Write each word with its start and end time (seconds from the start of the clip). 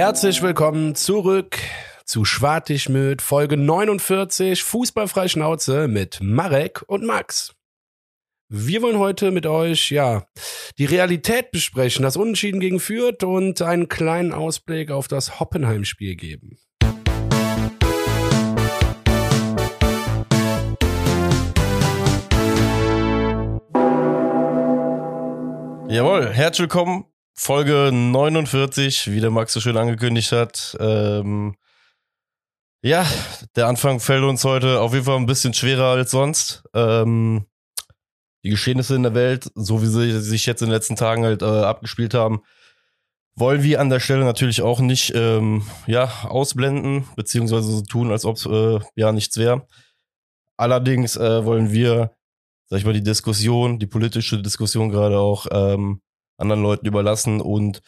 Herzlich 0.00 0.40
willkommen 0.40 0.94
zurück 0.94 1.58
zu 2.06 2.24
Schwartigmüt, 2.24 3.20
Folge 3.20 3.58
49, 3.58 4.64
Fußballfrei 4.64 5.28
Schnauze 5.28 5.88
mit 5.88 6.20
Marek 6.22 6.82
und 6.86 7.04
Max. 7.04 7.54
Wir 8.48 8.80
wollen 8.80 8.98
heute 8.98 9.30
mit 9.30 9.44
euch, 9.44 9.90
ja, 9.90 10.24
die 10.78 10.86
Realität 10.86 11.50
besprechen, 11.50 12.02
das 12.02 12.16
Unentschieden 12.16 12.60
gegen 12.60 12.80
Fürth 12.80 13.24
und 13.24 13.60
einen 13.60 13.90
kleinen 13.90 14.32
Ausblick 14.32 14.90
auf 14.90 15.06
das 15.06 15.38
Hoppenheim-Spiel 15.38 16.16
geben. 16.16 16.56
Jawohl, 25.90 26.30
herzlich 26.32 26.62
willkommen. 26.62 27.04
Folge 27.42 27.90
49, 27.90 29.12
wie 29.12 29.20
der 29.20 29.30
Max 29.30 29.54
so 29.54 29.60
schön 29.60 29.78
angekündigt 29.78 30.30
hat. 30.30 30.76
Ähm, 30.78 31.56
ja, 32.82 33.06
der 33.56 33.66
Anfang 33.66 33.98
fällt 33.98 34.24
uns 34.24 34.44
heute 34.44 34.78
auf 34.78 34.92
jeden 34.92 35.06
Fall 35.06 35.16
ein 35.16 35.24
bisschen 35.24 35.54
schwerer 35.54 35.86
als 35.86 36.10
sonst. 36.10 36.62
Ähm, 36.74 37.46
die 38.44 38.50
Geschehnisse 38.50 38.94
in 38.94 39.04
der 39.04 39.14
Welt, 39.14 39.50
so 39.54 39.80
wie 39.80 39.86
sie 39.86 40.20
sich 40.20 40.44
jetzt 40.44 40.60
in 40.60 40.68
den 40.68 40.74
letzten 40.74 40.96
Tagen 40.96 41.24
halt 41.24 41.40
äh, 41.40 41.46
abgespielt 41.46 42.12
haben, 42.12 42.42
wollen 43.36 43.62
wir 43.62 43.80
an 43.80 43.88
der 43.88 44.00
Stelle 44.00 44.26
natürlich 44.26 44.60
auch 44.60 44.80
nicht 44.80 45.14
ähm, 45.14 45.64
ja, 45.86 46.12
ausblenden, 46.24 47.08
beziehungsweise 47.16 47.72
so 47.72 47.80
tun, 47.80 48.10
als 48.10 48.26
ob 48.26 48.36
es 48.36 48.44
äh, 48.44 48.80
ja 48.96 49.12
nichts 49.12 49.38
wäre. 49.38 49.66
Allerdings 50.58 51.16
äh, 51.16 51.42
wollen 51.46 51.72
wir 51.72 52.14
sag 52.66 52.80
ich 52.80 52.84
mal, 52.84 52.92
die 52.92 53.02
Diskussion, 53.02 53.78
die 53.78 53.86
politische 53.86 54.42
Diskussion 54.42 54.90
gerade 54.90 55.18
auch 55.18 55.46
ähm, 55.50 56.02
anderen 56.40 56.62
Leuten 56.62 56.86
überlassen 56.86 57.40
und 57.40 57.82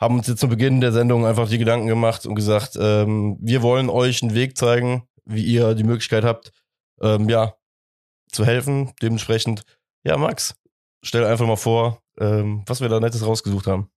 haben 0.00 0.16
uns 0.16 0.26
jetzt 0.26 0.40
zu 0.40 0.48
Beginn 0.48 0.80
der 0.80 0.92
Sendung 0.92 1.24
einfach 1.24 1.48
die 1.48 1.58
Gedanken 1.58 1.86
gemacht 1.86 2.26
und 2.26 2.34
gesagt, 2.34 2.76
ähm, 2.78 3.36
wir 3.40 3.62
wollen 3.62 3.88
euch 3.88 4.22
einen 4.22 4.34
Weg 4.34 4.58
zeigen, 4.58 5.04
wie 5.24 5.44
ihr 5.44 5.74
die 5.74 5.84
Möglichkeit 5.84 6.24
habt, 6.24 6.52
ähm, 7.00 7.28
ja, 7.28 7.54
zu 8.32 8.44
helfen. 8.44 8.92
Dementsprechend, 9.00 9.62
ja, 10.02 10.16
Max, 10.16 10.56
stell 11.04 11.24
einfach 11.24 11.46
mal 11.46 11.56
vor, 11.56 12.02
ähm, 12.18 12.64
was 12.66 12.80
wir 12.80 12.88
da 12.88 12.98
Nettes 12.98 13.24
rausgesucht 13.24 13.66
haben. 13.66 13.90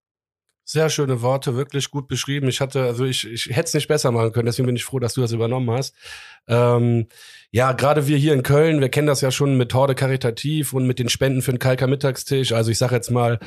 Sehr 0.67 0.89
schöne 0.89 1.21
Worte, 1.21 1.55
wirklich 1.55 1.91
gut 1.91 2.07
beschrieben. 2.07 2.47
Ich 2.49 2.59
hatte, 2.59 2.83
also 2.83 3.05
ich, 3.05 3.27
ich 3.27 3.45
hätte 3.47 3.67
es 3.67 3.73
nicht 3.73 3.87
besser 3.87 4.11
machen 4.11 4.31
können, 4.31 4.47
deswegen 4.47 4.65
bin 4.65 4.75
ich 4.75 4.83
froh, 4.83 4.99
dass 4.99 5.13
du 5.13 5.21
das 5.21 5.31
übernommen 5.31 5.69
hast. 5.69 5.95
Ähm, 6.47 7.07
ja, 7.55 7.71
gerade 7.71 8.05
wir 8.05 8.17
hier 8.17 8.33
in 8.33 8.43
Köln, 8.43 8.81
wir 8.81 8.89
kennen 8.89 9.07
das 9.07 9.21
ja 9.21 9.31
schon 9.31 9.55
mit 9.55 9.73
Horde 9.73 9.95
Karitativ 9.95 10.73
und 10.73 10.85
mit 10.85 10.99
den 10.99 11.07
Spenden 11.07 11.41
für 11.41 11.51
den 11.51 11.59
Kalker 11.59 11.87
Mittagstisch. 11.87 12.51
Also 12.51 12.69
ich 12.69 12.77
sage 12.77 12.95
jetzt 12.95 13.11
mal, 13.11 13.39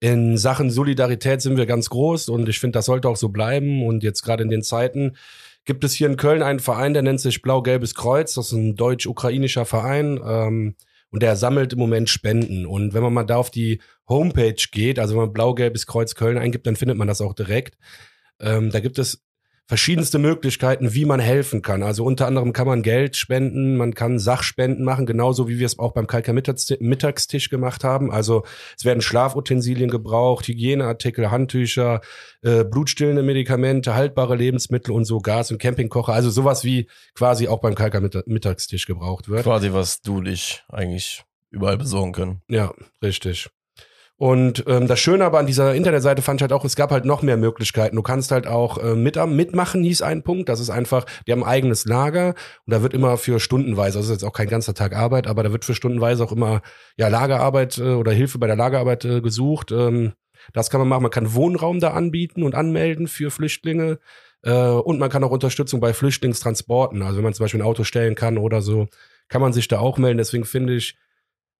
in 0.00 0.36
Sachen 0.36 0.70
Solidarität 0.70 1.40
sind 1.40 1.56
wir 1.56 1.64
ganz 1.64 1.88
groß 1.88 2.28
und 2.28 2.46
ich 2.46 2.60
finde, 2.60 2.76
das 2.76 2.84
sollte 2.84 3.08
auch 3.08 3.16
so 3.16 3.30
bleiben. 3.30 3.82
Und 3.82 4.02
jetzt 4.02 4.20
gerade 4.20 4.42
in 4.42 4.50
den 4.50 4.62
Zeiten 4.62 5.16
gibt 5.64 5.82
es 5.82 5.94
hier 5.94 6.08
in 6.08 6.18
Köln 6.18 6.42
einen 6.42 6.60
Verein, 6.60 6.92
der 6.92 7.02
nennt 7.02 7.20
sich 7.20 7.40
Blau-Gelbes 7.40 7.94
Kreuz. 7.94 8.34
Das 8.34 8.48
ist 8.48 8.52
ein 8.52 8.76
deutsch-ukrainischer 8.76 9.64
Verein. 9.64 10.20
Ähm, 10.22 10.74
und 11.08 11.22
der 11.22 11.34
sammelt 11.36 11.72
im 11.72 11.78
Moment 11.78 12.10
Spenden. 12.10 12.66
Und 12.66 12.92
wenn 12.92 13.02
man 13.02 13.14
mal 13.14 13.24
da 13.24 13.36
auf 13.36 13.50
die 13.50 13.80
Homepage 14.06 14.62
geht, 14.72 14.98
also 14.98 15.14
wenn 15.14 15.22
man 15.22 15.32
blau-gelbes 15.32 15.86
Kreuz 15.86 16.14
Köln 16.14 16.36
eingibt, 16.36 16.66
dann 16.66 16.76
findet 16.76 16.98
man 16.98 17.08
das 17.08 17.22
auch 17.22 17.32
direkt. 17.32 17.78
Ähm, 18.40 18.70
da 18.70 18.80
gibt 18.80 18.98
es 18.98 19.23
verschiedenste 19.66 20.18
Möglichkeiten, 20.18 20.92
wie 20.92 21.06
man 21.06 21.20
helfen 21.20 21.62
kann. 21.62 21.82
Also 21.82 22.04
unter 22.04 22.26
anderem 22.26 22.52
kann 22.52 22.66
man 22.66 22.82
Geld 22.82 23.16
spenden, 23.16 23.76
man 23.76 23.94
kann 23.94 24.18
Sachspenden 24.18 24.84
machen, 24.84 25.06
genauso 25.06 25.48
wie 25.48 25.58
wir 25.58 25.66
es 25.66 25.78
auch 25.78 25.92
beim 25.92 26.06
Kalker 26.06 26.34
Mittagstisch 26.34 27.48
gemacht 27.48 27.82
haben. 27.82 28.10
Also 28.10 28.44
es 28.76 28.84
werden 28.84 29.00
Schlafutensilien 29.00 29.90
gebraucht, 29.90 30.48
Hygieneartikel, 30.48 31.30
Handtücher, 31.30 32.02
äh, 32.42 32.64
blutstillende 32.64 33.22
Medikamente, 33.22 33.94
haltbare 33.94 34.36
Lebensmittel 34.36 34.92
und 34.92 35.06
so 35.06 35.20
Gas- 35.20 35.50
und 35.50 35.58
Campingkocher. 35.58 36.12
Also 36.12 36.28
sowas 36.28 36.64
wie 36.64 36.88
quasi 37.14 37.48
auch 37.48 37.60
beim 37.60 37.74
Kalker 37.74 38.02
Mittagstisch 38.26 38.86
gebraucht 38.86 39.28
wird. 39.28 39.44
Quasi 39.44 39.72
was 39.72 40.02
du 40.02 40.18
und 40.18 40.26
ich 40.26 40.62
eigentlich 40.68 41.24
überall 41.50 41.78
besorgen 41.78 42.12
können. 42.12 42.42
Ja, 42.48 42.74
richtig. 43.02 43.48
Und 44.16 44.64
ähm, 44.68 44.86
das 44.86 45.00
Schöne 45.00 45.24
aber 45.24 45.40
an 45.40 45.46
dieser 45.46 45.74
Internetseite 45.74 46.22
fand 46.22 46.38
ich 46.38 46.42
halt 46.42 46.52
auch, 46.52 46.64
es 46.64 46.76
gab 46.76 46.92
halt 46.92 47.04
noch 47.04 47.22
mehr 47.22 47.36
Möglichkeiten. 47.36 47.96
Du 47.96 48.02
kannst 48.02 48.30
halt 48.30 48.46
auch 48.46 48.78
äh, 48.78 48.94
mit, 48.94 49.16
mitmachen, 49.26 49.82
hieß 49.82 50.02
ein 50.02 50.22
Punkt. 50.22 50.48
Das 50.48 50.60
ist 50.60 50.70
einfach, 50.70 51.04
die 51.26 51.32
haben 51.32 51.42
ein 51.42 51.50
eigenes 51.50 51.84
Lager 51.84 52.28
und 52.64 52.72
da 52.72 52.82
wird 52.82 52.94
immer 52.94 53.16
für 53.16 53.40
stundenweise, 53.40 53.98
also 53.98 54.12
ist 54.12 54.22
jetzt 54.22 54.28
auch 54.28 54.32
kein 54.32 54.48
ganzer 54.48 54.72
Tag 54.74 54.94
Arbeit, 54.94 55.26
aber 55.26 55.42
da 55.42 55.50
wird 55.50 55.64
für 55.64 55.74
stundenweise 55.74 56.22
auch 56.22 56.30
immer 56.30 56.62
ja 56.96 57.08
Lagerarbeit 57.08 57.78
äh, 57.78 57.94
oder 57.94 58.12
Hilfe 58.12 58.38
bei 58.38 58.46
der 58.46 58.56
Lagerarbeit 58.56 59.04
äh, 59.04 59.20
gesucht. 59.20 59.72
Ähm, 59.72 60.12
das 60.52 60.70
kann 60.70 60.80
man 60.80 60.88
machen. 60.88 61.02
Man 61.02 61.10
kann 61.10 61.34
Wohnraum 61.34 61.80
da 61.80 61.90
anbieten 61.92 62.44
und 62.44 62.54
anmelden 62.54 63.08
für 63.08 63.30
Flüchtlinge. 63.32 63.98
Äh, 64.42 64.52
und 64.52 65.00
man 65.00 65.10
kann 65.10 65.24
auch 65.24 65.30
Unterstützung 65.30 65.80
bei 65.80 65.92
Flüchtlingstransporten. 65.92 67.02
Also 67.02 67.16
wenn 67.16 67.24
man 67.24 67.34
zum 67.34 67.44
Beispiel 67.44 67.60
ein 67.60 67.66
Auto 67.66 67.82
stellen 67.82 68.14
kann 68.14 68.38
oder 68.38 68.62
so, 68.62 68.88
kann 69.28 69.40
man 69.40 69.52
sich 69.52 69.68
da 69.68 69.80
auch 69.80 69.98
melden. 69.98 70.18
Deswegen 70.18 70.44
finde 70.44 70.74
ich, 70.74 70.96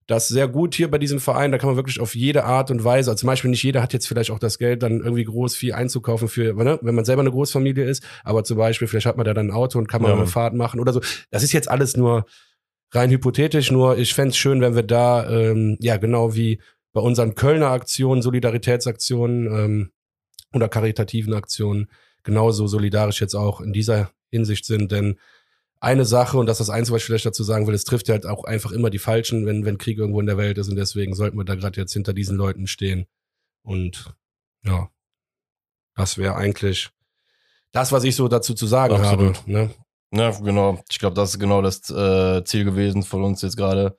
das 0.06 0.28
sehr 0.28 0.48
gut 0.48 0.74
hier 0.74 0.90
bei 0.90 0.98
diesem 0.98 1.20
Verein. 1.20 1.50
Da 1.50 1.58
kann 1.58 1.68
man 1.68 1.76
wirklich 1.76 2.00
auf 2.00 2.14
jede 2.14 2.44
Art 2.44 2.70
und 2.70 2.84
Weise, 2.84 3.10
also 3.10 3.20
zum 3.20 3.26
Beispiel 3.28 3.50
nicht 3.50 3.62
jeder 3.62 3.82
hat 3.82 3.92
jetzt 3.92 4.06
vielleicht 4.06 4.30
auch 4.30 4.38
das 4.38 4.58
Geld, 4.58 4.82
dann 4.82 5.00
irgendwie 5.00 5.24
groß 5.24 5.56
viel 5.56 5.72
einzukaufen 5.72 6.28
für, 6.28 6.52
ne, 6.54 6.78
wenn 6.82 6.94
man 6.94 7.04
selber 7.04 7.20
eine 7.20 7.30
Großfamilie 7.30 7.84
ist, 7.84 8.04
aber 8.22 8.44
zum 8.44 8.58
Beispiel, 8.58 8.86
vielleicht 8.86 9.06
hat 9.06 9.16
man 9.16 9.24
da 9.24 9.34
dann 9.34 9.48
ein 9.48 9.54
Auto 9.54 9.78
und 9.78 9.88
kann 9.88 10.02
man 10.02 10.10
ja. 10.10 10.16
eine 10.16 10.26
Fahrt 10.26 10.54
machen 10.54 10.80
oder 10.80 10.92
so. 10.92 11.00
Das 11.30 11.42
ist 11.42 11.52
jetzt 11.52 11.70
alles 11.70 11.96
nur 11.96 12.26
rein 12.92 13.10
hypothetisch, 13.10 13.70
nur 13.70 13.98
ich 13.98 14.14
fände 14.14 14.34
schön, 14.34 14.60
wenn 14.60 14.74
wir 14.76 14.82
da, 14.82 15.28
ähm, 15.28 15.76
ja, 15.80 15.96
genau 15.96 16.34
wie 16.34 16.60
bei 16.92 17.00
unseren 17.00 17.34
Kölner 17.34 17.70
Aktionen, 17.70 18.22
Solidaritätsaktionen 18.22 19.46
ähm, 19.46 19.90
oder 20.52 20.68
karitativen 20.68 21.34
Aktionen 21.34 21.88
genauso 22.22 22.66
solidarisch 22.66 23.20
jetzt 23.20 23.34
auch 23.34 23.60
in 23.60 23.72
dieser 23.72 24.10
Hinsicht 24.30 24.64
sind, 24.64 24.90
denn 24.92 25.18
eine 25.84 26.04
Sache, 26.04 26.38
und 26.38 26.46
das 26.46 26.60
ist 26.60 26.68
das 26.68 26.74
Einzige, 26.74 26.94
was 26.94 27.02
ich 27.02 27.06
vielleicht 27.06 27.26
dazu 27.26 27.44
sagen 27.44 27.66
will, 27.66 27.74
es 27.74 27.84
trifft 27.84 28.08
halt 28.08 28.26
auch 28.26 28.44
einfach 28.44 28.72
immer 28.72 28.90
die 28.90 28.98
Falschen, 28.98 29.46
wenn, 29.46 29.64
wenn 29.64 29.78
Krieg 29.78 29.98
irgendwo 29.98 30.20
in 30.20 30.26
der 30.26 30.38
Welt 30.38 30.58
ist. 30.58 30.68
Und 30.68 30.76
deswegen 30.76 31.14
sollten 31.14 31.36
wir 31.36 31.44
da 31.44 31.54
gerade 31.54 31.80
jetzt 31.80 31.92
hinter 31.92 32.12
diesen 32.12 32.36
Leuten 32.36 32.66
stehen. 32.66 33.06
Und 33.62 34.14
ja, 34.64 34.88
das 35.94 36.18
wäre 36.18 36.36
eigentlich 36.36 36.90
das, 37.72 37.92
was 37.92 38.04
ich 38.04 38.16
so 38.16 38.28
dazu 38.28 38.54
zu 38.54 38.66
sagen 38.66 38.94
Absolut. 38.94 39.38
habe. 39.38 39.50
Ne? 39.50 39.70
Ja, 40.12 40.30
genau. 40.30 40.82
Ich 40.90 40.98
glaube, 40.98 41.14
das 41.14 41.30
ist 41.30 41.40
genau 41.40 41.60
das 41.60 41.90
äh, 41.90 42.44
Ziel 42.44 42.64
gewesen 42.64 43.02
von 43.02 43.24
uns 43.24 43.42
jetzt 43.42 43.56
gerade, 43.56 43.98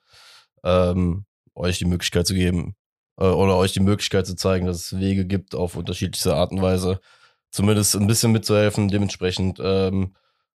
ähm, 0.64 1.24
euch 1.54 1.78
die 1.78 1.84
Möglichkeit 1.84 2.26
zu 2.26 2.34
geben 2.34 2.74
äh, 3.18 3.24
oder 3.24 3.56
euch 3.56 3.72
die 3.72 3.80
Möglichkeit 3.80 4.26
zu 4.26 4.34
zeigen, 4.34 4.66
dass 4.66 4.76
es 4.76 4.98
Wege 4.98 5.26
gibt 5.26 5.54
auf 5.54 5.76
unterschiedlichste 5.76 6.34
Art 6.34 6.52
und 6.52 6.62
Weise, 6.62 7.00
zumindest 7.50 7.96
ein 7.96 8.06
bisschen 8.06 8.32
mitzuhelfen. 8.32 8.88
Dementsprechend 8.88 9.58
ähm, 9.62 10.14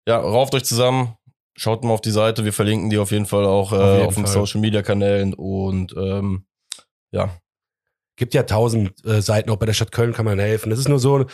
ja, 0.07 0.19
rauft 0.19 0.55
euch 0.55 0.65
zusammen, 0.65 1.17
schaut 1.57 1.85
mal 1.85 1.93
auf 1.93 2.01
die 2.01 2.11
Seite, 2.11 2.45
wir 2.45 2.53
verlinken 2.53 2.91
die 2.91 2.99
auf 2.99 3.11
jeden 3.11 3.27
Fall 3.27 3.45
auch 3.45 3.73
äh, 3.73 3.77
auf, 3.77 4.09
auf 4.09 4.15
den 4.15 4.27
Social 4.27 4.61
Media 4.61 4.83
Kanälen 4.83 5.35
und 5.35 5.95
ähm, 5.97 6.47
ja. 7.11 7.31
Gibt 8.17 8.35
ja 8.35 8.45
tausend 8.45 9.05
äh, 9.05 9.21
Seiten, 9.21 9.51
auch 9.51 9.57
bei 9.57 9.67
der 9.67 9.75
Stadt 9.75 9.93
Köln 9.93 10.13
kann 10.13 10.25
man 10.25 10.39
helfen. 10.39 10.71
Das 10.71 10.79
ist 10.79 10.89
nur 10.89 10.99
so, 10.99 11.27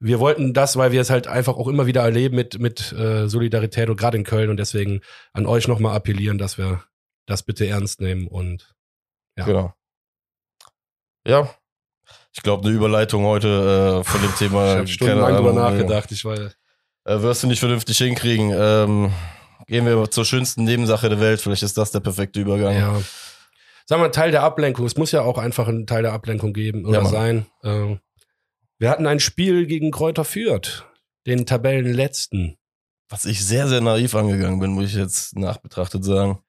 wir 0.00 0.18
wollten 0.18 0.54
das, 0.54 0.76
weil 0.76 0.92
wir 0.92 1.00
es 1.00 1.10
halt 1.10 1.26
einfach 1.26 1.56
auch 1.56 1.68
immer 1.68 1.86
wieder 1.86 2.02
erleben 2.02 2.36
mit, 2.36 2.58
mit 2.58 2.92
äh, 2.92 3.28
Solidarität 3.28 3.88
und 3.88 3.96
gerade 3.96 4.16
in 4.16 4.24
Köln 4.24 4.50
und 4.50 4.56
deswegen 4.56 5.00
an 5.32 5.46
euch 5.46 5.68
nochmal 5.68 5.94
appellieren, 5.94 6.38
dass 6.38 6.58
wir 6.58 6.82
das 7.26 7.42
bitte 7.42 7.66
ernst 7.66 8.00
nehmen 8.00 8.26
und 8.26 8.74
ja. 9.38 9.44
Genau. 9.44 9.74
Ja. 11.26 11.50
Ich 12.32 12.42
glaube, 12.42 12.66
eine 12.66 12.76
Überleitung 12.76 13.24
heute 13.24 14.02
äh, 14.02 14.04
von 14.04 14.20
dem 14.20 14.34
Thema. 14.36 14.72
Ich 14.72 14.76
habe 14.76 14.86
stundenlang 14.88 15.36
drüber 15.36 15.52
nachgedacht. 15.52 16.12
Ich 16.12 16.24
war 16.24 16.50
äh, 17.06 17.22
wirst 17.22 17.42
du 17.42 17.46
nicht 17.46 17.60
vernünftig 17.60 17.98
hinkriegen. 17.98 18.52
Ähm, 18.54 19.12
gehen 19.66 19.86
wir 19.86 20.10
zur 20.10 20.24
schönsten 20.24 20.64
Nebensache 20.64 21.08
der 21.08 21.20
Welt. 21.20 21.40
Vielleicht 21.40 21.62
ist 21.62 21.78
das 21.78 21.92
der 21.92 22.00
perfekte 22.00 22.40
Übergang. 22.40 22.76
Ja. 22.76 23.00
Sagen 23.86 24.02
wir, 24.02 24.10
Teil 24.10 24.32
der 24.32 24.42
Ablenkung. 24.42 24.84
Es 24.84 24.96
muss 24.96 25.12
ja 25.12 25.22
auch 25.22 25.38
einfach 25.38 25.68
ein 25.68 25.86
Teil 25.86 26.02
der 26.02 26.12
Ablenkung 26.12 26.52
geben 26.52 26.84
oder 26.84 27.02
ja, 27.02 27.06
sein. 27.06 27.46
Ähm, 27.62 28.00
wir 28.78 28.90
hatten 28.90 29.06
ein 29.06 29.20
Spiel 29.20 29.66
gegen 29.66 29.90
Kräuter 29.90 30.24
Fürth, 30.24 30.84
den 31.26 31.46
Tabellenletzten. 31.46 32.56
Was 33.08 33.24
ich 33.24 33.44
sehr, 33.44 33.68
sehr 33.68 33.80
naiv 33.80 34.14
angegangen 34.16 34.58
bin, 34.58 34.72
muss 34.72 34.86
ich 34.86 34.94
jetzt 34.94 35.38
nachbetrachtet 35.38 36.04
sagen. 36.04 36.40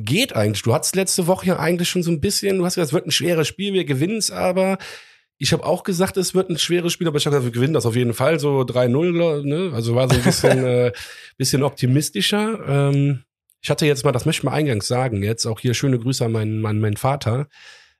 Geht 0.00 0.34
eigentlich. 0.34 0.62
Du 0.62 0.74
hattest 0.74 0.96
letzte 0.96 1.26
Woche 1.26 1.46
ja 1.46 1.58
eigentlich 1.58 1.88
schon 1.90 2.02
so 2.02 2.10
ein 2.10 2.20
bisschen, 2.20 2.58
du 2.58 2.64
hast 2.64 2.74
gesagt, 2.74 2.88
es 2.88 2.92
wird 2.94 3.06
ein 3.06 3.10
schweres 3.10 3.46
Spiel, 3.46 3.74
wir 3.74 3.84
gewinnen 3.84 4.16
es 4.16 4.30
aber. 4.30 4.78
Ich 5.38 5.52
habe 5.52 5.64
auch 5.64 5.82
gesagt, 5.82 6.16
es 6.16 6.34
wird 6.34 6.48
ein 6.48 6.58
schweres 6.58 6.92
Spiel, 6.92 7.08
aber 7.08 7.18
ich 7.18 7.26
habe 7.26 7.36
gesagt, 7.36 7.46
wir 7.46 7.52
gewinnen 7.52 7.74
das 7.74 7.86
auf 7.86 7.96
jeden 7.96 8.14
Fall 8.14 8.40
so 8.40 8.60
3-0. 8.60 9.42
Ne? 9.44 9.70
Also 9.74 9.94
war 9.94 10.08
so 10.08 10.16
ein 10.16 10.22
bisschen, 10.22 10.64
äh, 10.64 10.92
bisschen 11.36 11.62
optimistischer. 11.62 12.60
Ähm, 12.66 13.22
ich 13.60 13.70
hatte 13.70 13.84
jetzt 13.84 14.04
mal, 14.04 14.12
das 14.12 14.24
möchte 14.24 14.40
ich 14.40 14.44
mal 14.44 14.52
eingangs 14.52 14.86
sagen, 14.86 15.22
jetzt 15.22 15.44
auch 15.46 15.60
hier 15.60 15.74
schöne 15.74 15.98
Grüße 15.98 16.24
an 16.24 16.32
meinen, 16.32 16.64
an 16.64 16.80
meinen 16.80 16.96
Vater, 16.96 17.48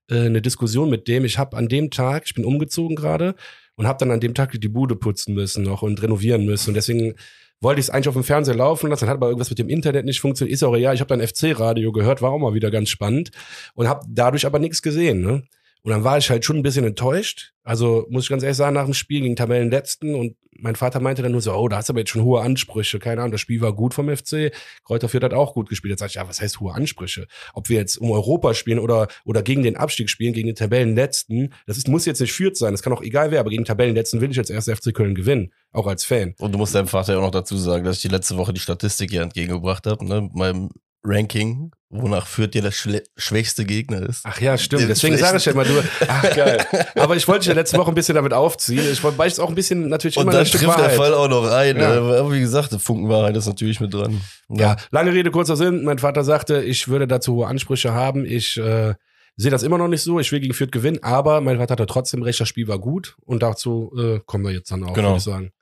äh, 0.09 0.21
eine 0.21 0.41
Diskussion 0.41 0.89
mit 0.89 1.09
dem. 1.09 1.25
Ich 1.25 1.39
habe 1.39 1.57
an 1.57 1.69
dem 1.69 1.91
Tag, 1.91 2.23
ich 2.27 2.35
bin 2.35 2.45
umgezogen 2.45 2.97
gerade 2.97 3.35
und 3.77 3.87
habe 3.87 3.99
dann 3.99 4.11
an 4.11 4.21
dem 4.21 4.35
Tag 4.35 4.59
die 4.59 4.69
Bude 4.69 4.97
putzen 4.97 5.35
müssen 5.35 5.65
noch 5.65 5.83
und 5.83 6.03
renovieren 6.03 6.47
müssen. 6.47 6.71
Und 6.71 6.75
deswegen 6.75 7.15
wollte 7.61 7.81
ich 7.81 7.87
es 7.87 7.91
eigentlich 7.91 8.09
auf 8.09 8.15
dem 8.15 8.25
Fernseher 8.25 8.55
laufen 8.55 8.91
lassen, 8.91 9.05
dann 9.05 9.11
hat 9.11 9.17
aber 9.17 9.29
irgendwas 9.29 9.51
mit 9.51 9.59
dem 9.59 9.69
Internet 9.69 10.05
nicht 10.05 10.21
funktioniert. 10.21 10.55
Ist 10.55 10.63
auch 10.63 10.77
ja, 10.77 10.93
ich 10.93 11.01
habe 11.01 11.17
dann 11.17 11.27
FC-Radio 11.27 11.93
gehört, 11.93 12.23
war 12.23 12.31
auch 12.31 12.39
mal 12.39 12.55
wieder 12.55 12.71
ganz 12.71 12.89
spannend 12.91 13.31
und 13.75 13.89
habe 13.89 14.07
dadurch 14.09 14.47
aber 14.47 14.59
nichts 14.59 14.83
gesehen. 14.83 15.21
Ne? 15.21 15.43
Und 15.87 15.93
dann 15.93 16.03
war 16.03 16.19
ich 16.19 16.31
halt 16.31 16.45
schon 16.45 16.57
ein 16.57 16.65
bisschen 16.65 16.85
enttäuscht. 16.85 17.53
Also 17.63 18.09
muss 18.11 18.25
ich 18.25 18.29
ganz 18.29 18.43
ehrlich 18.43 18.57
sagen, 18.57 18.75
nach 18.75 18.87
dem 18.87 18.93
Spiel 18.93 19.21
gegen 19.21 19.37
Tabellenletzten 19.37 20.17
und 20.17 20.35
mein 20.59 20.75
Vater 20.75 20.99
meinte 20.99 21.23
dann 21.23 21.31
nur 21.31 21.41
so, 21.41 21.53
oh, 21.55 21.69
da 21.69 21.77
hast 21.77 21.89
du 21.89 21.93
aber 21.93 22.01
jetzt 22.01 22.11
schon 22.11 22.25
hohe 22.25 22.41
Ansprüche. 22.41 22.99
Keine 22.99 23.21
Ahnung, 23.21 23.31
das 23.31 23.41
Spiel 23.41 23.61
war 23.61 23.73
gut 23.73 23.95
vom 23.95 24.09
FC. 24.09 24.53
Kräuter 24.83 25.09
Fürth 25.09 25.23
hat 25.23 25.33
auch 25.33 25.55
gut 25.55 25.69
gespielt. 25.69 25.93
Jetzt 25.93 26.01
sag 26.01 26.09
ich, 26.09 26.15
ja, 26.15 26.29
was 26.29 26.41
heißt 26.41 26.59
hohe 26.59 26.75
Ansprüche? 26.75 27.29
Ob 27.55 27.69
wir 27.69 27.77
jetzt 27.77 27.99
um 27.99 28.11
Europa 28.11 28.53
spielen 28.53 28.81
oder, 28.81 29.07
oder 29.25 29.45
gegen 29.45 29.63
den 29.63 29.77
Abstieg 29.77 30.11
spielen, 30.11 30.33
gegen 30.33 30.49
den 30.49 30.57
Tabellenletzten, 30.57 31.55
das 31.69 31.77
ist, 31.77 31.87
muss 31.87 32.05
jetzt 32.05 32.21
nicht 32.21 32.33
Fürth 32.33 32.57
sein. 32.57 32.73
Das 32.73 32.83
kann 32.83 32.93
auch 32.93 33.03
egal 33.03 33.31
wer, 33.31 33.39
aber 33.39 33.51
gegen 33.51 33.65
Tabellenletzten 33.65 34.21
will 34.21 34.33
ich 34.33 34.37
jetzt 34.37 34.51
erst 34.51 34.69
FC 34.69 34.93
Köln 34.93 35.15
gewinnen. 35.15 35.53
Auch 35.71 35.87
als 35.87 36.05
Fan. 36.05 36.35
Und 36.39 36.51
du 36.51 36.59
musst 36.59 36.75
deinem 36.75 36.89
Vater 36.89 37.13
ja 37.13 37.21
auch 37.21 37.23
noch 37.23 37.31
dazu 37.31 37.57
sagen, 37.57 37.85
dass 37.85 37.97
ich 37.97 38.03
die 38.03 38.09
letzte 38.09 38.37
Woche 38.37 38.53
die 38.53 38.61
Statistik 38.61 39.11
hier 39.13 39.23
entgegengebracht 39.23 39.87
habe, 39.87 40.05
ne, 40.05 40.29
meinem 40.35 40.71
Ranking, 41.09 41.71
wonach 41.89 42.27
Fürth 42.27 42.51
dir 42.55 42.63
der 42.63 42.73
schwächste 42.73 43.65
Gegner 43.65 44.03
ist. 44.03 44.23
Ach 44.25 44.41
ja, 44.41 44.59
stimmt. 44.59 44.89
Deswegen 44.89 45.17
sage 45.17 45.37
ich 45.39 45.45
ja 45.45 45.53
immer 45.53 45.65
nur, 45.65 45.85
ach 46.09 46.23
geil. 46.37 46.67
Aber 46.97 47.15
ich 47.17 47.27
wollte 47.29 47.41
dich 47.41 47.49
ja 47.49 47.55
letzte 47.55 47.79
Woche 47.79 47.91
ein 47.91 47.95
bisschen 47.95 48.17
damit 48.17 48.33
aufziehen. 48.33 48.85
Ich 48.91 49.03
wollte, 49.05 49.17
weil 49.19 49.29
ich 49.29 49.35
es 49.35 49.39
auch 49.41 49.49
ein 49.49 49.55
bisschen 49.55 49.89
natürlich 49.89 50.17
Und 50.17 50.25
immer 50.25 50.33
dann 50.33 50.41
ein 50.41 50.47
Stück 50.47 50.61
trifft 50.63 50.77
der 50.79 50.85
Wahrheit. 50.85 50.97
Fall 50.99 51.15
auch 51.15 51.29
noch 51.29 51.45
ein. 51.51 51.77
Ja. 51.77 52.01
ne? 52.01 52.19
Aber 52.19 52.33
wie 52.33 52.41
gesagt, 52.41 52.73
der 52.73 52.81
Funkenwahrheit 52.81 53.37
ist 53.37 53.47
natürlich 53.47 53.81
mit 53.81 53.95
dran. 53.95 54.21
Ja, 54.49 54.77
lange 54.91 55.13
Rede, 55.13 55.31
kurzer 55.31 55.57
Sinn. 55.57 55.85
Mein 55.85 55.99
Vater 55.99 56.25
sagte, 56.25 56.63
ich 56.63 56.89
würde 56.89 57.07
dazu 57.07 57.35
hohe 57.37 57.47
Ansprüche 57.47 57.93
haben. 57.95 58.25
Ich 58.25 58.57
äh, 58.57 58.95
sehe 59.37 59.51
das 59.51 59.63
immer 59.63 59.79
noch 59.79 59.89
nicht 59.89 60.03
so. 60.03 60.19
Ich 60.19 60.33
will 60.33 60.41
gegen 60.41 60.55
Fürth 60.55 60.73
gewinnen, 60.73 60.99
aber 61.03 61.41
mein 61.41 61.59
Vater 61.59 61.73
hatte 61.73 61.87
trotzdem 61.87 62.23
recht, 62.23 62.41
das 62.41 62.49
Spiel 62.49 62.67
war 62.69 62.79
gut. 62.81 63.17
Und 63.25 63.43
dazu 63.43 63.93
äh, 63.97 64.21
kommen 64.27 64.45
wir 64.45 64.53
jetzt 64.53 64.71
dann 64.73 64.83
auch, 64.83 64.93
Genau. 64.93 65.09
würde 65.11 65.19
ich 65.19 65.25
sagen. 65.25 65.53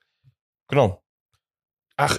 Genau. 0.68 1.02
Ach, 1.96 2.18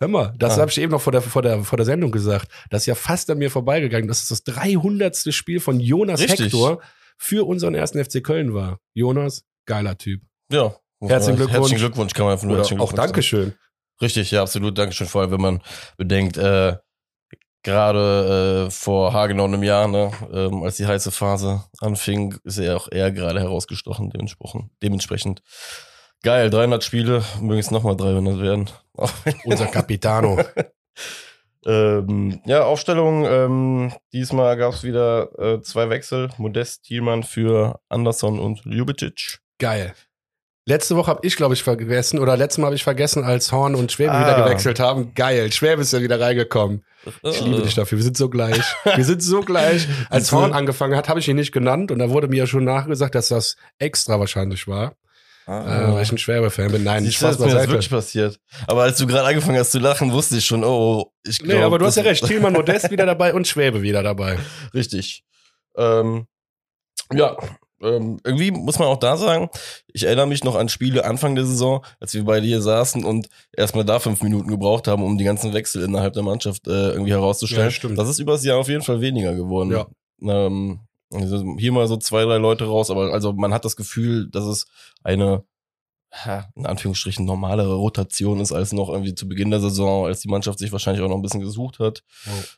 hör 0.00 0.08
mal, 0.08 0.34
das 0.38 0.58
Ah. 0.58 0.62
habe 0.62 0.70
ich 0.70 0.78
eben 0.80 0.92
noch 0.92 1.00
vor 1.00 1.12
der, 1.12 1.22
vor, 1.22 1.42
der, 1.42 1.64
vor 1.64 1.76
der 1.76 1.86
Sendung 1.86 2.10
gesagt. 2.10 2.50
Das 2.70 2.82
ist 2.82 2.86
ja 2.86 2.94
fast 2.94 3.30
an 3.30 3.38
mir 3.38 3.50
vorbeigegangen. 3.50 4.08
Das 4.08 4.20
ist 4.22 4.30
das 4.30 4.44
300. 4.44 5.32
Spiel 5.32 5.60
von 5.60 5.80
Jonas 5.80 6.20
Richtig. 6.20 6.40
Hector 6.52 6.80
für 7.16 7.46
unseren 7.46 7.74
ersten 7.74 8.02
FC 8.04 8.22
Köln 8.22 8.54
war. 8.54 8.78
Jonas, 8.92 9.44
geiler 9.66 9.96
Typ. 9.96 10.22
Ja. 10.50 10.74
Herzlichen 11.00 11.36
Glückwunsch. 11.36 11.52
Herzlichen 11.60 11.78
Glückwunsch, 11.78 12.12
kann 12.14 12.24
man 12.26 12.32
einfach 12.32 12.46
nur 12.46 12.58
Oder 12.60 12.80
auch 12.82 12.92
Dankeschön. 12.92 13.44
sagen. 13.50 13.58
Richtig, 14.02 14.30
ja, 14.30 14.42
absolut. 14.42 14.76
Dankeschön. 14.76 15.06
Vor 15.06 15.20
allem, 15.22 15.30
wenn 15.30 15.40
man 15.40 15.62
bedenkt, 15.96 16.36
äh, 16.36 16.76
gerade 17.62 18.66
äh, 18.66 18.70
vor 18.70 19.12
haargenau 19.12 19.44
einem 19.44 19.62
Jahr, 19.62 19.88
ne, 19.88 20.10
ähm, 20.32 20.62
als 20.62 20.76
die 20.76 20.86
heiße 20.86 21.10
Phase 21.10 21.64
anfing, 21.80 22.36
ist 22.44 22.58
er 22.58 22.76
auch 22.76 22.88
eher 22.90 23.10
gerade 23.12 23.40
herausgestochen, 23.40 24.10
dementsprechend. 24.10 24.70
dementsprechend. 24.82 25.42
Geil, 26.24 26.48
300 26.50 26.82
Spiele, 26.82 27.22
mögen 27.40 27.60
es 27.60 27.70
nochmal 27.70 27.96
300 27.96 28.40
werden. 28.40 28.70
Unser 29.44 29.66
Capitano. 29.66 30.40
Ähm, 31.66 32.40
ja, 32.46 32.64
Aufstellung. 32.64 33.24
Ähm, 33.26 33.92
diesmal 34.12 34.56
gab 34.56 34.72
es 34.72 34.82
wieder 34.84 35.28
äh, 35.38 35.60
zwei 35.60 35.90
Wechsel. 35.90 36.30
Modest 36.38 36.84
Thielmann 36.84 37.22
für 37.22 37.78
Anderson 37.88 38.38
und 38.38 38.64
Ljubicic. 38.64 39.38
Geil. 39.58 39.94
Letzte 40.66 40.96
Woche 40.96 41.10
habe 41.10 41.26
ich, 41.26 41.36
glaube 41.36 41.52
ich, 41.52 41.62
vergessen, 41.62 42.18
oder 42.18 42.38
letztes 42.38 42.56
Mal 42.58 42.66
habe 42.68 42.76
ich 42.76 42.84
vergessen, 42.84 43.22
als 43.22 43.52
Horn 43.52 43.74
und 43.74 43.92
Schwäbe 43.92 44.12
Ah. 44.12 44.20
wieder 44.22 44.44
gewechselt 44.44 44.80
haben. 44.80 45.12
Geil. 45.14 45.52
Schwäbe 45.52 45.82
ist 45.82 45.92
ja 45.92 46.00
wieder 46.00 46.18
reingekommen. 46.18 46.84
Ich 47.22 47.42
liebe 47.42 47.60
dich 47.60 47.74
dafür. 47.74 47.98
Wir 47.98 48.02
sind 48.04 48.16
so 48.16 48.30
gleich. 48.30 48.62
Wir 48.96 49.04
sind 49.04 49.22
so 49.22 49.40
gleich. 49.40 49.86
Als? 50.08 50.32
Horn 50.32 50.54
angefangen 50.54 50.96
hat, 50.96 51.10
habe 51.10 51.20
ich 51.20 51.28
ihn 51.28 51.36
nicht 51.36 51.52
genannt 51.52 51.90
und 51.90 51.98
da 51.98 52.08
wurde 52.08 52.28
mir 52.28 52.36
ja 52.38 52.46
schon 52.46 52.64
nachgesagt, 52.64 53.14
dass 53.14 53.28
das 53.28 53.56
extra 53.78 54.18
wahrscheinlich 54.18 54.66
war, 54.66 54.94
äh, 55.46 55.92
weil 55.92 56.02
ich 56.02 56.12
ein 56.12 56.18
Schwäbe-Fan 56.18 56.72
bin. 56.72 56.84
Nein, 56.84 57.10
Spaß 57.10 57.36
ist 57.36 57.40
mir 57.40 57.52
das 57.52 57.68
wirklich 57.68 57.90
passiert. 57.90 58.40
Aber 58.66 58.82
als 58.82 58.98
du 58.98 59.06
gerade 59.06 59.26
angefangen 59.26 59.58
hast 59.58 59.72
zu 59.72 59.78
lachen, 59.78 60.12
wusste 60.12 60.36
ich 60.36 60.46
schon, 60.46 60.64
oh, 60.64 61.12
ich 61.26 61.38
glaube. 61.38 61.54
Nee, 61.54 61.62
aber 61.62 61.78
du 61.78 61.86
hast 61.86 61.96
ja 61.96 62.02
recht. 62.02 62.24
Thielmann 62.26 62.54
Modest 62.54 62.90
wieder 62.90 63.06
dabei 63.06 63.34
und 63.34 63.46
Schwäbe 63.46 63.82
wieder 63.82 64.02
dabei. 64.02 64.38
Richtig. 64.74 65.24
Ähm, 65.76 66.26
ja, 67.12 67.36
ähm, 67.82 68.18
irgendwie 68.24 68.50
muss 68.50 68.78
man 68.78 68.88
auch 68.88 68.98
da 68.98 69.16
sagen, 69.16 69.50
ich 69.92 70.04
erinnere 70.04 70.26
mich 70.26 70.44
noch 70.44 70.54
an 70.54 70.68
Spiele 70.68 71.04
Anfang 71.04 71.34
der 71.34 71.44
Saison, 71.44 71.84
als 72.00 72.14
wir 72.14 72.24
beide 72.24 72.46
hier 72.46 72.62
saßen 72.62 73.04
und 73.04 73.28
erstmal 73.54 73.84
da 73.84 73.98
fünf 73.98 74.22
Minuten 74.22 74.48
gebraucht 74.48 74.88
haben, 74.88 75.02
um 75.02 75.18
die 75.18 75.24
ganzen 75.24 75.52
Wechsel 75.52 75.82
innerhalb 75.82 76.14
der 76.14 76.22
Mannschaft 76.22 76.66
äh, 76.66 76.90
irgendwie 76.90 77.12
herauszustellen. 77.12 77.66
Ja, 77.66 77.70
stimmt. 77.70 77.98
Das 77.98 78.08
ist 78.08 78.18
übers 78.18 78.44
Jahr 78.44 78.58
auf 78.58 78.68
jeden 78.68 78.82
Fall 78.82 79.00
weniger 79.00 79.34
geworden. 79.34 79.72
Ja. 79.72 79.86
Ähm, 80.22 80.80
also 81.14 81.56
hier 81.58 81.72
mal 81.72 81.86
so 81.86 81.96
zwei, 81.96 82.24
drei 82.24 82.38
Leute 82.38 82.64
raus, 82.66 82.90
aber 82.90 83.12
also 83.12 83.32
man 83.32 83.52
hat 83.54 83.64
das 83.64 83.76
Gefühl, 83.76 84.28
dass 84.30 84.44
es 84.44 84.66
eine 85.02 85.44
in 86.54 86.64
Anführungsstrichen 86.66 87.24
normalere 87.24 87.74
Rotation 87.74 88.38
ist 88.38 88.52
als 88.52 88.72
noch 88.72 88.88
irgendwie 88.88 89.16
zu 89.16 89.28
Beginn 89.28 89.50
der 89.50 89.58
Saison, 89.58 90.06
als 90.06 90.20
die 90.20 90.28
Mannschaft 90.28 90.60
sich 90.60 90.70
wahrscheinlich 90.70 91.02
auch 91.02 91.08
noch 91.08 91.16
ein 91.16 91.22
bisschen 91.22 91.40
gesucht 91.40 91.80
hat. 91.80 92.04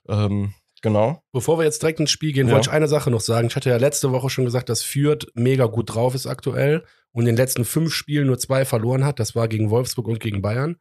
Ähm, 0.08 0.52
genau. 0.82 1.22
Bevor 1.32 1.58
wir 1.58 1.64
jetzt 1.64 1.80
direkt 1.80 1.98
ins 1.98 2.10
Spiel 2.10 2.32
gehen, 2.34 2.48
Ja. 2.48 2.52
wollte 2.54 2.68
ich 2.68 2.72
eine 2.74 2.86
Sache 2.86 3.10
noch 3.10 3.22
sagen. 3.22 3.46
Ich 3.46 3.56
hatte 3.56 3.70
ja 3.70 3.78
letzte 3.78 4.12
Woche 4.12 4.28
schon 4.28 4.44
gesagt, 4.44 4.68
dass 4.68 4.82
Fürth 4.82 5.26
mega 5.34 5.64
gut 5.66 5.94
drauf 5.94 6.14
ist 6.14 6.26
aktuell 6.26 6.84
und 7.12 7.22
in 7.22 7.26
den 7.28 7.36
letzten 7.36 7.64
fünf 7.64 7.94
Spielen 7.94 8.26
nur 8.26 8.38
zwei 8.38 8.66
verloren 8.66 9.06
hat. 9.06 9.18
Das 9.20 9.34
war 9.34 9.48
gegen 9.48 9.70
Wolfsburg 9.70 10.06
und 10.08 10.20
gegen 10.20 10.42
Bayern. 10.42 10.76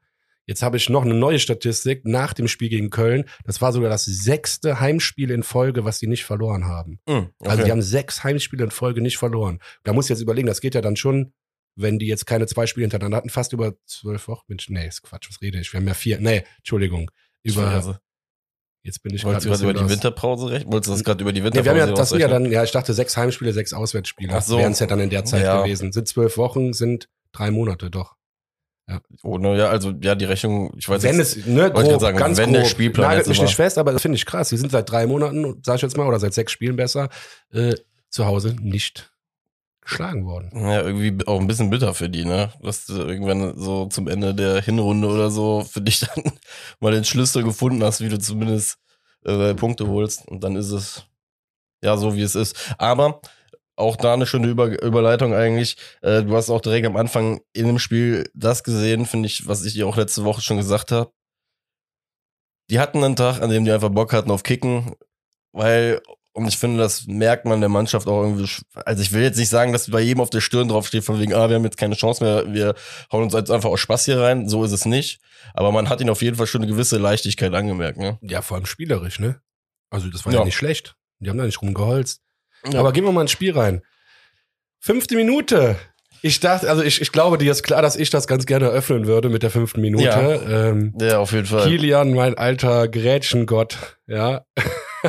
Jetzt 0.48 0.62
habe 0.62 0.78
ich 0.78 0.90
noch 0.90 1.04
eine 1.04 1.16
neue 1.16 1.40
Statistik 1.40 2.06
nach 2.06 2.34
dem 2.34 2.48
Spiel 2.48 2.70
gegen 2.70 2.92
Köln. 2.92 3.26
Das 3.46 3.62
war 3.62 3.74
sogar 3.74 3.90
das 3.90 4.06
sechste 4.06 4.80
Heimspiel 4.80 5.32
in 5.32 5.42
Folge, 5.42 5.86
was 5.86 5.98
die 6.00 6.08
nicht 6.08 6.24
verloren 6.24 6.66
haben. 6.66 7.00
Hm, 7.08 7.30
okay. 7.40 7.50
Also 7.50 7.64
die 7.64 7.72
haben 7.72 7.82
sechs 7.82 8.24
Heimspiele 8.24 8.64
in 8.66 8.72
Folge 8.72 9.02
nicht 9.02 9.18
verloren. 9.18 9.60
Da 9.84 9.94
muss 9.94 10.06
ich 10.06 10.10
jetzt 10.10 10.22
überlegen, 10.22 10.48
das 10.48 10.62
geht 10.62 10.76
ja 10.76 10.82
dann 10.82 10.96
schon, 10.96 11.34
wenn 11.76 11.98
die 11.98 12.06
jetzt 12.08 12.26
keine 12.28 12.46
zwei 12.46 12.68
Spiele 12.68 12.84
hintereinander 12.84 13.18
hatten, 13.18 13.30
fast 13.30 13.54
über 13.54 13.74
zwölf 13.86 14.28
Wochen. 14.28 14.44
Mensch, 14.48 14.70
nee, 14.70 14.88
ist 14.88 15.02
Quatsch, 15.02 15.30
was 15.30 15.42
rede 15.42 15.60
ich? 15.60 15.74
Wir 15.74 15.80
haben 15.80 15.88
ja 15.88 15.94
vier, 15.96 16.20
nee, 16.20 16.44
Entschuldigung. 16.58 17.10
Über, 17.44 18.00
jetzt 18.84 19.02
bin 19.02 19.16
ich 19.16 19.24
gerade 19.24 19.44
gerade 19.46 19.64
über 19.64 19.74
die. 19.74 19.90
Winterpause 19.90 20.52
rechnen? 20.52 20.72
Wolltest 20.72 20.90
du 20.90 20.94
das 20.94 21.04
gerade 21.04 21.24
über 21.24 21.34
die 21.34 21.42
Nee, 21.42 21.46
Winterpause 21.48 21.76
wir 21.76 21.82
haben 21.82 21.90
ja, 21.90 21.96
das 21.96 22.10
sind 22.10 22.20
ja 22.20 22.28
dann, 22.28 22.52
ja, 22.52 22.64
ich 22.64 22.72
dachte 22.72 22.94
sechs 22.94 23.18
Heimspiele, 23.18 23.52
sechs 23.52 23.74
Auswärtsspiele. 23.74 24.32
Ach 24.34 24.42
so. 24.44 24.58
Wären 24.60 24.74
es 24.74 24.80
ja 24.80 24.86
dann 24.88 25.00
in 25.00 25.10
der 25.10 25.26
Zeit 25.26 25.44
Ja. 25.44 25.64
gewesen. 25.64 25.92
Sind 25.92 26.08
zwölf 26.08 26.38
Wochen, 26.38 26.74
sind 26.74 27.10
drei 27.32 27.50
Monate 27.52 27.90
doch. 27.90 28.16
Oh, 29.24 29.40
ne, 29.40 29.58
ja, 29.58 29.70
also 29.70 29.94
ja, 30.02 30.14
die 30.14 30.26
Rechnung, 30.26 30.72
ich 30.78 30.88
weiß 30.88 31.02
wenn 31.02 31.18
jetzt, 31.18 31.38
es, 31.38 31.46
ne, 31.48 31.72
grob, 31.72 32.00
sagen, 32.00 32.18
ganz 32.18 32.38
wenn 32.38 32.52
grob, 32.52 32.62
der 32.62 32.70
Spielplan 32.70 33.10
nagelt 33.10 33.28
mich 33.28 33.42
nicht 33.42 33.56
fest, 33.56 33.80
aber 33.80 33.92
das 33.92 34.04
finde 34.04 34.18
ich 34.18 34.26
krass. 34.26 34.50
Die 34.50 34.58
sind 34.58 34.72
seit 34.72 34.90
drei 34.90 35.08
Monaten, 35.08 35.60
sag 35.66 35.78
ich 35.78 35.82
jetzt 35.82 35.98
mal, 35.98 36.08
oder 36.08 36.20
seit 36.20 36.36
sechs 36.36 36.52
Spielen 36.52 36.76
besser, 36.76 37.10
äh, 37.52 37.74
zu 38.10 38.28
Hause 38.28 38.56
nicht 38.60 39.12
geschlagen 39.82 40.26
worden. 40.26 40.52
ja, 40.54 40.82
irgendwie 40.82 41.16
auch 41.28 41.40
ein 41.40 41.48
bisschen 41.48 41.70
bitter 41.70 41.94
für 41.94 42.10
die, 42.10 42.26
ne? 42.26 42.52
Dass 42.62 42.86
du 42.86 42.94
irgendwann 42.94 43.58
so 43.58 43.86
zum 43.86 44.08
Ende 44.08 44.34
der 44.34 44.62
Hinrunde 44.62 45.08
oder 45.08 45.30
so 45.30 45.64
für 45.64 45.82
dich 45.82 46.00
dann 46.16 46.24
mal 46.80 46.92
den 46.92 47.06
Schlüssel 47.06 47.44
gefunden 47.44 47.84
hast, 47.84 48.02
wie 48.02 48.10
du 48.10 48.20
zumindest 48.20 48.78
äh, 49.26 49.54
Punkte 49.54 49.88
holst. 49.88 50.28
Und 50.28 50.44
dann 50.44 50.56
ist 50.56 50.72
es 50.72 51.04
ja 51.84 51.98
so, 51.98 52.16
wie 52.16 52.24
es 52.24 52.36
ist. 52.36 52.76
Aber 52.78 53.22
auch 53.76 53.96
da 53.96 54.14
eine 54.14 54.26
schöne 54.26 54.48
Über 54.48 54.82
Überleitung 54.82 55.34
eigentlich. 55.34 55.78
Äh, 56.02 56.24
du 56.24 56.36
hast 56.36 56.50
auch 56.50 56.62
direkt 56.62 56.88
am 56.88 56.96
Anfang 56.98 57.42
in 57.54 57.68
dem 57.68 57.80
Spiel 57.80 58.30
das 58.34 58.64
gesehen, 58.64 59.06
finde 59.06 59.28
ich, 59.28 59.48
was 59.48 59.66
ich 59.66 59.74
dir 59.74 59.88
auch 59.88 59.98
letzte 59.98 60.24
Woche 60.24 60.42
schon 60.42 60.58
gesagt 60.58 60.92
habe. 60.92 61.12
Die 62.70 62.80
hatten 62.80 63.04
einen 63.04 63.16
Tag, 63.16 63.42
an 63.42 63.50
dem 63.50 63.66
die 63.66 63.72
einfach 63.72 63.90
Bock 63.90 64.12
hatten 64.14 64.32
auf 64.32 64.44
Kicken, 64.44 64.96
weil, 65.52 66.02
und 66.34 66.48
ich 66.48 66.58
finde, 66.58 66.80
das 66.80 67.06
merkt 67.06 67.46
man 67.46 67.60
der 67.60 67.70
Mannschaft 67.70 68.08
auch 68.08 68.24
irgendwie. 68.24 68.50
Also 68.86 69.02
ich 69.04 69.12
will 69.12 69.22
jetzt 69.22 69.38
nicht 69.38 69.50
sagen, 69.50 69.72
dass 69.72 69.92
bei 69.92 70.02
jedem 70.02 70.22
auf 70.22 70.32
der 70.32 70.42
Stirn 70.42 70.68
draufsteht, 70.68 71.04
von 71.04 71.20
wegen, 71.20 71.34
ah, 71.34 71.48
wir 71.50 71.56
haben 71.58 71.64
jetzt 71.64 71.78
keine 71.78 71.96
Chance 71.96 72.24
mehr, 72.24 72.52
wir 72.54 72.74
hauen 73.12 73.24
uns 73.24 73.34
jetzt 73.34 73.52
einfach 73.52 73.70
aus 73.70 73.80
Spaß 73.82 74.06
hier 74.06 74.20
rein. 74.20 74.50
So 74.50 74.64
ist 74.64 74.72
es 74.72 74.86
nicht. 74.86 75.20
Aber 75.54 75.72
man 75.72 75.90
hat 75.90 76.02
ihnen 76.02 76.10
auf 76.10 76.22
jeden 76.24 76.38
Fall 76.38 76.48
schon 76.48 76.64
eine 76.64 76.72
gewisse 76.72 76.98
Leichtigkeit 76.98 77.54
angemerkt, 77.54 78.00
ne? 78.00 78.18
Ja, 78.22 78.42
vor 78.42 78.58
allem 78.58 78.66
spielerisch, 78.66 79.20
ne? 79.20 79.40
Also 79.92 80.10
das 80.10 80.26
war 80.26 80.34
ja, 80.34 80.40
Ja. 80.40 80.46
nicht 80.46 80.56
schlecht. 80.56 80.96
Die 81.20 81.30
haben 81.30 81.38
da 81.38 81.46
nicht 81.46 81.62
rumgeholzt. 81.62 82.22
Ja. 82.72 82.80
Aber 82.80 82.92
gehen 82.92 83.04
wir 83.04 83.12
mal 83.12 83.22
ins 83.22 83.32
Spiel 83.32 83.58
rein. 83.58 83.82
Fünfte 84.80 85.16
Minute. 85.16 85.78
Ich 86.22 86.40
dachte, 86.40 86.70
also 86.70 86.82
ich, 86.82 87.02
ich 87.02 87.12
glaube, 87.12 87.38
dir 87.38 87.52
ist 87.52 87.62
klar, 87.62 87.82
dass 87.84 87.96
ich 87.96 88.10
das 88.10 88.26
ganz 88.26 88.46
gerne 88.48 88.68
öffnen 88.70 89.06
würde 89.06 89.30
mit 89.30 89.44
der 89.44 89.52
fünften 89.52 89.82
Minute. 89.82 90.04
Ja. 90.06 90.70
Ähm, 90.70 90.94
Ja, 91.00 91.20
auf 91.20 91.32
jeden 91.34 91.46
Fall. 91.46 91.68
Kilian, 91.68 92.14
mein 92.14 92.36
alter 92.38 92.88
Grätschengott, 92.88 93.78
ja. 94.08 94.46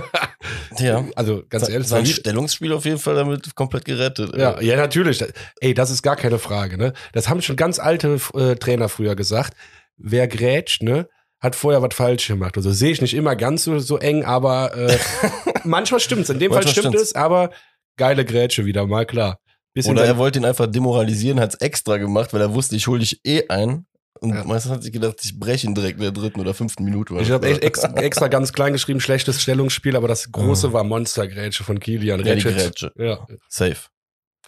Ja. 0.79 1.05
Also 1.15 1.43
ganz 1.49 1.71
ehrlich, 1.71 1.89
sein 1.89 2.05
Stellungsspiel 2.05 2.73
auf 2.75 2.85
jeden 2.85 2.99
Fall 2.99 3.15
damit 3.15 3.55
komplett 3.55 3.87
gerettet. 3.87 4.37
ja, 4.37 4.61
ja, 4.61 4.77
natürlich. 4.77 5.25
Ey, 5.61 5.73
das 5.73 5.91
ist 5.91 6.03
gar 6.03 6.17
keine 6.17 6.39
Frage, 6.39 6.77
ne? 6.77 6.93
Das 7.13 7.31
haben 7.31 7.41
schon 7.41 7.57
ganz 7.57 7.79
alte 7.79 8.21
äh, 8.35 8.57
Trainer 8.57 8.91
früher 8.91 9.17
gesagt. 9.17 9.55
Wer 9.97 10.29
grätscht, 10.29 10.83
ne, 10.83 11.09
hat 11.41 11.55
vorher 11.55 11.83
was 11.83 11.95
falsch 11.95 12.27
gemacht. 12.29 12.57
Also 12.57 12.73
sehe 12.73 12.91
ich 12.93 13.01
nicht 13.01 13.15
immer 13.15 13.37
ganz 13.37 13.65
so, 13.65 13.79
so 13.79 13.99
eng, 13.99 14.25
aber 14.25 14.75
äh, 14.77 14.99
manchmal 15.65 16.01
stimmt's. 16.01 16.31
In 16.31 16.39
dem 16.39 16.53
Fall 16.53 16.63
stimmt 16.63 16.79
stimmt's. 16.89 17.03
es, 17.03 17.15
aber 17.15 17.51
geile 17.97 18.25
Grätsche 18.25 18.65
wieder, 18.65 18.87
mal 18.87 19.07
klar. 19.07 19.39
Bisschen 19.75 19.93
Oder 19.93 20.07
er 20.07 20.17
wollte 20.17 20.39
ihn 20.39 20.45
einfach 20.47 20.67
demoralisieren, 20.67 21.39
hat's 21.39 21.57
extra 21.57 21.99
gemacht, 21.99 22.33
weil 22.33 22.41
er 22.41 22.55
wusste, 22.55 22.77
ich 22.77 22.87
hole 22.87 23.01
dich 23.01 23.21
eh 23.27 23.47
ein. 23.49 23.87
Und 24.21 24.35
Ja. 24.35 24.45
meistens 24.45 24.73
hat 24.73 24.83
sich 24.83 24.93
gedacht, 24.93 25.17
ich 25.23 25.39
breche 25.39 25.67
ihn 25.67 25.75
direkt 25.75 25.99
in 25.99 26.03
der 26.05 26.13
dritten 26.13 26.41
oder 26.41 26.55
fünften 26.55 26.85
Minute. 26.85 27.15
ich 27.21 27.31
habe 27.31 27.47
echt 27.47 27.63
extra, 27.63 27.93
extra 27.97 28.29
ganz 28.29 28.55
klein 28.55 28.73
geschrieben, 28.73 29.01
schlechtes 29.01 29.43
Stellungsspiel, 29.43 29.95
aber 29.95 30.09
das 30.09 30.33
große 30.33 30.69
Ah. 30.69 30.73
war 30.73 30.85
Monstergrätsche 30.85 31.65
von 31.65 31.79
Kilian. 31.81 32.21
Ja, 32.25 32.33
Rettet, 32.33 32.57
Grätsche. 32.57 32.93
ja, 32.97 33.27
Safe. 33.51 33.77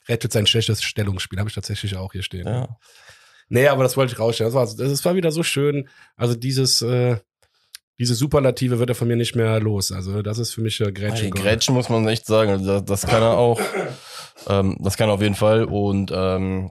rettet 0.08 0.32
sein 0.32 0.46
schlechtes 0.46 0.82
Stellungsspiel, 0.82 1.38
habe 1.38 1.50
ich 1.50 1.54
tatsächlich 1.54 1.94
auch 1.96 2.12
hier 2.12 2.22
stehen. 2.22 2.46
Ja. 2.46 2.68
Nee, 3.48 3.68
aber 3.68 3.82
das 3.82 3.96
wollte 3.96 4.12
ich 4.12 4.18
rausstellen. 4.18 4.52
Das 4.52 4.78
war, 4.78 4.86
das 4.86 5.04
war 5.04 5.14
wieder 5.14 5.30
so 5.30 5.42
schön. 5.42 5.88
Also 6.16 6.34
dieses, 6.34 6.82
äh, 6.82 7.16
diese 7.98 8.14
Superlative 8.14 8.78
wird 8.78 8.90
er 8.90 8.94
von 8.94 9.08
mir 9.08 9.16
nicht 9.16 9.34
mehr 9.34 9.58
los. 9.60 9.90
Also 9.90 10.22
das 10.22 10.38
ist 10.38 10.52
für 10.52 10.60
mich 10.60 10.80
äh, 10.80 10.92
Grätschen. 10.92 11.32
Hey, 11.34 11.42
Grätschen 11.42 11.74
muss 11.74 11.88
man 11.88 12.06
echt 12.06 12.26
sagen. 12.26 12.50
Also 12.50 12.64
das, 12.64 12.84
das 12.84 13.06
kann 13.10 13.22
er 13.22 13.36
auch. 13.36 13.60
ähm, 14.48 14.76
das 14.80 14.96
kann 14.96 15.08
er 15.08 15.14
auf 15.14 15.22
jeden 15.22 15.34
Fall. 15.34 15.64
Und 15.64 16.12
ähm, 16.14 16.70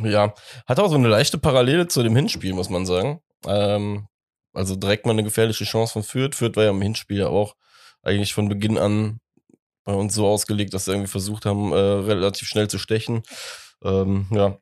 ja, 0.00 0.34
hat 0.66 0.78
auch 0.78 0.88
so 0.88 0.96
eine 0.96 1.08
leichte 1.08 1.38
Parallele 1.38 1.88
zu 1.88 2.02
dem 2.02 2.16
Hinspiel, 2.16 2.52
muss 2.52 2.70
man 2.70 2.86
sagen. 2.86 3.20
Ähm, 3.46 4.06
also 4.52 4.76
direkt 4.76 5.06
mal 5.06 5.12
eine 5.12 5.24
gefährliche 5.24 5.64
Chance 5.64 5.92
von 5.94 6.02
Fürth. 6.02 6.34
Fürth 6.34 6.56
war 6.56 6.64
ja 6.64 6.70
im 6.70 6.82
Hinspiel 6.82 7.18
ja 7.18 7.28
auch 7.28 7.56
eigentlich 8.02 8.34
von 8.34 8.48
Beginn 8.48 8.78
an 8.78 9.20
bei 9.84 9.92
uns 9.92 10.14
so 10.14 10.26
ausgelegt, 10.26 10.72
dass 10.72 10.84
sie 10.84 10.92
irgendwie 10.92 11.10
versucht 11.10 11.44
haben, 11.44 11.72
äh, 11.72 11.76
relativ 11.76 12.48
schnell 12.48 12.68
zu 12.68 12.78
stechen. 12.78 13.22
Ähm, 13.82 14.26
ja, 14.30 14.58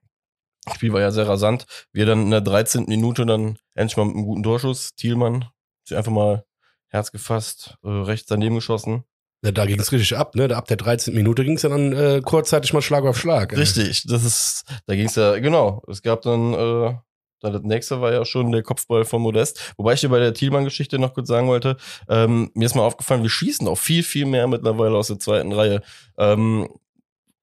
das 0.65 0.75
Spiel 0.75 0.93
war 0.93 1.01
ja 1.01 1.11
sehr 1.11 1.29
rasant. 1.29 1.67
Wir 1.93 2.07
dann 2.07 2.23
in 2.23 2.31
der 2.31 2.41
13. 2.41 2.85
Minute 2.87 3.27
dann 3.27 3.59
endlich 3.75 3.97
mal 3.97 4.05
mit 4.05 4.17
einem 4.17 4.25
guten 4.25 4.43
Torschuss. 4.43 4.95
Thielmann 4.95 5.47
sich 5.85 5.97
einfach 5.97 6.13
mal 6.13 6.45
Herz 6.89 7.11
gefasst, 7.11 7.77
äh, 7.83 7.89
rechts 7.89 8.27
daneben 8.27 8.57
geschossen. 8.57 9.05
Ja, 9.45 9.51
da 9.51 9.67
ging 9.67 9.81
es 9.81 9.91
richtig 9.91 10.17
ab, 10.17 10.37
ne? 10.37 10.55
Ab 10.55 10.67
der 10.67 10.77
13. 10.77 11.15
Minute 11.15 11.45
ging 11.45 11.57
es 11.57 11.63
ja 11.63 11.69
dann 11.69 11.93
äh, 11.93 12.21
kurzzeitig 12.23 12.73
mal 12.73 12.83
Schlag 12.83 13.05
auf 13.05 13.19
Schlag. 13.19 13.53
Ey. 13.53 13.59
Richtig, 13.59 14.05
das 14.07 14.25
ist, 14.25 14.65
da 14.87 14.95
ging 14.95 15.07
es 15.07 15.17
ja, 15.17 15.37
genau. 15.41 15.83
Es 15.89 16.03
gab 16.03 16.23
dann, 16.23 16.55
äh, 16.55 16.95
dann 17.41 17.53
das 17.53 17.63
nächste 17.63 18.01
war 18.01 18.13
ja 18.13 18.25
schon 18.25 18.53
der 18.53 18.63
Kopfball 18.63 19.05
von 19.05 19.21
Modest. 19.21 19.75
Wobei 19.77 19.95
ich 19.95 20.01
dir 20.01 20.11
bei 20.11 20.21
der 20.21 20.33
Thielmann-Geschichte 20.33 21.01
noch 21.01 21.15
kurz 21.15 21.27
sagen 21.27 21.49
wollte, 21.49 21.77
ähm, 22.09 22.53
mir 22.55 22.67
ist 22.67 22.77
mal 22.77 22.85
aufgefallen, 22.85 23.23
wir 23.23 23.31
schießen 23.31 23.67
auch 23.67 23.79
viel, 23.79 24.05
viel 24.05 24.27
mehr 24.27 24.47
mittlerweile 24.47 24.97
aus 24.97 25.09
der 25.09 25.19
zweiten 25.19 25.51
Reihe. 25.51 25.83
Ähm, 26.19 26.69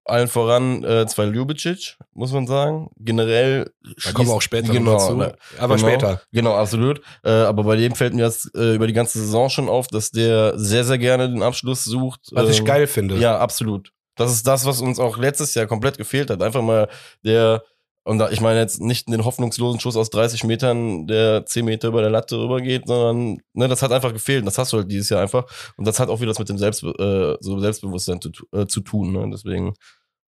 allen 0.09 0.27
voran 0.27 0.83
äh, 0.83 1.05
zwei 1.07 1.25
Ljubicic, 1.25 1.97
muss 2.13 2.31
man 2.31 2.47
sagen. 2.47 2.89
Generell. 2.97 3.71
Da 4.03 4.11
kommen 4.11 4.27
wir 4.29 4.35
auch 4.35 4.41
später 4.41 4.71
genau, 4.71 4.93
dazu. 4.93 5.15
ne, 5.15 5.35
Aber 5.57 5.75
genau, 5.75 5.87
später. 5.87 6.21
Genau, 6.31 6.55
absolut. 6.55 7.01
Äh, 7.23 7.31
aber 7.31 7.63
bei 7.63 7.75
dem 7.75 7.95
fällt 7.95 8.13
mir 8.13 8.25
jetzt 8.25 8.53
äh, 8.55 8.75
über 8.75 8.87
die 8.87 8.93
ganze 8.93 9.19
Saison 9.19 9.49
schon 9.49 9.69
auf, 9.69 9.87
dass 9.87 10.11
der 10.11 10.57
sehr, 10.59 10.83
sehr 10.83 10.97
gerne 10.97 11.29
den 11.29 11.43
Abschluss 11.43 11.83
sucht. 11.83 12.21
Was 12.31 12.49
ich 12.49 12.59
Ähm, 12.59 12.65
geil 12.65 12.87
finde. 12.87 13.17
Ja, 13.17 13.37
absolut. 13.39 13.91
Das 14.15 14.31
ist 14.31 14.45
das, 14.45 14.65
was 14.65 14.81
uns 14.81 14.99
auch 14.99 15.17
letztes 15.17 15.55
Jahr 15.55 15.65
komplett 15.65 15.97
gefehlt 15.97 16.29
hat. 16.29 16.41
Einfach 16.41 16.61
mal 16.61 16.89
der, 17.23 17.63
und 18.09 18.17
da, 18.17 18.31
ich 18.31 18.41
meine 18.41 18.59
jetzt 18.59 18.81
nicht 18.81 19.07
den 19.07 19.23
hoffnungslosen 19.23 19.79
Schuss 19.79 19.95
aus 19.95 20.09
30 20.09 20.43
Metern, 20.43 21.05
der 21.05 21.45
10 21.45 21.63
Meter 21.63 21.89
über 21.89 22.01
der 22.01 22.09
Latte 22.09 22.37
rübergeht, 22.39 22.87
sondern 22.87 23.37
ne, 23.53 23.67
das 23.67 23.83
hat 23.83 23.91
einfach 23.91 24.13
gefehlt. 24.13 24.47
Das 24.47 24.57
hast 24.57 24.73
du 24.73 24.77
halt 24.77 24.91
dieses 24.91 25.09
Jahr 25.09 25.21
einfach. 25.21 25.45
Und 25.77 25.85
das 25.87 25.99
hat 25.99 26.09
auch 26.09 26.19
wieder 26.19 26.31
was 26.31 26.39
mit 26.39 26.49
dem 26.49 26.57
Selbst, 26.57 26.83
äh, 26.83 27.35
so 27.39 27.59
Selbstbewusstsein 27.59 28.19
zu, 28.19 28.31
äh, 28.51 28.65
zu 28.65 28.81
tun. 28.81 29.11
Ne? 29.11 29.29
Deswegen, 29.31 29.75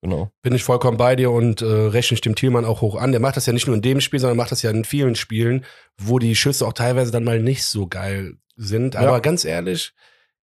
genau. 0.02 0.30
Bin 0.44 0.54
ich 0.54 0.64
vollkommen 0.64 0.98
bei 0.98 1.16
dir 1.16 1.32
und 1.32 1.64
äh, 1.64 1.66
rechne 1.66 2.14
ich 2.16 2.22
dem 2.22 2.36
Thielmann 2.36 2.66
auch 2.66 2.82
hoch 2.82 2.96
an. 2.96 3.12
Der 3.12 3.20
macht 3.20 3.36
das 3.36 3.48
ja 3.48 3.54
nicht 3.54 3.66
nur 3.66 3.76
in 3.76 3.82
dem 3.82 4.00
Spiel, 4.00 4.20
sondern 4.20 4.38
macht 4.38 4.52
das 4.52 4.62
ja 4.62 4.70
in 4.70 4.86
vielen 4.86 5.16
Spielen, 5.16 5.66
wo 6.00 6.20
die 6.20 6.36
Schüsse 6.36 6.68
auch 6.68 6.74
teilweise 6.74 7.12
dann 7.12 7.24
mal 7.24 7.42
nicht 7.42 7.66
so 7.66 7.88
geil 7.88 8.36
sind. 8.56 8.96
Aber 8.96 9.14
Ja. 9.14 9.20
ganz 9.20 9.44
ehrlich, 9.44 9.94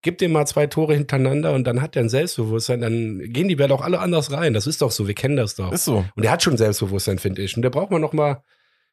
gib 0.03 0.19
dem 0.19 0.33
mal 0.33 0.47
zwei 0.47 0.67
Tore 0.67 0.95
hintereinander 0.95 1.53
und 1.53 1.65
dann 1.65 1.83
hat 1.83 1.97
er 1.97 2.03
ein 2.03 2.09
Selbstbewusstsein, 2.09 2.81
dann 2.81 3.19
gehen 3.33 3.49
die 3.49 3.57
Bälle 3.57 3.75
auch 3.75 3.81
alle 3.81 3.99
anders 4.01 4.33
rein. 4.33 4.55
Das 4.55 4.67
ist 4.67 4.83
doch 4.83 4.91
so, 4.91 5.07
wir 5.07 5.15
kennen 5.15 5.37
das 5.37 5.57
doch. 5.57 5.73
Ist 5.73 5.85
so. 5.85 6.05
Und 6.15 6.23
der 6.23 6.31
hat 6.31 6.43
schon 6.43 6.57
Selbstbewusstsein, 6.57 7.19
finde 7.19 7.43
ich. 7.43 7.57
Und 7.57 7.63
der 7.63 7.71
braucht 7.71 7.91
man 7.91 8.01
noch 8.01 8.13
mal, 8.13 8.43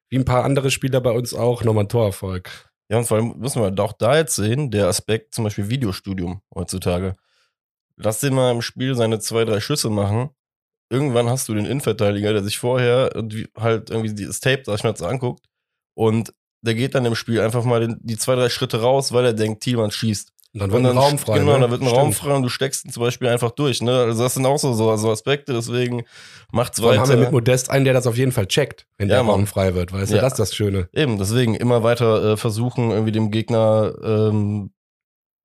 wie 0.09 0.17
ein 0.17 0.25
paar 0.25 0.43
andere 0.43 0.71
Spieler 0.71 1.01
bei 1.01 1.12
uns 1.12 1.33
auch, 1.33 1.63
nochmal 1.63 1.83
einen 1.83 1.89
Torerfolg. 1.89 2.50
Ja, 2.89 2.97
und 2.97 3.05
vor 3.05 3.17
allem 3.17 3.35
müssen 3.38 3.62
wir 3.62 3.83
auch 3.83 3.93
da 3.93 4.17
jetzt 4.17 4.35
sehen, 4.35 4.69
der 4.69 4.88
Aspekt 4.88 5.33
zum 5.33 5.43
Beispiel 5.43 5.69
Videostudium 5.69 6.41
heutzutage. 6.53 7.15
Lass 7.97 8.19
den 8.19 8.35
mal 8.35 8.51
im 8.51 8.62
Spiel 8.62 8.95
seine 8.95 9.19
zwei, 9.19 9.45
drei 9.45 9.59
Schüsse 9.59 9.89
machen. 9.89 10.29
Irgendwann 10.89 11.29
hast 11.29 11.50
du 11.50 11.55
den 11.55 11.65
Innenverteidiger, 11.65 12.33
der 12.33 12.43
sich 12.43 12.59
vorher 12.59 13.09
halt 13.57 13.89
irgendwie 13.89 14.25
das 14.25 14.39
Tape, 14.39 14.62
sag 14.65 14.75
ich 14.75 14.83
mal, 14.83 14.95
so 14.95 15.07
anguckt 15.07 15.47
und 15.95 16.33
der 16.62 16.75
geht 16.75 16.95
dann 16.95 17.05
im 17.05 17.15
Spiel 17.15 17.41
einfach 17.41 17.63
mal 17.63 17.79
den, 17.79 17.97
die 18.01 18.17
zwei, 18.17 18.35
drei 18.35 18.50
Schritte 18.50 18.81
raus, 18.81 19.12
weil 19.12 19.25
er 19.25 19.33
denkt, 19.33 19.63
Thielmann 19.63 19.91
schießt. 19.91 20.33
Und 20.55 20.62
dann 20.62 20.71
wird 20.71 20.83
und 20.85 20.89
ein 20.89 20.97
Raum 20.97 21.17
frei. 21.17 21.39
Genau, 21.39 21.53
ne? 21.55 21.59
dann 21.59 21.71
wird 21.71 21.81
ein 21.81 21.88
Stimmt. 21.88 22.01
Raum 22.01 22.13
frei 22.13 22.33
und 22.33 22.43
du 22.43 22.50
steckst 22.50 22.85
ihn 22.85 22.91
zum 22.91 23.03
Beispiel 23.03 23.27
einfach 23.27 23.51
durch. 23.51 23.81
Ne? 23.81 23.91
Also 23.91 24.24
das 24.24 24.35
sind 24.35 24.45
auch 24.45 24.57
so, 24.57 24.71
so, 24.74 24.95
so 24.95 25.12
Aspekte, 25.12 25.51
deswegen 25.53 26.05
macht's 26.51 26.79
Vor 26.79 26.91
allem 26.91 27.01
haben 27.01 27.09
wir 27.09 27.15
mit 27.17 27.25
weiter. 27.25 27.31
Modest 27.33 27.69
einen, 27.69 27.83
der 27.83 27.93
das 27.93 28.07
auf 28.07 28.15
jeden 28.17 28.31
Fall 28.31 28.47
checkt, 28.47 28.88
wenn 28.97 29.09
Ja, 29.09 29.15
der 29.21 29.25
Raum 29.25 29.47
frei 29.47 29.75
wird. 29.75 29.91
Weißt 29.91 30.12
du, 30.12 30.15
Ja. 30.15 30.21
das 30.21 30.33
ist 30.33 30.39
das 30.39 30.55
Schöne. 30.55 30.88
Eben, 30.93 31.17
deswegen 31.17 31.55
immer 31.55 31.83
weiter 31.83 32.24
äh, 32.33 32.38
versuchen, 32.38 32.91
irgendwie 32.91 33.12
dem 33.12 33.31
Gegner 33.31 33.93
ähm, 34.01 34.71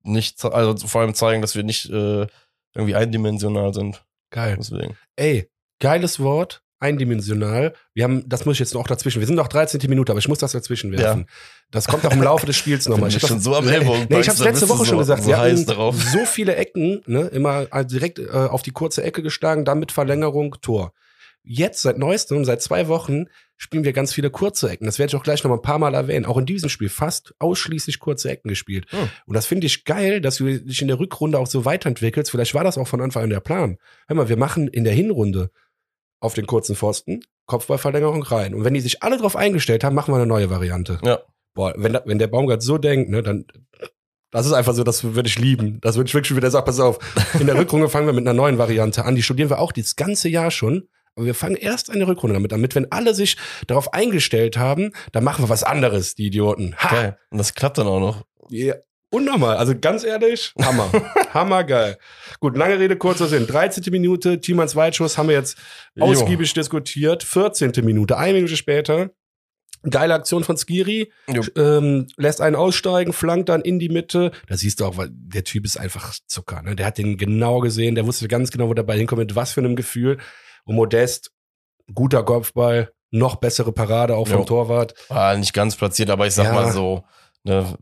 nicht, 0.03 0.43
also 0.45 0.87
vor 0.87 1.01
allem 1.01 1.13
zeigen, 1.13 1.41
dass 1.41 1.55
wir 1.55 1.63
nicht 1.63 1.89
äh, 1.89 2.25
irgendwie 2.73 2.95
eindimensional 2.95 3.73
sind. 3.73 4.05
Geil. 4.29 4.55
Deswegen. 4.57 4.95
Ey, 5.17 5.49
geiles 5.81 6.21
Wort, 6.21 6.63
eindimensional. 6.81 7.73
Wir 7.93 8.03
haben, 8.03 8.27
das 8.27 8.45
muss 8.45 8.55
ich 8.55 8.59
jetzt 8.59 8.73
noch 8.73 8.87
dazwischen. 8.87 9.19
Wir 9.19 9.27
sind 9.27 9.35
noch 9.35 9.47
13. 9.47 9.79
Minute, 9.89 10.11
aber 10.11 10.19
ich 10.19 10.27
muss 10.27 10.39
das 10.39 10.51
dazwischen 10.51 10.91
werfen. 10.91 11.25
Das 11.71 11.87
kommt 11.87 12.05
auch 12.05 12.11
im 12.11 12.21
Laufe 12.21 12.45
des 12.45 12.55
Spiels 12.57 12.87
nochmal. 12.89 13.09
Ich 13.09 13.15
hab 13.15 13.27
schon 13.27 13.37
das- 13.37 13.43
so 13.43 13.55
am 13.55 13.67
Ellbogen 13.67 14.05
Nee, 14.09 14.19
ich 14.19 14.29
habe 14.29 14.43
letzte 14.43 14.67
Woche 14.69 14.85
schon 14.85 14.95
so- 14.95 14.97
gesagt. 14.97 15.23
so 15.23 15.29
wir 15.29 15.39
heiß 15.39 15.59
hatten 15.59 15.65
darauf. 15.67 15.95
so 16.01 16.25
viele 16.25 16.55
Ecken, 16.55 17.01
ne, 17.05 17.21
immer 17.27 17.67
äh, 17.71 17.85
direkt 17.85 18.19
äh, 18.19 18.29
auf 18.31 18.61
die 18.61 18.71
kurze 18.71 19.03
Ecke 19.03 19.21
geschlagen, 19.23 19.65
dann 19.65 19.79
mit 19.79 19.91
Verlängerung 19.91 20.55
Tor. 20.61 20.93
Jetzt, 21.43 21.81
seit 21.81 21.97
neuestem, 21.97 22.45
seit 22.45 22.61
zwei 22.61 22.87
Wochen, 22.87 23.25
spielen 23.57 23.83
wir 23.83 23.93
ganz 23.93 24.13
viele 24.13 24.29
kurze 24.29 24.69
Ecken. 24.69 24.85
Das 24.85 24.99
werde 24.99 25.09
ich 25.09 25.15
auch 25.15 25.23
gleich 25.23 25.43
noch 25.43 25.49
mal 25.49 25.55
ein 25.57 25.61
paar 25.63 25.79
Mal 25.79 25.95
erwähnen. 25.95 26.25
Auch 26.27 26.37
in 26.37 26.45
diesem 26.45 26.69
Spiel 26.69 26.89
fast 26.89 27.33
ausschließlich 27.39 27.97
kurze 27.97 28.29
Ecken 28.29 28.47
gespielt. 28.49 28.85
Hm. 28.91 29.09
Und 29.25 29.33
das 29.35 29.47
finde 29.47 29.65
ich 29.65 29.83
geil, 29.83 30.21
dass 30.21 30.35
du 30.35 30.45
dich 30.45 30.83
in 30.83 30.87
der 30.87 30.99
Rückrunde 30.99 31.39
auch 31.39 31.47
so 31.47 31.65
weiterentwickelst. 31.65 32.29
Vielleicht 32.29 32.53
war 32.53 32.63
das 32.63 32.77
auch 32.77 32.87
von 32.87 33.01
Anfang 33.01 33.23
an 33.23 33.31
der 33.31 33.39
Plan. 33.39 33.77
Hör 34.07 34.15
mal, 34.17 34.29
wir 34.29 34.37
machen 34.37 34.67
in 34.67 34.83
der 34.83 34.93
Hinrunde 34.93 35.49
auf 36.21 36.33
den 36.33 36.47
kurzen 36.47 36.75
Pfosten 36.77 37.21
Kopfballverlängerung 37.47 38.23
rein. 38.23 38.53
Und 38.53 38.63
wenn 38.63 38.73
die 38.73 38.79
sich 38.79 39.03
alle 39.03 39.17
drauf 39.17 39.35
eingestellt 39.35 39.83
haben, 39.83 39.95
machen 39.95 40.13
wir 40.13 40.17
eine 40.17 40.27
neue 40.27 40.49
Variante. 40.49 40.99
Ja. 41.03 41.19
Boah, 41.53 41.73
wenn, 41.75 41.91
da, 41.91 42.01
wenn 42.05 42.17
der 42.17 42.27
Baumgart 42.27 42.63
so 42.63 42.77
denkt, 42.77 43.09
ne, 43.09 43.21
dann 43.21 43.45
das 44.31 44.45
ist 44.45 44.53
einfach 44.53 44.73
so, 44.73 44.85
das 44.85 45.03
würde 45.03 45.27
ich 45.27 45.37
lieben. 45.37 45.79
Das 45.81 45.97
würde 45.97 46.07
ich 46.07 46.13
wirklich 46.13 46.35
wieder 46.35 46.49
sagen, 46.49 46.65
pass 46.65 46.79
auf. 46.79 46.99
In 47.37 47.47
der 47.47 47.55
Rückrunde 47.59 47.89
fangen 47.89 48.05
wir 48.07 48.13
mit 48.13 48.25
einer 48.25 48.33
neuen 48.33 48.57
Variante 48.57 49.03
an. 49.03 49.15
Die 49.15 49.23
studieren 49.23 49.49
wir 49.49 49.59
auch 49.59 49.73
das 49.73 49.97
ganze 49.97 50.29
Jahr 50.29 50.51
schon. 50.51 50.87
Aber 51.15 51.25
wir 51.25 51.35
fangen 51.35 51.57
erst 51.57 51.89
eine 51.89 52.07
Rückrunde 52.07 52.35
damit 52.35 52.53
an. 52.53 52.59
Damit, 52.59 52.75
wenn 52.75 52.89
alle 52.93 53.13
sich 53.13 53.35
darauf 53.67 53.93
eingestellt 53.93 54.55
haben, 54.55 54.93
dann 55.11 55.25
machen 55.25 55.43
wir 55.43 55.49
was 55.49 55.63
anderes, 55.63 56.15
die 56.15 56.27
Idioten. 56.27 56.75
Ha! 56.77 56.89
Geil. 56.89 57.17
Und 57.29 57.39
das 57.39 57.53
klappt 57.53 57.77
dann 57.77 57.87
auch 57.87 57.99
noch. 57.99 58.23
Ja, 58.49 58.75
unnormal. 59.11 59.57
Also 59.57 59.73
ganz 59.79 60.03
ehrlich, 60.03 60.53
Hammer. 60.61 60.89
Hammergeil. 61.33 61.97
Gut, 62.39 62.57
lange 62.57 62.79
Rede, 62.79 62.95
kurzer 62.97 63.27
Sinn. 63.27 63.45
13. 63.47 63.83
Minute, 63.91 64.41
Thiemanns 64.41 64.75
Weitschuss 64.75 65.17
haben 65.17 65.29
wir 65.29 65.35
jetzt 65.35 65.57
Jo. 65.95 66.05
ausgiebig 66.05 66.53
diskutiert. 66.53 67.23
14. 67.23 67.71
Minute, 67.85 68.17
eine 68.17 68.33
Minute 68.33 68.57
später. 68.57 69.11
Geile 69.89 70.13
Aktion 70.13 70.43
von 70.43 70.57
Skiri. 70.57 71.11
Jo. 71.27 71.41
Ähm, 71.55 72.05
lässt 72.15 72.39
einen 72.39 72.55
aussteigen, 72.55 73.13
flankt 73.13 73.49
dann 73.49 73.61
in 73.61 73.79
die 73.79 73.89
Mitte. 73.89 74.31
Da 74.47 74.55
siehst 74.55 74.79
du 74.79 74.85
auch, 74.85 74.97
weil 74.97 75.09
der 75.11 75.43
Typ 75.43 75.65
ist 75.65 75.77
einfach 75.79 76.13
Zucker. 76.27 76.61
Ne? 76.61 76.75
Der 76.75 76.85
hat 76.85 76.99
den 76.99 77.17
genau 77.17 77.59
gesehen, 77.61 77.95
der 77.95 78.05
wusste 78.05 78.27
ganz 78.27 78.51
genau, 78.51 78.67
wo 78.69 78.75
der 78.75 78.83
Ball 78.83 78.97
hinkommt, 78.97 79.19
mit 79.19 79.35
was 79.35 79.53
für 79.53 79.61
einem 79.61 79.75
Gefühl. 79.75 80.19
Und 80.65 80.75
Modest, 80.75 81.31
guter 81.93 82.23
Kopfball, 82.23 82.91
noch 83.09 83.37
bessere 83.37 83.71
Parade 83.71 84.15
auch 84.15 84.27
vom 84.27 84.39
Jo. 84.41 84.45
Torwart. 84.45 84.93
War 85.09 85.35
nicht 85.35 85.53
ganz 85.53 85.75
platziert, 85.75 86.11
aber 86.11 86.27
ich 86.27 86.33
sag 86.35 86.45
Ja. 86.45 86.53
mal 86.53 86.71
so. 86.71 87.03
Ne, 87.43 87.75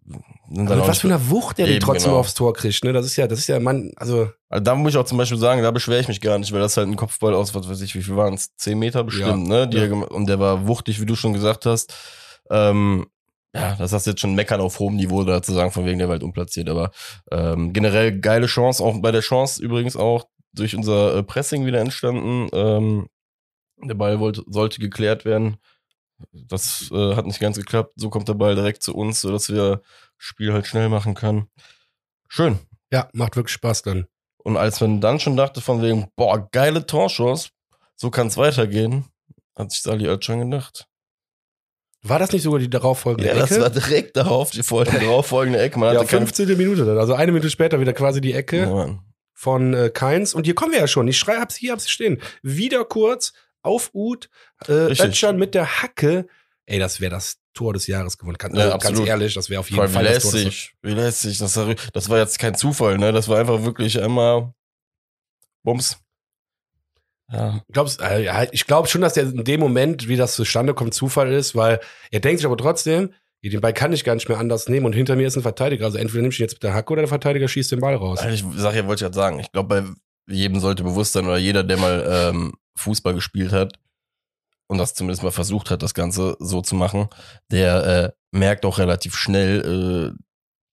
mit 0.50 0.72
auch 0.72 0.88
was 0.88 1.00
für 1.00 1.08
einer 1.08 1.30
Wucht 1.30 1.58
der 1.58 1.68
die 1.68 1.74
Eben, 1.74 1.82
trotzdem 1.82 2.10
genau. 2.10 2.20
aufs 2.20 2.34
Tor 2.34 2.54
kriegt, 2.54 2.84
ne? 2.84 2.94
Das 2.94 3.06
ist 3.06 3.16
ja, 3.16 3.28
das 3.28 3.40
ist 3.40 3.48
ja, 3.48 3.60
man, 3.60 3.92
also 3.96 4.30
also 4.50 4.64
da 4.64 4.76
muss 4.76 4.94
ich 4.94 4.98
auch 4.98 5.06
zum 5.06 5.18
Beispiel 5.18 5.38
sagen, 5.38 5.62
da 5.62 5.72
beschwere 5.72 6.00
ich 6.00 6.08
mich 6.08 6.22
gar 6.22 6.40
nicht, 6.40 6.52
weil 6.52 6.60
das 6.60 6.76
halt 6.76 6.88
ein 6.88 6.96
Kopfball 6.96 7.36
aus, 7.36 7.54
was 7.54 7.70
weiß 7.70 7.82
ich, 7.82 7.94
wie 7.96 8.02
viel 8.02 8.16
waren 8.16 8.34
es? 8.34 8.56
Zehn 8.56 8.80
Meter 8.80 9.04
bestimmt, 9.04 9.48
ne? 9.48 9.70
Ja. 9.72 9.82
er 9.82 9.88
gem- 9.88 10.04
und 10.04 10.28
der 10.28 10.40
war 10.40 10.68
wuchtig, 10.68 11.00
wie 11.00 11.06
du 11.06 11.16
schon 11.16 11.34
gesagt 11.34 11.66
hast. 11.66 11.94
Ähm, 12.50 13.06
ja, 13.54 13.76
das 13.76 13.94
hast 13.94 14.06
du 14.06 14.12
jetzt 14.12 14.22
schon 14.22 14.36
meckern 14.36 14.62
auf 14.62 14.80
hohem 14.80 14.96
Niveau 14.96 15.24
da 15.24 15.42
zu 15.42 15.54
sagen, 15.54 15.72
von 15.72 15.86
wegen 15.86 16.00
der 16.00 16.10
Welt 16.10 16.24
unplatziert, 16.24 16.70
aber 16.70 16.92
ähm, 17.32 17.74
generell 17.74 18.20
geile 18.20 18.48
Chance, 18.48 18.84
auch 18.84 19.00
bei 19.02 19.12
der 19.12 19.22
Chance 19.22 19.62
übrigens 19.62 19.96
auch 19.96 20.26
durch 20.54 20.76
unser 20.76 21.18
äh, 21.18 21.24
Pressing 21.24 21.66
wieder 21.66 21.80
entstanden. 21.80 22.48
Ähm, 22.54 23.08
der 23.82 23.96
Ball 23.96 24.20
wollte, 24.20 24.44
sollte 24.48 24.80
geklärt 24.80 25.26
werden. 25.26 25.58
Das 26.32 26.90
äh, 26.92 27.16
hat 27.16 27.26
nicht 27.26 27.40
ganz 27.40 27.58
geklappt. 27.58 27.94
So 27.96 28.10
kommt 28.10 28.28
der 28.28 28.34
Ball 28.34 28.56
direkt 28.56 28.84
zu 28.84 28.96
uns, 28.96 29.22
sodass 29.22 29.50
wir 29.50 29.82
Spiel 30.18 30.52
halt 30.54 30.68
schnell 30.68 30.90
machen 30.90 31.14
können. 31.16 31.48
Schön. 32.28 32.60
ja, 32.92 33.08
macht 33.14 33.36
wirklich 33.36 33.54
Spaß 33.54 33.84
dann. 33.84 34.06
Und 34.44 34.58
als 34.58 34.82
man 34.82 35.02
dann 35.02 35.20
schon 35.20 35.36
dachte 35.38 35.62
von 35.62 35.82
wegen, 35.82 36.10
boah, 36.16 36.50
geile 36.52 36.86
Torchance, 36.86 37.50
so 37.96 38.10
kann's 38.10 38.38
weitergehen, 38.38 39.06
hat 39.56 39.72
sich 39.72 39.82
Sali 39.82 40.06
halt 40.06 40.24
schon 40.26 40.50
gedacht. 40.50 40.88
War 42.02 42.20
das 42.20 42.32
nicht 42.32 42.44
sogar 42.44 42.60
die 42.60 42.70
darauffolgende 42.70 43.28
Ja, 43.28 43.36
das 43.36 43.52
Ecke? 43.52 43.62
war 43.62 43.70
direkt 43.70 44.16
darauf, 44.16 44.52
die 44.52 44.62
darauffolgende 44.62 45.60
Ecke. 45.60 45.80
Man 45.80 45.90
ja, 45.94 46.00
hatte 46.00 46.10
kein- 46.10 46.20
15. 46.28 46.58
Minute 46.58 46.86
dann. 46.86 46.98
Also 46.98 47.14
eine 47.14 47.32
Minute 47.34 47.50
später 47.50 47.80
wieder 47.82 47.94
quasi 47.94 48.22
die 48.22 48.34
Ecke 48.34 48.62
Ja, 48.62 49.00
von 49.34 49.74
äh, 49.74 49.90
Keins. 49.90 50.34
Und 50.34 50.46
hier 50.46 50.56
kommen 50.56 50.72
wir 50.72 50.80
ja 50.80 50.88
schon. 50.88 51.08
Ich 51.10 51.18
schrei, 51.20 51.36
hab's 51.38 51.56
hier, 51.56 51.74
hab's 51.74 51.90
stehen. 51.90 52.22
Wieder 52.42 52.86
kurz 52.86 53.34
auf 53.62 53.92
Ud, 53.94 54.30
äh. 54.68 54.92
Özcan 54.92 55.38
mit 55.38 55.56
der 55.56 55.82
Hacke. 55.82 56.28
Ey, 56.66 56.80
das 56.80 57.02
wäre 57.02 57.12
das 57.12 57.38
Tor 57.54 57.74
des 57.74 57.88
Jahres 57.88 58.18
gewonnen. 58.18 58.38
Ganz, 58.38 58.56
Ja, 58.58 58.78
ganz 58.78 59.00
ehrlich, 59.00 59.34
das 59.34 59.50
wäre 59.50 59.60
auf 59.60 59.70
jeden 59.70 59.82
allem, 59.82 59.92
wie 59.92 59.96
Fall 59.96 60.06
das 60.06 60.24
Tor 60.24 60.32
des 60.34 60.44
lässig, 60.44 60.76
wie 60.82 60.92
lässig. 60.92 61.38
Das 61.40 61.58
war, 61.58 61.76
das 61.94 62.10
war 62.10 62.20
jetzt 62.20 62.40
kein 62.40 62.56
Zufall, 62.56 62.98
ne? 62.98 63.12
Das 63.12 63.28
war 63.28 63.40
einfach 63.40 63.64
wirklich 63.64 64.02
einmal 64.02 64.54
Bums. 65.64 65.98
Ja, 67.32 67.62
Glaubst, 67.72 68.02
äh, 68.02 68.48
ich 68.52 68.66
glaube 68.66 68.88
schon, 68.88 69.02
dass 69.02 69.14
der 69.14 69.24
in 69.24 69.44
dem 69.44 69.60
Moment, 69.60 70.08
wie 70.08 70.16
das 70.16 70.36
zustande 70.36 70.74
kommt, 70.74 70.94
Zufall 70.94 71.32
ist, 71.32 71.56
weil 71.56 71.80
er 72.12 72.20
denkt 72.20 72.40
sich 72.40 72.46
aber 72.46 72.58
trotzdem, 72.58 73.14
Den 73.44 73.62
Ball 73.62 73.74
kann 73.74 73.94
ich 73.94 74.04
gar 74.04 74.16
nicht 74.16 74.28
mehr 74.28 74.40
anders 74.40 74.68
nehmen 74.68 74.86
und 74.86 74.94
hinter 74.94 75.16
mir 75.16 75.28
ist 75.28 75.36
ein 75.38 75.44
Verteidiger. 75.44 75.86
Also 75.86 75.98
entweder 75.98 76.22
nehme 76.22 76.34
ich 76.34 76.40
ihn 76.40 76.44
jetzt 76.44 76.56
mit 76.56 76.64
der 76.64 76.74
Hacke 76.74 76.92
oder 76.92 77.04
der 77.04 77.10
Verteidiger 77.10 77.48
schießt 77.48 77.72
den 77.72 77.80
Ball 77.80 77.96
raus. 77.96 78.20
Also 78.20 78.34
ich 78.34 78.60
sag 78.60 78.76
ja, 78.76 78.86
wollte 78.86 79.06
ich 79.06 79.12
gerade 79.12 79.16
sagen, 79.16 79.40
ich 79.40 79.52
glaube, 79.52 79.82
bei 79.82 80.34
jedem 80.34 80.60
sollte 80.60 80.84
bewusst 80.84 81.14
sein 81.14 81.26
oder 81.26 81.38
jeder, 81.38 81.64
der 81.64 81.78
mal 81.78 82.06
ähm, 82.34 82.54
Fußball 82.80 83.14
gespielt 83.14 83.52
hat 83.52 83.74
und 84.68 84.78
das 84.78 84.94
zumindest 84.94 85.24
mal 85.24 85.32
versucht 85.32 85.70
hat, 85.72 85.84
das 85.84 85.94
Ganze 85.94 86.36
so 86.40 86.62
zu 86.62 86.76
machen, 86.76 87.08
der 87.52 87.86
äh, 87.86 88.12
merkt 88.32 88.66
auch 88.66 88.78
relativ 88.78 89.16
schnell, 89.16 90.14
äh, 90.16 90.24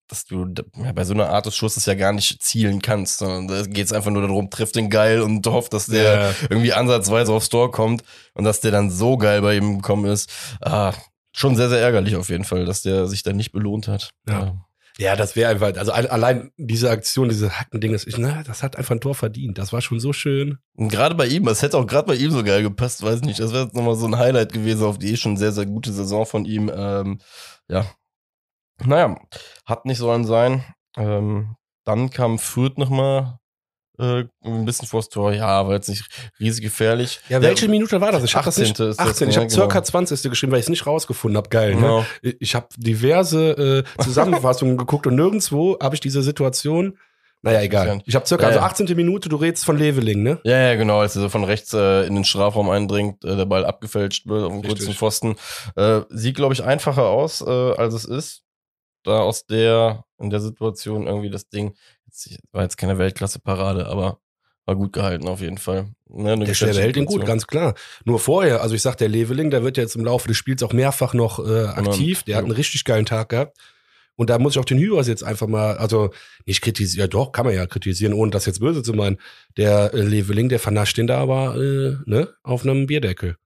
dass 0.08 0.24
du 0.24 0.46
bei 0.94 1.04
so 1.04 1.14
einer 1.14 1.30
Art 1.30 1.46
des 1.46 1.56
Schusses 1.56 1.84
ja 1.86 1.94
gar 1.94 2.12
nicht 2.12 2.40
zielen 2.40 2.80
kannst, 2.80 3.18
sondern 3.18 3.48
da 3.48 3.62
geht 3.62 3.86
es 3.86 3.92
einfach 3.92 4.12
nur 4.12 4.22
darum, 4.22 4.50
trifft 4.50 4.76
den 4.76 4.88
geil 4.88 5.20
und 5.20 5.44
hofft, 5.48 5.72
dass 5.72 5.86
der 5.86 6.14
Ja. 6.30 6.34
irgendwie 6.48 6.72
ansatzweise 6.72 7.32
aufs 7.32 7.48
Tor 7.48 7.72
kommt 7.72 8.04
und 8.34 8.44
dass 8.44 8.60
der 8.60 8.70
dann 8.70 8.90
so 8.90 9.16
geil 9.18 9.42
bei 9.42 9.56
ihm 9.56 9.78
gekommen 9.78 10.04
ist. 10.04 10.30
Ah, 10.60 10.92
schon 11.32 11.56
sehr, 11.56 11.68
sehr 11.68 11.80
ärgerlich 11.80 12.14
auf 12.14 12.28
jeden 12.28 12.44
Fall, 12.44 12.66
dass 12.66 12.82
der 12.82 13.08
sich 13.08 13.24
dann 13.24 13.36
nicht 13.36 13.50
belohnt 13.50 13.88
hat. 13.88 14.10
Ja. 14.28 14.40
Ja, 14.40 14.65
das 14.98 15.36
wäre 15.36 15.50
einfach, 15.50 15.74
also 15.76 15.92
al- 15.92 16.08
allein 16.08 16.52
diese 16.56 16.90
Aktion, 16.90 17.28
diese 17.28 17.58
Hackending, 17.58 17.92
das, 17.92 18.06
na, 18.16 18.42
das 18.42 18.62
hat 18.62 18.76
einfach 18.76 18.92
ein 18.94 19.00
Tor 19.00 19.14
verdient. 19.14 19.58
Das 19.58 19.72
war 19.72 19.82
schon 19.82 20.00
so 20.00 20.12
schön. 20.14 20.58
Und 20.74 20.88
gerade 20.88 21.14
bei 21.14 21.26
ihm, 21.26 21.44
das 21.44 21.60
hätte 21.60 21.76
auch 21.76 21.86
gerade 21.86 22.06
bei 22.06 22.14
ihm 22.14 22.30
so 22.30 22.42
geil 22.42 22.62
gepasst, 22.62 23.02
weiß 23.02 23.20
nicht. 23.22 23.38
Das 23.40 23.52
wäre 23.52 23.64
jetzt 23.64 23.74
nochmal 23.74 23.96
so 23.96 24.06
ein 24.06 24.16
Highlight 24.18 24.52
gewesen 24.54 24.84
auf 24.86 24.98
die 24.98 25.12
eh 25.12 25.16
schon 25.16 25.36
sehr, 25.36 25.52
sehr 25.52 25.66
gute 25.66 25.92
Saison 25.92 26.24
von 26.24 26.46
ihm. 26.46 26.70
Ähm, 26.74 27.18
ja. 27.68 27.84
Naja, 28.84 29.16
hat 29.66 29.84
nicht 29.84 29.98
sollen 29.98 30.24
sein. 30.24 30.64
Ähm, 30.96 31.56
dann 31.84 32.10
kam 32.10 32.38
Fürth 32.38 32.78
nochmal 32.78 33.38
äh, 33.98 34.24
ein 34.44 34.64
bisschen 34.64 34.88
vors 34.88 35.08
Tor. 35.08 35.32
Ja, 35.32 35.66
war 35.66 35.74
jetzt 35.74 35.88
nicht 35.88 36.04
riesig 36.40 36.62
gefährlich. 36.64 37.20
Ja, 37.28 37.40
welche 37.42 37.68
Minute 37.68 38.00
war 38.00 38.12
das? 38.12 38.24
Ich 38.24 38.34
habe 38.34 38.44
das 38.44 38.54
18. 38.58 38.62
nicht, 38.64 38.80
ist 38.80 38.98
das, 38.98 38.98
18. 38.98 39.28
Ich 39.28 39.36
habe 39.36 39.46
genau. 39.46 39.60
circa 39.60 39.82
20. 39.82 40.30
geschrieben, 40.30 40.52
weil 40.52 40.60
ich 40.60 40.66
es 40.66 40.70
nicht 40.70 40.86
rausgefunden 40.86 41.36
habe. 41.36 41.48
Geil, 41.48 41.74
Genau. 41.74 42.04
ne? 42.22 42.34
Ich 42.40 42.54
habe 42.54 42.68
diverse 42.76 43.84
äh, 43.98 44.02
Zusammenfassungen 44.02 44.76
geguckt 44.78 45.06
und 45.06 45.14
nirgendwo 45.16 45.78
habe 45.82 45.94
ich 45.94 46.00
diese 46.00 46.22
Situation. 46.22 46.98
Naja, 47.42 47.60
egal. 47.60 48.02
Ich 48.06 48.14
habe 48.16 48.26
circa, 48.26 48.44
Ja, 48.44 48.48
also 48.48 48.60
ja. 48.60 48.66
18. 48.66 48.96
Minute, 48.96 49.28
du 49.28 49.36
redest 49.36 49.64
von 49.64 49.76
Leveling, 49.78 50.22
ne? 50.22 50.40
Ja, 50.42 50.58
ja, 50.58 50.74
genau, 50.74 51.00
als 51.00 51.14
er 51.14 51.22
so 51.22 51.28
von 51.28 51.44
rechts 51.44 51.72
äh, 51.74 52.04
in 52.06 52.14
den 52.14 52.24
Strafraum 52.24 52.70
eindringt, 52.70 53.24
äh, 53.24 53.36
der 53.36 53.44
Ball 53.44 53.64
abgefälscht 53.64 54.26
wird 54.26 54.44
auf 54.44 54.52
dem 54.52 54.62
kurzen 54.62 54.94
Pfosten. 54.94 55.36
Äh, 55.76 56.00
sieht, 56.08 56.34
glaube 56.34 56.54
ich, 56.54 56.64
einfacher 56.64 57.04
aus, 57.04 57.42
äh, 57.42 57.50
als 57.50 57.94
es 57.94 58.04
ist. 58.04 58.42
Da 59.04 59.20
aus 59.20 59.46
der, 59.46 60.04
in 60.18 60.30
der 60.30 60.40
Situation 60.40 61.06
irgendwie 61.06 61.30
das 61.30 61.48
Ding, 61.48 61.76
war 62.52 62.62
jetzt 62.62 62.76
keine 62.76 62.98
Weltklasse-Parade, 62.98 63.86
aber 63.86 64.18
war 64.64 64.74
gut 64.74 64.92
gehalten 64.92 65.28
auf 65.28 65.40
jeden 65.40 65.58
Fall. 65.58 65.90
Ne, 66.08 66.36
Der 66.36 66.46
gefährliche 66.48 66.80
hält 66.80 66.96
ihn 66.96 67.06
gut, 67.06 67.24
ganz 67.24 67.46
klar. 67.46 67.74
Nur 68.04 68.18
vorher, 68.18 68.62
also 68.62 68.74
ich 68.74 68.82
sag, 68.82 68.96
der 68.96 69.08
Leveling, 69.08 69.50
der 69.50 69.62
wird 69.62 69.76
ja 69.76 69.82
jetzt 69.82 69.96
im 69.96 70.04
Laufe 70.04 70.26
des 70.28 70.36
Spiels 70.36 70.62
auch 70.62 70.72
mehrfach 70.72 71.14
noch 71.14 71.38
äh, 71.38 71.66
aktiv. 71.66 72.24
Der 72.24 72.36
hat 72.36 72.44
einen 72.44 72.52
richtig 72.52 72.84
geilen 72.84 73.06
Tag 73.06 73.28
gehabt. 73.28 73.56
Und 74.16 74.30
da 74.30 74.38
muss 74.38 74.54
ich 74.54 74.58
auch 74.58 74.64
den 74.64 74.78
Hübers 74.78 75.08
jetzt 75.08 75.22
einfach 75.22 75.46
mal, 75.46 75.76
also 75.76 76.10
nicht 76.46 76.62
kritisieren, 76.62 77.00
ja 77.00 77.06
doch, 77.06 77.32
kann 77.32 77.46
man 77.46 77.54
ja 77.54 77.66
kritisieren, 77.66 78.14
ohne 78.14 78.30
das 78.30 78.46
jetzt 78.46 78.60
böse 78.60 78.82
zu 78.82 78.94
meinen. 78.94 79.18
Der 79.56 79.92
äh, 79.94 80.00
Leveling, 80.00 80.48
der 80.48 80.58
vernascht 80.58 80.96
den 80.96 81.06
da 81.06 81.18
aber 81.18 81.56
äh, 81.56 81.96
ne, 82.06 82.28
auf 82.42 82.64
einem 82.64 82.86
Bierdeckel. 82.86 83.36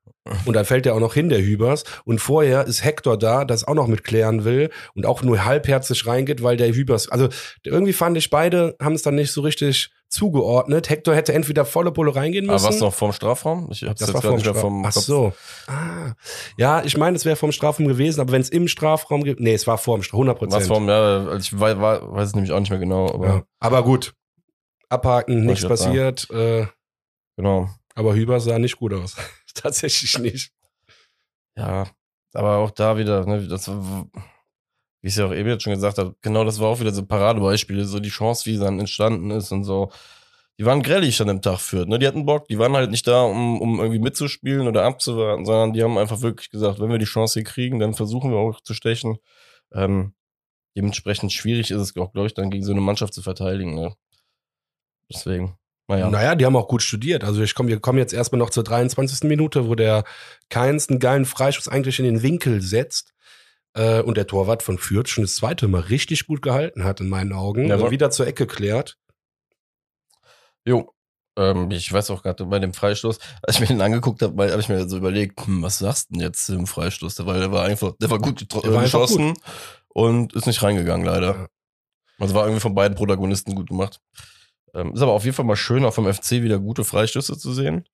Und 0.45 0.55
dann 0.55 0.65
fällt 0.65 0.85
der 0.85 0.95
auch 0.95 1.01
noch 1.01 1.15
hin, 1.15 1.29
der 1.29 1.43
Hübers. 1.43 1.85
Und 2.05 2.21
vorher 2.21 2.67
ist 2.67 2.85
Hector 2.85 3.19
da, 3.19 3.45
das 3.45 3.65
auch 3.65 3.75
noch 3.75 3.89
mit 3.89 4.05
klären 4.05 4.45
will 4.45 4.71
und 4.95 5.07
auch 5.07 5.23
nur 5.23 5.45
halbherzig 5.45 6.07
reingeht, 6.07 6.43
weil 6.43 6.57
der 6.57 6.75
Hübers, 6.75 7.09
also 7.09 7.29
irgendwie 7.65 7.93
fand 7.93 8.17
ich, 8.17 8.31
beide 8.31 8.77
haben 8.81 8.95
es 8.95 9.03
dann 9.03 9.15
nicht 9.15 9.33
so 9.33 9.41
richtig 9.41 9.91
zugeordnet. 10.11 10.91
Hector 10.91 11.15
hätte 11.15 11.33
entweder 11.33 11.65
volle 11.65 11.93
Pulle 11.93 12.15
reingehen 12.15 12.47
müssen. 12.47 12.65
Aber 12.67 12.75
was 12.75 12.81
noch 12.81 12.93
vorm 12.93 13.13
Strafraum? 13.13 13.69
Ich 13.71 13.83
hab's 13.85 14.01
Das 14.01 14.09
jetzt 14.09 14.15
war 14.15 14.23
vorm 14.23 14.35
nicht 14.35 14.45
mehr 14.45 14.53
Strafraum. 14.55 14.83
vom 14.83 14.85
Ach 14.87 14.93
Kopf. 14.95 15.03
so. 15.05 15.33
Ah. 15.69 16.13
Ja, 16.59 16.83
ich 16.85 16.97
meine, 16.97 17.17
es 17.17 17.25
wäre 17.25 17.37
vom 17.37 17.53
Strafraum 17.53 17.87
gewesen, 17.89 18.21
aber 18.21 18.33
wenn 18.33 18.41
es 18.43 18.51
im 18.51 18.69
Strafraum 18.69 19.25
gibt, 19.25 19.41
nee, 19.41 19.55
es 19.55 19.67
war 19.67 19.79
vorm 19.79 20.03
Strafraum, 20.03 20.29
100 20.29 20.41
Was 20.43 20.49
Prozent. 20.49 20.67
vorm, 20.69 20.89
ja, 20.89 21.37
ich 21.37 21.59
weiß, 21.59 21.77
weiß 21.79 22.29
es 22.29 22.35
nämlich 22.35 22.53
auch 22.53 22.61
nicht 22.61 22.71
mehr 22.71 22.79
genau, 22.81 23.09
aber 23.09 23.27
Ja. 23.27 23.43
Aber 23.61 23.83
gut. 23.85 24.13
Abhaken, 24.89 25.47
nichts 25.47 25.67
passiert. 25.67 26.29
Äh, 26.31 26.67
genau. 27.37 27.69
aber 27.95 28.15
Hüber 28.15 28.41
sah 28.41 28.59
nicht 28.59 28.77
gut 28.79 28.93
aus. 28.93 29.15
Tatsächlich 29.55 30.19
nicht. 30.19 30.53
Ja, 31.57 31.87
aber 32.35 32.57
auch 32.59 32.71
da 32.73 32.97
wieder, 32.99 33.25
ne, 33.27 33.47
das, 33.47 33.69
war- 33.69 34.07
wie 35.01 35.09
ich 35.09 35.15
es 35.15 35.19
ja 35.19 35.27
auch 35.27 35.33
eben 35.33 35.49
jetzt 35.49 35.63
schon 35.63 35.73
gesagt 35.73 35.99
habe, 35.99 36.15
genau 36.23 36.45
das 36.45 36.61
war 36.61 36.69
auch 36.69 36.81
wieder 36.81 36.93
so 36.93 37.05
Paradebeispiele, 37.05 37.85
so 37.85 38.01
die 38.01 38.11
Chance, 38.11 38.47
wie 38.47 38.57
sie 38.57 38.63
dann 38.63 38.79
entstanden 38.79 39.31
ist 39.31 39.53
und 39.53 39.65
so. 39.65 39.91
Die 40.59 40.67
waren 40.67 40.83
grellig 40.83 41.21
an 41.23 41.29
dem 41.29 41.41
Tag 41.41 41.59
führt, 41.59 41.89
ne? 41.89 41.99
Die 41.99 42.07
hatten 42.07 42.27
Bock, 42.27 42.47
die 42.49 42.59
waren 42.59 42.75
halt 42.75 42.91
nicht 42.91 43.07
da, 43.07 43.23
um, 43.23 43.63
um 43.63 43.81
irgendwie 43.81 43.99
mitzuspielen 43.99 44.69
oder 44.69 44.85
abzuwarten, 44.85 45.47
sondern 45.47 45.73
die 45.73 45.83
haben 45.83 45.97
einfach 45.97 46.21
wirklich 46.21 46.51
gesagt, 46.51 46.81
wenn 46.81 46.91
wir 46.91 46.99
die 46.99 47.07
Chance 47.07 47.41
hier 47.41 47.45
kriegen, 47.45 47.79
dann 47.79 47.95
versuchen 47.95 48.31
wir 48.31 48.39
auch 48.39 48.61
zu 48.61 48.75
stechen. 48.75 49.17
Ähm, 49.73 50.13
dementsprechend 50.77 51.33
schwierig 51.33 51.71
ist 51.71 51.81
es 51.81 51.97
auch, 51.97 52.13
glaube 52.13 52.27
ich, 52.27 52.35
dann 52.35 52.51
gegen 52.51 52.65
so 52.65 52.73
eine 52.73 52.83
Mannschaft 52.83 53.15
zu 53.15 53.23
verteidigen, 53.23 53.75
ne? 53.75 53.95
Deswegen, 55.11 55.57
naja. 55.91 56.09
Naja, 56.09 56.35
die 56.37 56.47
haben 56.47 56.55
auch 56.55 56.69
gut 56.69 56.83
studiert. 56.83 57.25
Also 57.25 57.43
ich 57.43 57.55
komm, 57.57 57.67
wir 57.67 57.81
kommen 57.81 57.99
jetzt 57.99 58.13
erstmal 58.13 58.39
noch 58.39 58.51
zur 58.51 58.63
23. 58.63 59.29
Minute, 59.29 59.67
wo 59.67 59.75
der 59.75 60.05
Keins 60.49 60.89
einen 60.89 61.01
geilen 61.01 61.25
Freischuss 61.25 61.67
eigentlich 61.67 61.99
in 61.99 62.05
den 62.05 62.23
Winkel 62.23 62.61
setzt. 62.61 63.13
Äh, 63.75 64.03
und 64.03 64.17
der 64.17 64.27
Torwart 64.27 64.63
von 64.63 64.79
Fürth 64.79 65.09
schon 65.09 65.25
das 65.25 65.37
zweite 65.37 65.69
Mal 65.69 65.83
richtig 65.83 66.27
gut 66.27 66.43
gehalten 66.43 66.85
hat, 66.85 67.01
in 67.01 67.09
meinen 67.09 67.33
Augen. 67.33 67.63
Jawohl. 67.67 67.73
Also 67.73 67.91
wieder 67.91 68.11
zur 68.11 68.27
Ecke 68.27 68.47
klärt. 68.47 68.99
Jo. 70.65 70.93
Ähm, 71.37 71.71
ich 71.71 71.93
weiß 71.93 72.11
auch 72.11 72.23
gerade 72.23 72.45
bei 72.47 72.59
dem 72.59 72.75
Freistoß, 72.75 73.19
als 73.43 73.57
ich 73.57 73.61
mir 73.61 73.67
den 73.69 73.81
angeguckt 73.81 74.23
habe, 74.23 74.51
habe 74.51 74.61
ich 74.61 74.69
mir 74.69 74.89
so 74.89 74.97
überlegt, 74.97 75.47
hm, 75.47 75.63
was 75.63 75.79
sagst 75.79 76.11
du 76.11 76.15
denn 76.15 76.23
jetzt 76.23 76.49
im 76.49 76.67
Freistoß? 76.67 77.15
Der, 77.15 77.27
weil 77.27 77.41
der 77.41 77.53
war 77.53 77.65
einfach, 77.65 77.93
der 78.01 78.11
war 78.11 78.19
gut 78.19 78.53
Der 78.53 78.75
war 78.75 78.83
geschossen 78.83 79.35
und 79.89 80.35
ist 80.35 80.47
nicht 80.47 80.63
reingegangen, 80.63 81.07
leider. 81.07 81.35
Ja. 81.37 81.49
Also 82.19 82.35
war 82.35 82.45
irgendwie 82.45 82.61
von 82.61 82.75
beiden 82.75 82.97
Protagonisten 82.97 83.55
gut 83.55 83.69
gemacht. 83.69 84.01
Ähm, 84.75 84.93
ist 84.95 85.03
aber 85.03 85.13
auf 85.13 85.25
jeden 85.25 85.35
Fall 85.35 85.45
mal 85.45 85.57
schön, 85.57 85.85
auch 85.85 85.95
vom 85.95 86.13
FC 86.13 86.43
wieder 86.43 86.59
gute 86.59 86.85
Freistöße 86.85 87.39
zu 87.39 87.53
sehen. 87.53 87.85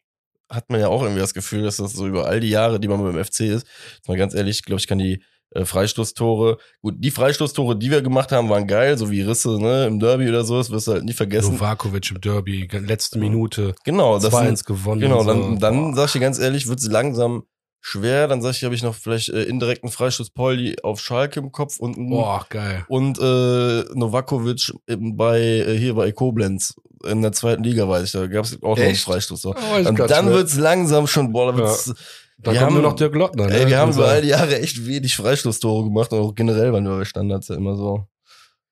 Hat 0.51 0.71
man 0.71 0.81
ja 0.81 0.89
auch 0.89 1.03
irgendwie 1.03 1.21
das 1.21 1.35
Gefühl, 1.35 1.63
dass 1.63 1.77
das 1.77 1.93
so 1.93 2.07
über 2.07 2.27
all 2.27 2.41
die 2.41 2.51
Jahre, 2.51 2.81
die 2.81 2.89
man 2.89 3.03
beim 3.03 3.23
FC 3.23 3.41
ist, 3.41 3.67
mal 4.07 4.17
ganz 4.17 4.35
ehrlich, 4.35 4.63
glaube 4.63 4.81
ich, 4.81 4.87
kann 4.87 4.99
die 4.99 5.23
äh, 5.57 5.65
Freistoßtore, 5.65 6.59
gut, 6.83 6.95
die 6.99 7.11
Freistoßtore, 7.11 7.77
die 7.77 7.91
wir 7.91 8.03
gemacht 8.03 8.33
haben, 8.33 8.49
waren 8.49 8.67
geil, 8.67 8.99
so 8.99 9.11
wie 9.11 9.23
Risse, 9.23 9.61
ne, 9.61 9.87
im 9.87 9.99
Derby 9.99 10.29
oder 10.29 10.45
so, 10.45 10.59
das 10.59 10.71
wirst 10.71 10.89
du 10.89 10.93
halt 10.93 11.05
nie 11.05 11.13
vergessen. 11.13 11.55
Novakovic 11.55 12.11
im 12.11 12.21
Derby, 12.21 12.69
letzte 12.73 13.19
Minute. 13.19 13.75
Genau, 13.85 14.19
das 14.19 14.33
sind, 14.33 14.59
2-1 14.59 14.65
gewonnen. 14.67 15.01
Genau, 15.01 15.25
dann, 15.25 15.55
so. 15.55 15.57
dann 15.59 15.91
Boah. 15.91 15.97
sag 15.97 16.07
ich 16.07 16.13
dir 16.13 16.21
ganz 16.21 16.39
ehrlich, 16.39 16.67
wird 16.67 16.81
sie 16.81 16.91
langsam 16.91 17.45
schwer. 17.81 18.27
Dann 18.29 18.43
sag 18.43 18.53
ich, 18.53 18.65
habe 18.65 18.75
ich 18.75 18.83
noch 18.83 18.95
vielleicht 18.95 19.29
äh, 19.29 19.45
indirekten 19.45 19.91
Freistoß 19.91 20.31
Pauli 20.31 20.77
auf 20.83 21.01
Schalke 21.01 21.41
im 21.41 21.53
Kopf 21.53 21.79
und, 21.79 21.95
Boah, 22.09 22.45
geil. 22.49 22.85
und 22.89 23.19
äh, 23.19 23.85
Novakovic 23.95 24.73
bei 24.87 25.41
äh, 25.41 25.79
hier 25.79 25.95
bei 25.95 26.11
Koblenz 26.13 26.75
in 27.05 27.23
der 27.23 27.33
zweiten 27.33 27.63
Liga, 27.63 27.89
weiß 27.89 28.05
ich, 28.05 28.13
da 28.13 28.27
gab 28.27 28.45
es 28.45 28.57
auch 28.57 28.71
noch 28.71 28.77
einen 28.79 28.91
Echt? 28.91 29.05
Freistoß. 29.05 29.41
So. 29.41 29.55
Oh, 29.55 29.89
Und 29.89 29.99
dann 29.99 30.25
nicht. 30.25 30.35
wird's 30.35 30.57
langsam 30.57 31.07
schon, 31.07 31.33
boah, 31.33 31.53
da 31.53 31.59
wird's, 31.59 31.95
Da 32.39 32.53
wir 32.53 32.59
kommt 32.61 32.73
nur 32.73 32.83
haben- 32.83 32.89
noch 32.91 32.97
Dirk 32.97 33.15
Lottner. 33.15 33.47
Ne? 33.47 33.55
ey, 33.61 33.67
wir 33.69 33.79
haben 33.79 33.89
Also, 33.89 34.01
über 34.01 34.11
all 34.11 34.23
die 34.23 34.29
Jahre 34.29 34.59
echt 34.61 34.87
wenig 34.87 35.17
Freistoßtore 35.17 35.85
gemacht 35.85 36.13
und 36.13 36.19
auch 36.21 36.35
generell 36.35 36.73
waren 36.73 36.85
wir 36.85 36.97
bei 36.99 37.05
Standards 37.05 37.49
ja 37.49 37.57
immer 37.57 37.77
so, 37.77 38.07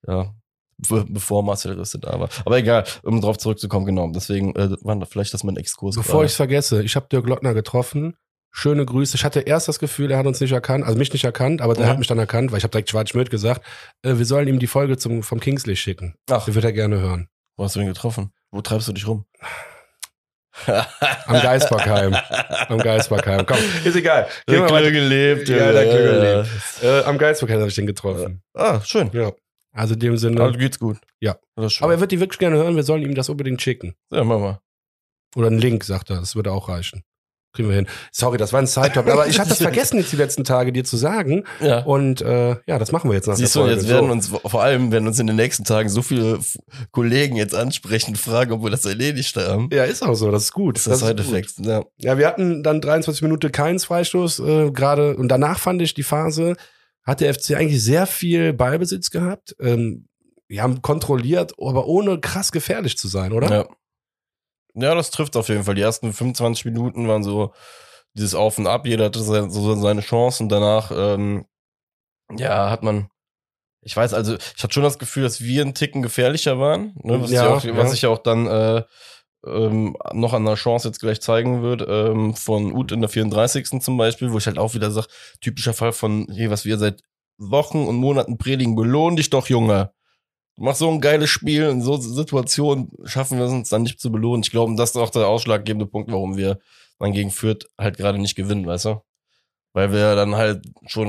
ja, 0.06 0.34
be 0.88 1.04
bevor 1.08 1.42
Marcel 1.42 1.78
Risse 1.78 1.98
da 1.98 2.18
war. 2.20 2.28
Aber 2.44 2.58
egal, 2.58 2.84
um 3.02 3.20
drauf 3.20 3.38
zurückzukommen, 3.38 3.86
genau. 3.86 4.10
Deswegen 4.12 4.54
äh, 4.56 4.70
war 4.82 4.96
da 4.96 5.06
vielleicht 5.06 5.32
das 5.32 5.44
mein 5.44 5.56
Exkurs. 5.56 5.96
Bevor 5.96 6.24
ich 6.24 6.32
es 6.32 6.36
vergesse, 6.36 6.82
ich 6.82 6.94
habe 6.96 7.06
Dirk 7.10 7.26
Lottner 7.26 7.54
getroffen. 7.54 8.16
Schöne 8.56 8.84
Grüße. 8.86 9.16
Ich 9.16 9.24
hatte 9.24 9.40
erst 9.40 9.66
das 9.66 9.80
Gefühl, 9.80 10.12
er 10.12 10.18
hat 10.18 10.26
uns 10.26 10.40
nicht 10.40 10.52
erkannt, 10.52 10.84
also 10.84 10.96
mich 10.96 11.12
nicht 11.12 11.24
erkannt, 11.24 11.60
aber 11.60 11.74
der 11.74 11.86
Ja. 11.86 11.90
hat 11.90 11.98
mich 11.98 12.06
dann 12.06 12.20
erkannt, 12.20 12.52
weil 12.52 12.58
ich 12.58 12.64
habe 12.64 12.70
direkt 12.70 12.90
Schwarz-Schmidt 12.90 13.28
gesagt, 13.30 13.64
äh, 14.02 14.16
wir 14.16 14.24
sollen 14.26 14.46
ihm 14.46 14.60
die 14.60 14.68
Folge 14.68 14.96
zum, 14.96 15.24
vom 15.24 15.40
Kingsley 15.40 15.74
schicken. 15.74 16.14
Ach, 16.30 16.44
Die 16.44 16.54
wird 16.54 16.64
er 16.64 16.72
gerne 16.72 17.00
hören. 17.00 17.28
Wo 17.56 17.64
hast 17.64 17.74
du 17.74 17.80
ihn 17.80 17.86
getroffen? 17.88 18.32
Wo 18.52 18.60
treibst 18.60 18.86
du 18.86 18.92
dich 18.92 19.08
rum? 19.08 19.24
Am 21.26 21.42
Geisbergheim. 21.42 22.14
Am 22.68 22.78
Geisbergheim. 22.78 23.44
Komm, 23.46 23.58
ist 23.84 23.96
egal. 23.96 24.28
Der. 24.48 24.66
Glück 24.66 24.92
gelebt. 24.92 25.48
Ja, 25.48 25.72
der 25.72 25.84
Glück 25.84 26.20
gelebt. 26.20 26.48
Äh, 26.82 27.02
am 27.08 27.18
Geisbergheim 27.18 27.60
habe 27.60 27.68
ich 27.68 27.74
den 27.74 27.86
getroffen. 27.86 28.42
Ah, 28.54 28.80
schön. 28.82 29.10
Ja. 29.12 29.32
Also 29.72 29.94
in 29.94 30.00
dem 30.00 30.16
Sinne. 30.16 30.40
Also 30.40 30.58
geht's 30.58 30.78
gut. 30.78 30.98
Ja. 31.20 31.36
Das 31.56 31.66
ist 31.66 31.72
schön. 31.74 31.84
aber 31.84 31.94
er 31.94 32.00
wird 32.00 32.12
die 32.12 32.20
wirklich 32.20 32.38
gerne 32.38 32.56
hören, 32.56 32.76
wir 32.76 32.84
sollen 32.84 33.02
ihm 33.02 33.14
das 33.14 33.28
unbedingt 33.28 33.60
schicken. 33.60 33.94
ja, 34.12 34.22
mach 34.22 34.38
mal. 34.38 34.60
Oder 35.36 35.48
einen 35.48 35.58
Link, 35.58 35.82
sagt 35.82 36.10
er. 36.10 36.20
Das 36.20 36.36
würde 36.36 36.52
auch 36.52 36.68
reichen. 36.68 37.02
Kriegen 37.54 37.68
wir 37.68 37.76
hin. 37.76 37.86
Sorry, 38.10 38.36
das 38.36 38.52
war 38.52 38.60
ein 38.60 38.66
Side-Talk. 38.66 39.08
Aber 39.08 39.28
ich 39.28 39.38
hatte 39.38 39.50
das 39.50 39.58
vergessen 39.62 39.98
jetzt 39.98 40.10
die 40.10 40.16
letzten 40.16 40.42
Tage 40.42 40.72
dir 40.72 40.82
zu 40.82 40.96
sagen. 40.96 41.44
Ja. 41.60 41.84
Und 41.84 42.20
äh, 42.20 42.56
ja, 42.66 42.78
das 42.80 42.90
machen 42.90 43.08
wir 43.08 43.14
jetzt 43.14 43.28
nach 43.28 43.36
Siehst 43.36 43.54
der 43.54 43.62
du, 43.62 43.68
Folge. 43.68 43.80
jetzt 43.80 43.88
werden 43.88 44.06
so. 44.06 44.12
uns, 44.12 44.50
vor 44.50 44.62
allem 44.62 44.90
werden 44.90 45.06
uns 45.06 45.20
in 45.20 45.28
den 45.28 45.36
nächsten 45.36 45.62
Tagen 45.62 45.88
so 45.88 46.02
viele 46.02 46.40
Kollegen 46.90 47.36
jetzt 47.36 47.54
ansprechen, 47.54 48.16
fragen, 48.16 48.50
ob 48.50 48.64
wir 48.64 48.70
das 48.70 48.84
erledigt 48.84 49.36
haben. 49.36 49.68
Ja, 49.72 49.84
ist 49.84 50.02
auch 50.02 50.14
so. 50.14 50.32
Das 50.32 50.42
ist 50.44 50.52
gut. 50.52 50.76
Das 50.76 50.86
ist 50.88 51.00
das 51.00 51.08
gut. 51.08 51.20
Side-Effekt. 51.20 51.54
Ja. 51.60 51.84
Ja, 51.98 52.18
wir 52.18 52.26
hatten 52.26 52.64
dann 52.64 52.80
23 52.80 53.22
Minuten 53.22 53.52
keins 53.52 53.84
Freistoß 53.84 54.40
äh, 54.40 54.70
gerade. 54.72 55.16
Und 55.16 55.28
danach 55.28 55.60
fand 55.60 55.80
ich 55.80 55.94
die 55.94 56.02
Phase, 56.02 56.56
hat 57.04 57.20
der 57.20 57.32
FC 57.32 57.52
eigentlich 57.52 57.82
sehr 57.82 58.06
viel 58.06 58.52
Ballbesitz 58.52 59.10
gehabt. 59.10 59.54
Ähm, 59.60 60.08
wir 60.48 60.62
haben 60.62 60.82
kontrolliert, 60.82 61.52
aber 61.58 61.86
ohne 61.86 62.18
krass 62.18 62.50
gefährlich 62.50 62.98
zu 62.98 63.06
sein, 63.06 63.32
oder? 63.32 63.48
Ja. 63.50 63.66
Ja, 64.74 64.94
das 64.94 65.10
trifft 65.10 65.36
auf 65.36 65.48
jeden 65.48 65.64
Fall. 65.64 65.74
Die 65.74 65.82
ersten 65.82 66.12
25 66.12 66.64
Minuten 66.66 67.08
waren 67.08 67.22
so 67.24 67.52
dieses 68.14 68.34
Auf 68.34 68.58
und 68.58 68.66
Ab. 68.66 68.86
Jeder 68.86 69.06
hatte 69.06 69.22
se- 69.22 69.50
so 69.50 69.74
seine 69.76 70.00
Chance 70.00 70.42
und 70.42 70.48
danach 70.50 70.90
ähm, 70.94 71.46
Ja, 72.36 72.70
hat 72.70 72.82
man. 72.82 73.08
Ich 73.82 73.96
weiß, 73.96 74.14
also 74.14 74.36
ich 74.36 74.62
hatte 74.62 74.72
schon 74.72 74.82
das 74.82 74.98
Gefühl, 74.98 75.24
dass 75.24 75.42
wir 75.42 75.62
einen 75.62 75.74
Ticken 75.74 76.00
gefährlicher 76.02 76.58
waren, 76.58 76.94
ne, 77.02 77.20
was, 77.20 77.30
Ja, 77.30 77.44
ja, 77.44 77.54
auch, 77.54 77.62
ja. 77.64 77.76
was 77.76 77.90
sich 77.90 78.02
ja 78.02 78.08
auch 78.08 78.18
dann 78.18 78.46
äh, 78.46 78.82
ähm, 79.46 79.94
noch 80.14 80.32
an 80.32 80.46
der 80.46 80.54
Chance 80.54 80.88
jetzt 80.88 81.00
gleich 81.00 81.20
zeigen 81.20 81.60
wird, 81.62 81.84
ähm, 81.86 82.34
von 82.34 82.72
Ut 82.72 82.92
in 82.92 83.00
der 83.00 83.10
34. 83.10 83.80
zum 83.82 83.98
Beispiel, 83.98 84.32
wo 84.32 84.38
ich 84.38 84.46
halt 84.46 84.56
auch 84.58 84.72
wieder 84.72 84.90
sag, 84.90 85.06
typischer 85.42 85.74
Fall 85.74 85.92
von, 85.92 86.26
hey, 86.32 86.50
was 86.50 86.64
wir 86.64 86.78
seit 86.78 87.02
Wochen 87.36 87.86
und 87.86 87.96
Monaten 87.96 88.38
predigen, 88.38 88.74
belohn 88.74 89.16
dich 89.16 89.28
doch, 89.28 89.48
Junge. 89.50 89.92
Machst 90.56 90.78
so 90.78 90.88
ein 90.88 91.00
geiles 91.00 91.30
Spiel, 91.30 91.64
in 91.64 91.82
so 91.82 91.96
Situationen 91.96 92.90
schaffen 93.04 93.38
wir 93.38 93.46
es 93.46 93.52
uns 93.52 93.68
dann 93.70 93.82
nicht 93.82 94.00
zu 94.00 94.12
belohnen. 94.12 94.42
Ich 94.44 94.50
glaube, 94.50 94.74
das 94.76 94.90
ist 94.90 94.96
auch 94.96 95.10
der 95.10 95.26
ausschlaggebende 95.26 95.86
Punkt, 95.86 96.12
warum 96.12 96.36
wir 96.36 96.58
dann 96.98 97.12
gegen 97.12 97.30
Fürth 97.30 97.66
halt 97.76 97.96
gerade 97.96 98.18
nicht 98.18 98.36
gewinnen, 98.36 98.66
weißt 98.66 98.86
du? 98.86 99.00
Weil 99.72 99.92
wir 99.92 100.14
dann 100.14 100.36
halt 100.36 100.64
schon 100.86 101.08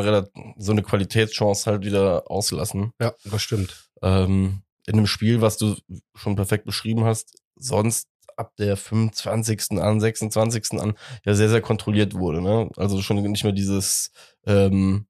so 0.57 0.71
eine 0.71 0.81
Qualitätschance 0.81 1.69
halt 1.69 1.85
wieder 1.85 2.23
auslassen. 2.31 2.91
Ja, 2.99 3.13
das 3.23 3.43
stimmt. 3.43 3.87
Ähm, 4.01 4.63
in 4.87 4.95
einem 4.95 5.07
Spiel, 5.07 5.41
was 5.41 5.57
du 5.57 5.75
schon 6.15 6.35
perfekt 6.35 6.65
beschrieben 6.65 7.05
hast, 7.05 7.35
sonst 7.55 8.07
ab 8.37 8.53
der 8.57 8.77
25. 8.77 9.79
an, 9.79 9.99
26. 9.99 10.79
an, 10.79 10.95
ja 11.23 11.33
sehr, 11.33 11.49
sehr 11.49 11.61
kontrolliert 11.61 12.15
wurde. 12.15 12.41
Ne? 12.41 12.69
Also 12.75 13.01
schon 13.01 13.21
nicht 13.21 13.43
mehr 13.43 13.53
dieses 13.53 14.11
ähm, 14.45 15.07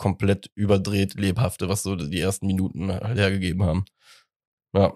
komplett 0.00 0.50
überdreht 0.54 1.14
lebhafte, 1.14 1.68
was 1.68 1.82
so 1.82 1.94
die 1.94 2.20
ersten 2.20 2.46
Minuten 2.46 2.90
halt 2.90 3.18
hergegeben 3.18 3.62
haben. 3.62 3.84
Ja, 4.74 4.94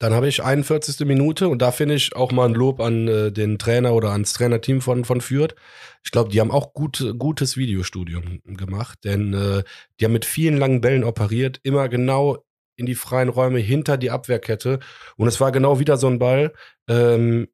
Dann 0.00 0.14
habe 0.14 0.28
ich 0.28 0.42
41. 0.42 1.06
Minute 1.06 1.48
und 1.48 1.60
da 1.60 1.72
finde 1.72 1.94
ich 1.94 2.16
auch 2.16 2.32
mal 2.32 2.48
ein 2.48 2.54
Lob 2.54 2.80
an 2.80 3.06
äh, 3.06 3.30
den 3.30 3.58
Trainer 3.58 3.92
oder 3.92 4.10
ans 4.12 4.32
Trainerteam 4.32 4.80
von, 4.80 5.04
von 5.04 5.20
Fürth. 5.20 5.54
Ich 6.02 6.10
glaube, 6.10 6.30
die 6.30 6.40
haben 6.40 6.50
auch 6.50 6.72
gut, 6.72 7.14
gutes 7.18 7.58
Videostudium 7.58 8.40
gemacht, 8.46 9.00
denn 9.04 9.34
äh, 9.34 9.62
die 10.00 10.06
haben 10.06 10.12
mit 10.12 10.24
vielen 10.24 10.56
langen 10.56 10.80
Bällen 10.80 11.04
operiert, 11.04 11.60
immer 11.64 11.90
genau 11.90 12.38
in 12.76 12.86
die 12.86 12.94
freien 12.94 13.28
Räume 13.28 13.58
hinter 13.58 13.98
die 13.98 14.10
Abwehrkette. 14.10 14.80
Und 15.16 15.28
es 15.28 15.38
war 15.38 15.52
genau 15.52 15.78
wieder 15.80 15.98
so 15.98 16.06
ein 16.06 16.18
Ball. 16.18 16.54
Ähm, 16.88 17.48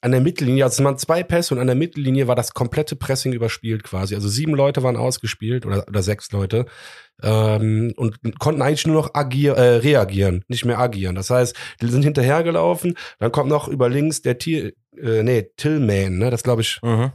an 0.00 0.12
der 0.12 0.20
Mittellinie, 0.20 0.64
also 0.64 0.80
es 0.80 0.84
waren 0.84 0.96
zwei 0.98 1.22
Pässe 1.22 1.54
und 1.54 1.60
an 1.60 1.66
der 1.66 1.74
Mittellinie 1.76 2.28
war 2.28 2.36
das 2.36 2.54
komplette 2.54 2.94
Pressing 2.96 3.32
überspielt 3.32 3.82
quasi. 3.82 4.14
Also 4.14 4.28
sieben 4.28 4.54
Leute 4.54 4.82
waren 4.82 4.96
ausgespielt 4.96 5.66
oder, 5.66 5.84
oder 5.88 6.02
sechs 6.02 6.30
Leute 6.30 6.66
ähm, 7.22 7.92
und 7.96 8.18
konnten 8.38 8.62
eigentlich 8.62 8.86
nur 8.86 8.96
noch 9.02 9.14
agier, 9.14 9.54
äh, 9.54 9.76
reagieren, 9.78 10.44
nicht 10.48 10.64
mehr 10.64 10.78
agieren. 10.78 11.16
Das 11.16 11.30
heißt, 11.30 11.56
die 11.82 11.88
sind 11.88 12.02
hinterhergelaufen, 12.04 12.94
dann 13.18 13.32
kommt 13.32 13.48
noch 13.50 13.66
über 13.68 13.88
links 13.88 14.22
der 14.22 14.38
Tier, 14.38 14.72
äh, 14.96 15.22
nee, 15.22 15.50
Tillman, 15.56 16.18
ne? 16.18 16.30
Das 16.30 16.44
glaube 16.44 16.62
ich, 16.62 16.78
mhm. 16.82 17.10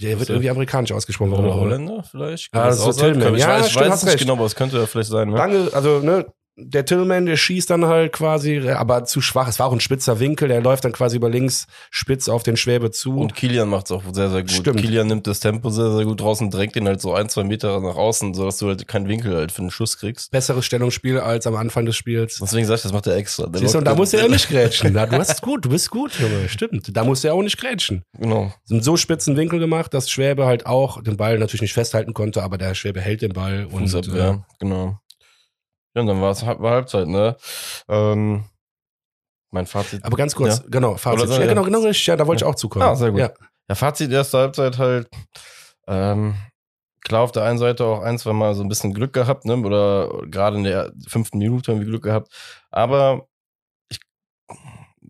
der 0.00 0.18
wird 0.18 0.28
So. 0.28 0.34
irgendwie 0.34 0.50
amerikanisch 0.50 0.92
ausgesprochen. 0.92 1.32
Oder. 1.32 1.54
Holländer 1.56 2.04
vielleicht? 2.08 2.54
Ja, 2.54 2.60
Kann 2.60 2.70
das 2.70 2.80
auch 2.80 2.92
so? 2.92 3.00
Tillman. 3.00 3.34
Ich 3.34 3.40
Ja, 3.40 3.58
weiß, 3.58 3.66
ich 3.66 3.74
weiß 3.76 3.88
hast 3.90 3.96
es 3.98 4.02
nicht 4.04 4.12
recht. 4.14 4.22
genau, 4.22 4.34
aber 4.34 4.46
es 4.46 4.54
könnte 4.54 4.78
ja 4.78 4.86
vielleicht 4.86 5.10
sein. 5.10 5.30
Ne? 5.30 5.36
Lange, 5.36 5.70
also 5.72 5.98
ne, 6.00 6.26
der 6.60 6.84
Tillman, 6.84 7.26
der 7.26 7.36
schießt 7.36 7.70
dann 7.70 7.84
halt 7.86 8.12
quasi, 8.12 8.68
aber 8.68 9.04
zu 9.04 9.20
schwach. 9.20 9.46
Es 9.48 9.58
war 9.60 9.66
auch 9.66 9.72
ein 9.72 9.80
spitzer 9.80 10.18
Winkel, 10.18 10.48
der 10.48 10.60
läuft 10.60 10.84
dann 10.84 10.92
quasi 10.92 11.16
über 11.16 11.30
links 11.30 11.66
spitz 11.90 12.28
auf 12.28 12.42
den 12.42 12.56
Schwäbe 12.56 12.90
zu. 12.90 13.16
Und 13.18 13.34
Kilian 13.34 13.68
macht's 13.68 13.92
auch 13.92 14.02
sehr, 14.12 14.30
sehr 14.30 14.42
gut. 14.42 14.50
Stimmt. 14.50 14.80
Kilian 14.80 15.06
nimmt 15.06 15.26
das 15.28 15.40
Tempo 15.40 15.70
sehr, 15.70 15.92
sehr 15.92 16.04
gut 16.04 16.20
und 16.20 16.52
drängt 16.52 16.74
ihn 16.76 16.86
halt 16.86 17.00
so 17.00 17.14
ein, 17.14 17.28
zwei 17.28 17.44
Meter 17.44 17.80
nach 17.80 17.96
außen, 17.96 18.34
sodass 18.34 18.58
du 18.58 18.68
halt 18.68 18.86
keinen 18.88 19.08
Winkel 19.08 19.36
halt 19.36 19.52
für 19.52 19.62
den 19.62 19.70
Schuss 19.70 19.98
kriegst. 19.98 20.30
Besseres 20.32 20.64
Stellungsspiel 20.66 21.18
als 21.20 21.46
am 21.46 21.54
Anfang 21.54 21.86
des 21.86 21.96
Spiels. 21.96 22.38
Deswegen 22.40 22.66
sag 22.66 22.76
ich, 22.76 22.82
das 22.82 22.92
macht 22.92 23.06
er 23.06 23.16
extra. 23.16 23.46
Der 23.46 23.60
Siehst 23.60 23.74
du, 23.74 23.78
und 23.78 23.84
da 23.84 23.92
den- 23.92 23.98
muss 23.98 24.12
er 24.12 24.24
auch 24.24 24.28
nicht 24.28 24.48
grätschen. 24.48 24.94
Du 25.08 25.16
hast 25.16 25.42
gut, 25.42 25.64
du 25.64 25.68
bist 25.70 25.90
gut, 25.90 26.12
Junge. 26.18 26.48
Stimmt. 26.48 26.96
Da 26.96 27.04
muss 27.04 27.22
er 27.24 27.34
auch 27.34 27.42
nicht 27.42 27.58
grätschen. 27.58 28.02
Genau. 28.18 28.52
Sind 28.64 28.82
so 28.84 28.96
spitzen 28.96 29.36
Winkel 29.36 29.58
gemacht, 29.58 29.94
dass 29.94 30.10
Schwäbe 30.10 30.44
halt 30.46 30.66
auch 30.66 31.02
den 31.02 31.16
Ball 31.16 31.38
natürlich 31.38 31.62
nicht 31.62 31.72
festhalten 31.72 32.14
konnte, 32.14 32.42
aber 32.42 32.58
der 32.58 32.74
Schwäbe 32.74 33.00
hält 33.00 33.22
den 33.22 33.32
Ball 33.32 33.66
und 33.70 33.82
Fußabwehr, 33.88 34.44
äh, 34.48 34.54
genau. 34.58 34.98
Ja, 35.98 36.02
und 36.02 36.06
dann 36.06 36.20
war 36.20 36.70
Halbzeit, 36.70 37.08
ne? 37.08 37.36
Ähm, 37.88 38.44
mein 39.50 39.66
Fazit. 39.66 40.04
aber 40.04 40.16
ganz 40.16 40.34
kurz, 40.34 40.58
Ja. 40.58 40.64
genau, 40.68 40.96
Fazit. 40.96 41.22
Oder 41.28 41.40
ja, 41.40 41.46
genau, 41.46 41.62
genau, 41.64 41.80
richtig, 41.80 42.06
ja, 42.06 42.16
da 42.16 42.26
wollte 42.26 42.44
ich 42.44 42.48
auch 42.48 42.54
zukommen. 42.54 42.84
Ah, 42.84 42.94
sehr 42.94 43.10
gut. 43.10 43.20
Ja. 43.20 43.30
Ja, 43.68 43.74
Fazit 43.74 44.10
erste 44.12 44.38
Halbzeit 44.38 44.78
halt. 44.78 45.08
Ähm, 45.86 46.34
klar, 47.02 47.22
auf 47.22 47.32
der 47.32 47.44
einen 47.44 47.58
Seite 47.58 47.84
auch 47.84 48.00
ein, 48.02 48.18
zwei 48.18 48.32
Mal 48.32 48.54
so 48.54 48.62
ein 48.62 48.68
bisschen 48.68 48.94
Glück 48.94 49.12
gehabt, 49.12 49.44
ne? 49.44 49.56
Oder 49.56 50.22
gerade 50.30 50.56
in 50.56 50.64
der 50.64 50.92
fünften 51.06 51.38
Minute 51.38 51.72
haben 51.72 51.80
wir 51.80 51.86
Glück 51.86 52.04
gehabt. 52.04 52.32
Aber 52.70 53.26
ich, 53.88 53.98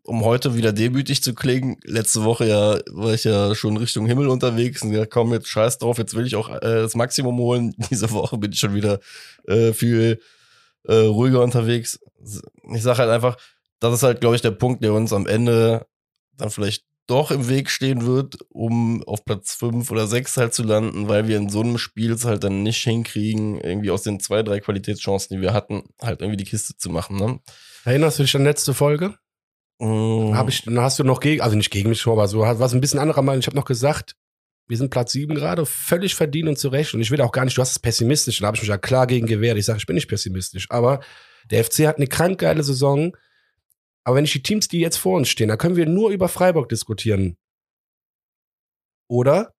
um 0.04 0.24
heute 0.24 0.56
wieder 0.56 0.72
demütig 0.72 1.22
zu 1.22 1.34
klingen, 1.34 1.76
letzte 1.84 2.24
Woche 2.24 2.46
ja 2.46 2.78
war 2.90 3.12
ich 3.14 3.24
ja 3.24 3.54
schon 3.54 3.76
Richtung 3.76 4.06
Himmel 4.06 4.28
unterwegs 4.28 4.82
und 4.82 4.90
gesagt, 4.90 5.12
komm, 5.12 5.32
jetzt 5.32 5.48
scheiß 5.48 5.78
drauf, 5.78 5.98
jetzt 5.98 6.14
will 6.14 6.26
ich 6.26 6.34
auch 6.36 6.48
äh, 6.48 6.60
das 6.60 6.94
Maximum 6.94 7.38
holen. 7.38 7.74
Diese 7.90 8.10
Woche 8.12 8.38
bin 8.38 8.52
ich 8.52 8.58
schon 8.60 8.74
wieder 8.74 9.00
äh, 9.46 9.72
viel 9.72 10.20
äh, 10.84 10.94
ruhiger 10.94 11.42
unterwegs. 11.42 12.00
Ich 12.72 12.82
sage 12.82 12.98
halt 12.98 13.10
einfach, 13.10 13.36
das 13.80 13.94
ist 13.94 14.02
halt, 14.02 14.20
glaube 14.20 14.36
ich, 14.36 14.42
der 14.42 14.50
Punkt, 14.50 14.82
der 14.82 14.92
uns 14.92 15.12
am 15.12 15.26
Ende 15.26 15.86
dann 16.36 16.50
vielleicht 16.50 16.84
doch 17.08 17.30
im 17.30 17.48
Weg 17.48 17.70
stehen 17.70 18.04
wird, 18.04 18.36
um 18.50 19.02
auf 19.04 19.24
Platz 19.24 19.54
5 19.54 19.90
oder 19.90 20.06
6 20.06 20.36
halt 20.36 20.54
zu 20.54 20.62
landen, 20.62 21.08
weil 21.08 21.26
wir 21.26 21.38
in 21.38 21.48
so 21.48 21.60
einem 21.60 21.78
Spiel 21.78 22.12
es 22.12 22.24
halt 22.24 22.44
dann 22.44 22.62
nicht 22.62 22.82
hinkriegen, 22.82 23.60
irgendwie 23.60 23.90
aus 23.90 24.02
den 24.02 24.20
zwei, 24.20 24.42
drei 24.42 24.60
Qualitätschancen, 24.60 25.34
die 25.34 25.40
wir 25.42 25.54
hatten, 25.54 25.84
halt 26.02 26.20
irgendwie 26.20 26.36
die 26.36 26.44
Kiste 26.44 26.76
zu 26.76 26.90
machen. 26.90 27.16
Ne? 27.16 27.40
Erinnerst 27.84 28.18
du 28.18 28.24
dich 28.24 28.36
an 28.36 28.44
letzte 28.44 28.74
Folge? 28.74 29.14
Mm, 29.78 30.34
Hab 30.34 30.48
ich, 30.50 30.62
dann 30.64 30.80
hast 30.80 30.98
du 30.98 31.04
noch 31.04 31.20
gegen, 31.20 31.40
also 31.40 31.56
nicht 31.56 31.70
gegen 31.70 31.88
mich 31.88 32.06
aber 32.06 32.28
so, 32.28 32.40
was 32.40 32.74
ein 32.74 32.80
bisschen 32.80 33.00
anderer 33.00 33.22
Meinung. 33.22 33.40
Ich 33.40 33.46
habe 33.46 33.56
noch 33.56 33.64
gesagt, 33.64 34.14
wir 34.68 34.76
sind 34.76 34.90
Platz 34.90 35.12
sieben 35.12 35.34
gerade, 35.34 35.64
völlig 35.64 36.14
verdient 36.14 36.48
und 36.48 36.58
zurecht. 36.58 36.94
Und 36.94 37.00
ich 37.00 37.10
will 37.10 37.20
auch 37.22 37.32
gar 37.32 37.44
nicht, 37.44 37.56
du 37.56 37.62
hast 37.62 37.72
es 37.72 37.78
pessimistisch, 37.78 38.38
da 38.38 38.46
habe 38.46 38.56
ich 38.56 38.62
mich 38.62 38.68
ja 38.68 38.78
klar 38.78 39.06
gegen 39.06 39.26
gewehrt. 39.26 39.56
Ich 39.58 39.64
sage, 39.64 39.78
ich 39.78 39.86
bin 39.86 39.94
nicht 39.94 40.08
pessimistisch. 40.08 40.66
Aber 40.70 41.00
der 41.50 41.64
FC 41.64 41.86
hat 41.86 41.96
eine 41.96 42.06
krank 42.06 42.38
geile 42.38 42.62
Saison. 42.62 43.16
Aber 44.04 44.16
wenn 44.16 44.24
ich 44.24 44.32
die 44.32 44.42
Teams, 44.42 44.68
die 44.68 44.80
jetzt 44.80 44.98
vor 44.98 45.16
uns 45.16 45.28
stehen, 45.28 45.48
da 45.48 45.56
können 45.56 45.76
wir 45.76 45.86
nur 45.86 46.10
über 46.10 46.28
Freiburg 46.28 46.68
diskutieren. 46.68 47.36
Oder, 49.08 49.54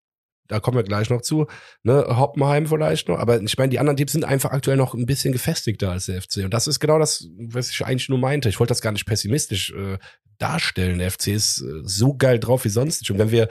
da 0.48 0.60
kommen 0.60 0.78
wir 0.78 0.84
gleich 0.84 1.10
noch 1.10 1.22
zu, 1.22 1.48
ne, 1.84 2.06
Hoppenheim 2.08 2.68
vielleicht 2.68 3.08
noch, 3.08 3.18
aber 3.18 3.42
ich 3.42 3.58
meine, 3.58 3.70
die 3.70 3.80
anderen 3.80 3.98
Teams 3.98 4.12
sind 4.12 4.26
einfach 4.26 4.52
aktuell 4.52 4.78
noch 4.78 4.94
ein 4.94 5.08
bisschen 5.08 5.32
gefestigter 5.32 5.92
als 5.92 6.06
der 6.06 6.22
FC. 6.22 6.38
Und 6.44 6.54
das 6.54 6.68
ist 6.68 6.80
genau 6.80 7.00
das, 7.00 7.28
was 7.38 7.72
ich 7.72 7.84
eigentlich 7.84 8.10
nur 8.10 8.20
meinte. 8.20 8.50
Ich 8.50 8.60
wollte 8.60 8.72
das 8.72 8.82
gar 8.82 8.92
nicht 8.92 9.06
pessimistisch 9.06 9.72
äh, 9.72 9.98
darstellen. 10.38 11.00
Der 11.00 11.12
FC 11.12 11.28
ist 11.30 11.62
äh, 11.62 11.82
so 11.84 12.16
geil 12.16 12.40
drauf 12.40 12.66
wie 12.66 12.70
sonst. 12.70 13.10
Und 13.10 13.18
wenn 13.18 13.32
wir 13.32 13.50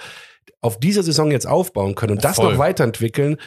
auf 0.61 0.81
diese 0.81 1.03
Saison 1.03 1.31
jetzt 1.31 1.47
aufbauen 1.47 1.95
können 1.95 2.13
und 2.15 2.25
das 2.25 2.37
Voll. 2.37 2.53
noch 2.53 2.59
weiterentwickeln, 2.59 3.39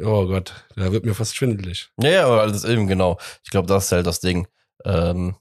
oh 0.00 0.26
Gott, 0.26 0.66
da 0.76 0.92
wird 0.92 1.04
mir 1.04 1.14
fast 1.14 1.36
schwindelig. 1.36 1.90
Ja, 2.00 2.10
ja, 2.10 2.26
aber 2.26 2.46
das 2.46 2.64
eben 2.64 2.86
genau. 2.86 3.18
Ich 3.44 3.50
glaube, 3.50 3.66
das 3.66 3.86
ist 3.86 3.92
halt 3.92 4.06
das 4.06 4.20
Ding. 4.20 4.48
Ähm, 4.84 5.36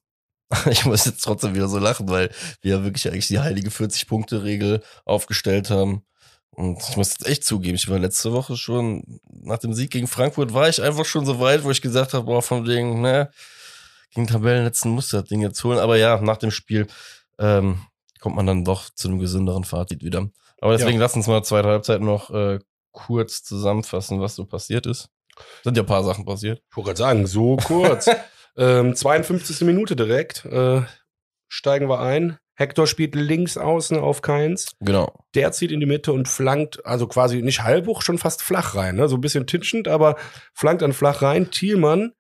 ich 0.70 0.86
muss 0.86 1.06
jetzt 1.06 1.24
trotzdem 1.24 1.56
wieder 1.56 1.68
so 1.68 1.80
lachen, 1.80 2.10
weil 2.10 2.30
wir 2.62 2.78
ja 2.78 2.84
wirklich 2.84 3.08
eigentlich 3.08 3.28
die 3.28 3.40
heilige 3.40 3.70
40-Punkte-Regel 3.70 4.82
aufgestellt 5.06 5.70
haben. 5.70 6.04
Und 6.52 6.82
ich 6.90 6.98
muss 6.98 7.12
jetzt 7.12 7.28
echt 7.28 7.44
zugeben, 7.44 7.76
ich 7.76 7.88
war 7.88 8.00
letzte 8.00 8.32
Woche 8.32 8.58
schon, 8.58 9.20
nach 9.30 9.60
dem 9.60 9.74
Sieg 9.74 9.92
gegen 9.92 10.08
Frankfurt, 10.08 10.54
war 10.54 10.68
ich 10.68 10.82
einfach 10.82 11.06
schon 11.06 11.26
so 11.26 11.40
weit, 11.40 11.64
wo 11.64 11.70
ich 11.70 11.84
gesagt 11.84 12.14
habe, 12.14 12.26
boah, 12.26 12.42
von 12.42 12.66
wegen, 12.66 13.02
ne, 13.02 13.30
gegen 14.12 14.26
Tabellenletzten 14.26 14.90
muss 14.90 15.10
das 15.10 15.26
Ding 15.26 15.42
jetzt 15.42 15.64
holen. 15.64 15.78
Aber 15.78 15.98
ja, 15.98 16.20
nach 16.20 16.38
dem 16.38 16.50
Spiel 16.50 16.88
ähm, 17.38 17.82
kommt 18.20 18.36
man 18.36 18.48
dann 18.48 18.66
doch 18.66 18.90
zu 18.90 19.08
einem 19.08 19.20
gesünderen 19.20 19.66
Fazit 19.66 20.04
wieder. 20.04 20.30
Aber 20.60 20.76
deswegen 20.76 21.00
lass 21.00 21.16
uns 21.16 21.28
mal 21.28 21.44
zweite 21.44 21.68
Halbzeit 21.68 22.02
noch 22.02 22.30
äh, 22.32 22.60
kurz 22.92 23.44
zusammenfassen, 23.44 24.20
was 24.22 24.36
so 24.36 24.46
passiert 24.46 24.86
ist. 24.86 25.10
Sind 25.64 25.78
ja 25.78 25.84
ein 25.84 25.88
paar 25.88 26.04
Sachen 26.04 26.26
passiert. 26.26 26.62
Ich 26.72 26.78
wollte 26.78 26.88
gerade 26.88 26.98
sagen, 26.98 27.28
so 27.28 27.58
kurz. 27.58 28.10
ähm, 28.58 28.96
52. 28.96 29.62
Minute 29.62 29.96
direkt. 29.96 30.46
Äh, 30.46 30.82
steigen 31.48 31.90
wir 31.90 32.00
ein. 32.00 32.40
Hector 32.56 32.88
spielt 32.88 33.14
links 33.14 33.56
außen 33.56 34.00
auf 34.00 34.24
Keins. 34.24 34.72
Genau. 34.80 35.14
Der 35.36 35.52
zieht 35.52 35.72
in 35.72 35.80
die 35.80 35.86
Mitte 35.86 36.12
und 36.12 36.28
flankt, 36.28 36.84
also 36.88 37.06
quasi 37.06 37.44
nicht 37.44 37.62
halb 37.62 37.86
hoch, 37.86 38.02
schon 38.02 38.18
fast 38.18 38.42
flach 38.42 38.74
rein. 38.74 38.96
Ne? 38.96 39.08
So 39.08 39.16
ein 39.18 39.22
bisschen 39.22 39.46
titschend, 39.46 39.88
aber 39.88 40.16
flankt 40.54 40.82
dann 40.82 40.94
flach 40.94 41.22
rein. 41.22 41.52
Thielmann 41.52 42.14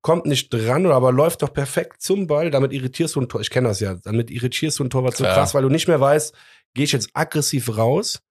kommt 0.00 0.26
nicht 0.26 0.50
dran, 0.54 0.86
aber 0.86 1.10
läuft 1.10 1.42
doch 1.42 1.52
perfekt 1.52 2.00
zum 2.00 2.28
Ball. 2.28 2.52
Damit 2.52 2.72
irritierst 2.72 3.16
du 3.16 3.22
ein 3.22 3.28
Tor. 3.28 3.40
Ich 3.40 3.50
kenne 3.50 3.68
das 3.68 3.80
ja. 3.80 3.96
Damit 4.04 4.30
irritierst 4.30 4.78
du 4.78 4.84
ein 4.84 4.90
Torwart 4.90 5.16
so 5.16 5.24
krass, 5.24 5.52
weil 5.52 5.62
du 5.62 5.68
nicht 5.68 5.88
mehr 5.88 6.00
weißt, 6.00 6.32
gehe 6.74 6.84
ich 6.84 6.92
jetzt 6.92 7.10
aggressiv 7.14 7.76
raus 7.76 8.22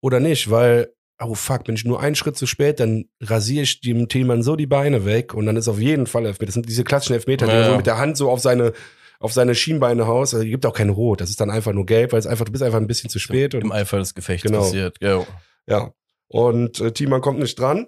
oder 0.00 0.20
nicht, 0.20 0.50
weil 0.50 0.92
oh 1.18 1.34
fuck, 1.34 1.64
bin 1.64 1.74
ich 1.76 1.84
nur 1.86 2.00
einen 2.00 2.14
Schritt 2.14 2.36
zu 2.36 2.46
spät, 2.46 2.78
dann 2.78 3.08
rasiere 3.22 3.62
ich 3.62 3.80
dem 3.80 4.06
Thielmann 4.08 4.42
so 4.42 4.54
die 4.54 4.66
Beine 4.66 5.06
weg 5.06 5.32
und 5.32 5.46
dann 5.46 5.56
ist 5.56 5.66
auf 5.68 5.78
jeden 5.78 6.06
Fall 6.06 6.26
Elfmeter. 6.26 6.46
Das 6.46 6.54
sind 6.54 6.68
diese 6.68 6.84
klassischen 6.84 7.14
Elfmeter, 7.14 7.46
die 7.46 7.52
Ja, 7.52 7.58
du 7.60 7.64
so 7.64 7.70
ja. 7.70 7.76
mit 7.78 7.86
der 7.86 7.96
Hand 7.98 8.16
so 8.18 8.30
auf 8.30 8.40
seine 8.40 8.72
auf 9.18 9.32
seine 9.32 9.54
Schienbeine 9.54 10.06
haust. 10.06 10.34
Also, 10.34 10.44
gibt 10.46 10.66
auch 10.66 10.74
kein 10.74 10.90
Rot. 10.90 11.22
Das 11.22 11.30
ist 11.30 11.40
dann 11.40 11.50
einfach 11.50 11.72
nur 11.72 11.86
gelb, 11.86 12.12
weil 12.12 12.18
es 12.18 12.26
einfach, 12.26 12.44
du 12.44 12.52
bist 12.52 12.62
einfach 12.62 12.76
ein 12.78 12.86
bisschen 12.86 13.08
zu 13.08 13.18
spät. 13.18 13.54
Und 13.54 13.62
Im 13.62 13.72
Eifer 13.72 13.96
des 13.98 14.14
Gefechts 14.14 14.42
Genau. 14.42 14.58
passiert. 14.58 14.98
Ja. 15.00 15.26
ja. 15.66 15.90
Und 16.28 16.80
äh, 16.80 16.92
Thiemann 16.92 17.22
kommt 17.22 17.38
nicht 17.38 17.58
dran. 17.58 17.86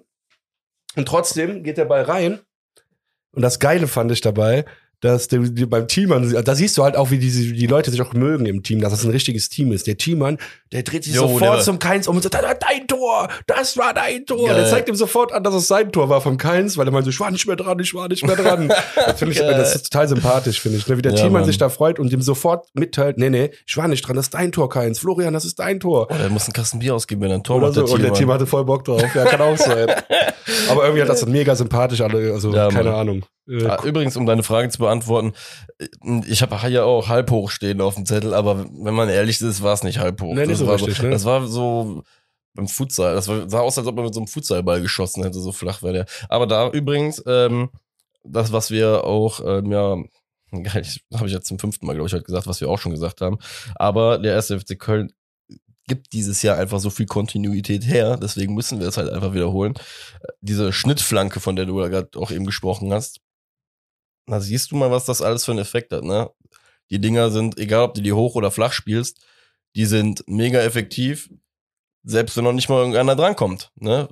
Und 0.95 1.07
trotzdem 1.07 1.61
geht 1.61 1.77
der 1.77 1.85
Ball 1.85 2.01
rein. 2.01 2.39
Und 3.31 3.43
das 3.43 3.59
Geile 3.59 3.87
fand 3.87 4.11
ich 4.11 4.21
dabei, 4.21 4.65
dass 5.01 5.27
die, 5.29 5.39
die 5.53 5.65
beim 5.65 5.87
Teammann, 5.87 6.29
da 6.43 6.55
siehst 6.55 6.77
du 6.77 6.83
halt 6.83 6.95
auch, 6.97 7.09
wie 7.11 7.19
die, 7.19 7.53
die 7.53 7.67
Leute 7.67 7.89
sich 7.91 8.01
auch 8.01 8.13
mögen 8.13 8.45
im 8.45 8.63
Team, 8.63 8.81
dass 8.81 8.91
das 8.91 9.03
ein 9.05 9.11
richtiges 9.11 9.47
Team 9.49 9.71
ist. 9.71 9.87
Der 9.87 9.97
Teammann, 9.97 10.37
der 10.71 10.83
dreht 10.83 11.03
sich 11.05 11.13
Jo, 11.15 11.21
sofort 11.21 11.41
der- 11.57 11.59
zum 11.61 11.79
Keins 11.79 12.07
um 12.07 12.15
und 12.17 12.21
sagt, 12.21 12.35
"Das 12.35 12.43
war 12.43 12.55
dein 12.55 12.87
Tor, 12.87 13.29
das 13.47 13.77
war 13.77 13.93
dein 13.93 14.25
Tor. 14.25 14.47
Geil. 14.47 14.55
Der 14.57 14.69
zeigt 14.69 14.89
ihm 14.89 14.95
sofort 14.95 15.31
an, 15.31 15.43
dass 15.43 15.53
es 15.53 15.67
sein 15.67 15.91
Tor 15.91 16.09
war 16.09 16.19
vom 16.21 16.37
Keins, 16.37 16.77
weil 16.77 16.87
er 16.87 16.91
meint 16.91 17.05
so, 17.05 17.11
ich 17.11 17.19
war 17.19 17.31
nicht 17.31 17.47
mehr 17.47 17.55
dran, 17.55 17.79
ich 17.79 17.93
war 17.93 18.07
nicht 18.09 18.25
mehr 18.25 18.35
dran. 18.35 18.67
das 18.95 19.19
finde 19.19 19.33
ich, 19.33 19.39
Geil. 19.39 19.53
das 19.57 19.75
ist 19.75 19.91
total 19.91 20.07
sympathisch, 20.09 20.59
finde 20.59 20.77
ich. 20.77 20.87
Ne? 20.87 20.97
Wie 20.97 21.01
der 21.01 21.11
Ja, 21.13 21.17
Teammann 21.17 21.33
Mann. 21.41 21.45
sich 21.45 21.57
da 21.57 21.69
freut 21.69 21.97
und 21.99 22.11
ihm 22.11 22.21
sofort 22.21 22.67
mitteilt, 22.73 23.17
nee, 23.17 23.29
nee, 23.29 23.51
ich 23.65 23.77
war 23.77 23.87
nicht 23.87 24.01
dran, 24.07 24.15
das 24.17 24.25
ist 24.25 24.33
dein 24.33 24.51
Tor, 24.51 24.69
Keins. 24.69 24.99
Florian, 24.99 25.33
das 25.33 25.45
ist 25.45 25.59
dein 25.59 25.79
Tor. 25.79 26.07
Oh, 26.11 26.13
der 26.15 26.29
muss 26.29 26.43
einen 26.45 26.53
Kasten 26.53 26.79
Bier 26.79 26.93
ausgeben, 26.95 27.21
wenn 27.21 27.31
er 27.31 27.35
ein 27.37 27.43
Tor 27.43 27.57
Oder 27.57 27.71
so. 27.71 27.83
der 27.85 27.93
Und 27.93 28.01
der. 28.03 28.13
Team 28.13 28.31
hatte 28.31 28.45
voll 28.45 28.65
Bock 28.65 28.83
drauf. 28.83 29.01
Ja, 29.15 29.23
kann 29.25 29.39
auch 29.41 29.57
sein. 29.57 29.87
Aber 30.69 30.83
irgendwie 30.83 31.01
hat 31.01 31.09
das 31.09 31.25
mega 31.25 31.55
sympathisch 31.55 32.01
alle, 32.01 32.33
also 32.33 32.53
Ja, 32.53 32.67
keine 32.69 32.89
Mann. 32.89 32.99
Ahnung. 32.99 33.25
Äh, 33.49 33.65
Ah, 33.65 33.83
Übrigens, 33.83 34.15
um 34.15 34.25
deine 34.25 34.43
Frage 34.43 34.69
zu 34.69 34.79
beantworten, 34.79 35.33
ich 36.27 36.41
habe 36.41 36.55
ja 36.69 36.83
auch 36.83 37.07
halb 37.07 37.31
hoch 37.31 37.49
stehen 37.49 37.81
auf 37.81 37.95
dem 37.95 38.05
Zettel, 38.05 38.33
aber 38.33 38.65
wenn 38.71 38.93
man 38.93 39.09
ehrlich 39.09 39.41
ist, 39.41 39.63
war 39.63 39.73
es 39.73 39.83
nicht 39.83 39.99
halb 39.99 40.21
hoch. 40.21 40.33
Nee, 40.33 40.41
nicht 40.41 40.51
das, 40.51 40.59
so 40.59 40.67
war 40.67 40.75
richtig, 40.75 40.97
so, 40.97 41.03
ne? 41.03 41.09
das 41.09 41.25
war 41.25 41.47
so 41.47 42.03
beim 42.53 42.67
Futsal. 42.67 43.15
Das 43.15 43.27
war, 43.27 43.49
sah 43.49 43.59
aus, 43.59 43.77
als 43.77 43.87
ob 43.87 43.95
man 43.95 44.05
mit 44.05 44.13
so 44.13 44.19
einem 44.19 44.27
Futsalball 44.27 44.81
geschossen 44.81 45.23
hätte, 45.23 45.39
so 45.39 45.51
flach 45.51 45.81
war 45.81 45.93
der. 45.93 46.05
Aber 46.27 46.45
da 46.47 46.69
übrigens, 46.69 47.23
ähm, 47.25 47.69
das, 48.23 48.51
was 48.51 48.71
wir 48.71 49.03
auch, 49.05 49.39
ähm, 49.45 49.71
ja, 49.71 49.97
habe 50.53 51.27
ich 51.27 51.33
jetzt 51.33 51.47
zum 51.47 51.59
fünften 51.59 51.85
Mal, 51.85 51.93
glaube 51.93 52.07
ich, 52.07 52.13
heute 52.13 52.23
gesagt, 52.23 52.47
was 52.47 52.61
wir 52.61 52.69
auch 52.69 52.79
schon 52.79 52.91
gesagt 52.91 53.21
haben. 53.21 53.37
Aber 53.75 54.17
der 54.17 54.33
erste 54.33 54.59
FC 54.59 54.77
Köln 54.77 55.11
gibt 55.87 56.13
dieses 56.13 56.41
Jahr 56.43 56.57
einfach 56.57 56.79
so 56.79 56.89
viel 56.91 57.07
Kontinuität 57.07 57.85
her, 57.85 58.15
deswegen 58.17 58.53
müssen 58.53 58.79
wir 58.79 58.87
es 58.87 58.97
halt 58.97 59.09
einfach 59.09 59.33
wiederholen. 59.33 59.73
Diese 60.39 60.71
Schnittflanke, 60.71 61.39
von 61.39 61.55
der 61.55 61.65
du 61.65 61.79
da 61.79 61.87
gerade 61.87 62.09
auch 62.19 62.29
eben 62.31 62.45
gesprochen 62.45 62.93
hast, 62.93 63.21
da 64.31 64.39
siehst 64.39 64.71
du 64.71 64.75
mal, 64.75 64.91
was 64.91 65.05
das 65.05 65.21
alles 65.21 65.45
für 65.45 65.51
einen 65.51 65.61
Effekt 65.61 65.91
hat, 65.91 66.03
ne? 66.03 66.29
Die 66.89 66.99
Dinger 66.99 67.29
sind, 67.29 67.57
egal 67.57 67.83
ob 67.83 67.93
du 67.93 68.01
die 68.01 68.13
hoch 68.13 68.35
oder 68.35 68.51
flach 68.51 68.73
spielst, 68.73 69.23
die 69.75 69.85
sind 69.85 70.23
mega 70.27 70.59
effektiv, 70.61 71.29
selbst 72.03 72.35
wenn 72.35 72.43
noch 72.43 72.53
nicht 72.53 72.69
mal 72.69 72.79
irgendeiner 72.79 73.15
drankommt, 73.15 73.71
ne? 73.75 74.09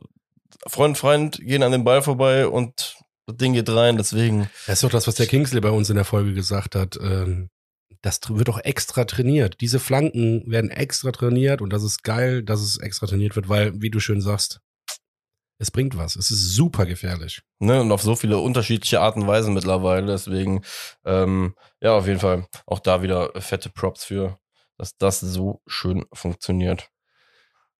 Freund, 0.67 0.97
Freund 0.97 1.39
gehen 1.39 1.63
an 1.63 1.71
den 1.71 1.83
Ball 1.83 2.01
vorbei 2.01 2.47
und 2.47 2.97
das 3.25 3.37
Ding 3.37 3.53
geht 3.53 3.69
rein, 3.69 3.97
deswegen. 3.97 4.49
Das 4.65 4.75
ist 4.75 4.83
doch 4.83 4.89
das, 4.89 5.07
was 5.07 5.15
der 5.15 5.27
Kingsley 5.27 5.59
bei 5.59 5.69
uns 5.69 5.89
in 5.89 5.95
der 5.95 6.05
Folge 6.05 6.33
gesagt 6.33 6.75
hat. 6.75 6.97
Ähm, 7.01 7.49
das 8.01 8.21
wird 8.29 8.49
auch 8.49 8.59
extra 8.59 9.05
trainiert. 9.05 9.59
Diese 9.59 9.79
Flanken 9.79 10.49
werden 10.49 10.69
extra 10.69 11.11
trainiert 11.11 11.61
und 11.61 11.71
das 11.71 11.83
ist 11.83 12.03
geil, 12.03 12.43
dass 12.43 12.61
es 12.61 12.77
extra 12.77 13.07
trainiert 13.07 13.35
wird, 13.35 13.49
weil, 13.49 13.81
wie 13.81 13.89
du 13.89 13.99
schön 13.99 14.21
sagst, 14.21 14.61
es 15.59 15.71
bringt 15.71 15.97
was. 15.97 16.15
Es 16.15 16.31
ist 16.31 16.55
super 16.55 16.85
gefährlich. 16.85 17.41
Ne, 17.59 17.81
und 17.81 17.91
auf 17.91 18.01
so 18.01 18.15
viele 18.15 18.37
unterschiedliche 18.37 19.01
Arten 19.01 19.23
und 19.23 19.27
Weisen 19.27 19.53
mittlerweile. 19.53 20.07
Deswegen, 20.07 20.61
ähm, 21.05 21.55
ja, 21.81 21.93
auf 21.93 22.07
jeden 22.07 22.19
Fall 22.19 22.47
auch 22.65 22.79
da 22.79 23.01
wieder 23.01 23.31
fette 23.39 23.69
Props 23.69 24.05
für, 24.05 24.37
dass 24.77 24.97
das 24.97 25.19
so 25.19 25.61
schön 25.65 26.05
funktioniert. 26.13 26.89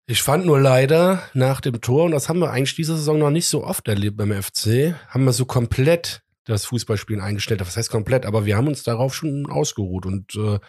Ich 0.07 0.23
fand 0.23 0.45
nur 0.45 0.59
leider 0.59 1.21
nach 1.33 1.59
dem 1.59 1.81
Tor, 1.81 2.05
und 2.05 2.11
das 2.11 2.29
haben 2.29 2.39
wir 2.39 2.51
eigentlich 2.51 2.75
diese 2.75 2.95
Saison 2.95 3.19
noch 3.19 3.29
nicht 3.29 3.47
so 3.47 3.63
oft 3.63 3.87
erlebt 3.87 4.17
beim 4.17 4.31
FC, 4.31 4.95
haben 5.09 5.25
wir 5.25 5.33
so 5.33 5.45
komplett 5.45 6.23
das 6.45 6.65
Fußballspielen 6.65 7.21
eingestellt. 7.21 7.59
Was 7.59 7.75
heißt 7.75 7.91
komplett? 7.91 8.25
Aber 8.25 8.45
wir 8.45 8.55
haben 8.55 8.67
uns 8.67 8.83
darauf 8.83 9.13
schon 9.13 9.47
ausgeruht. 9.47 10.05
Und 10.05 10.33
äh, 10.35 10.59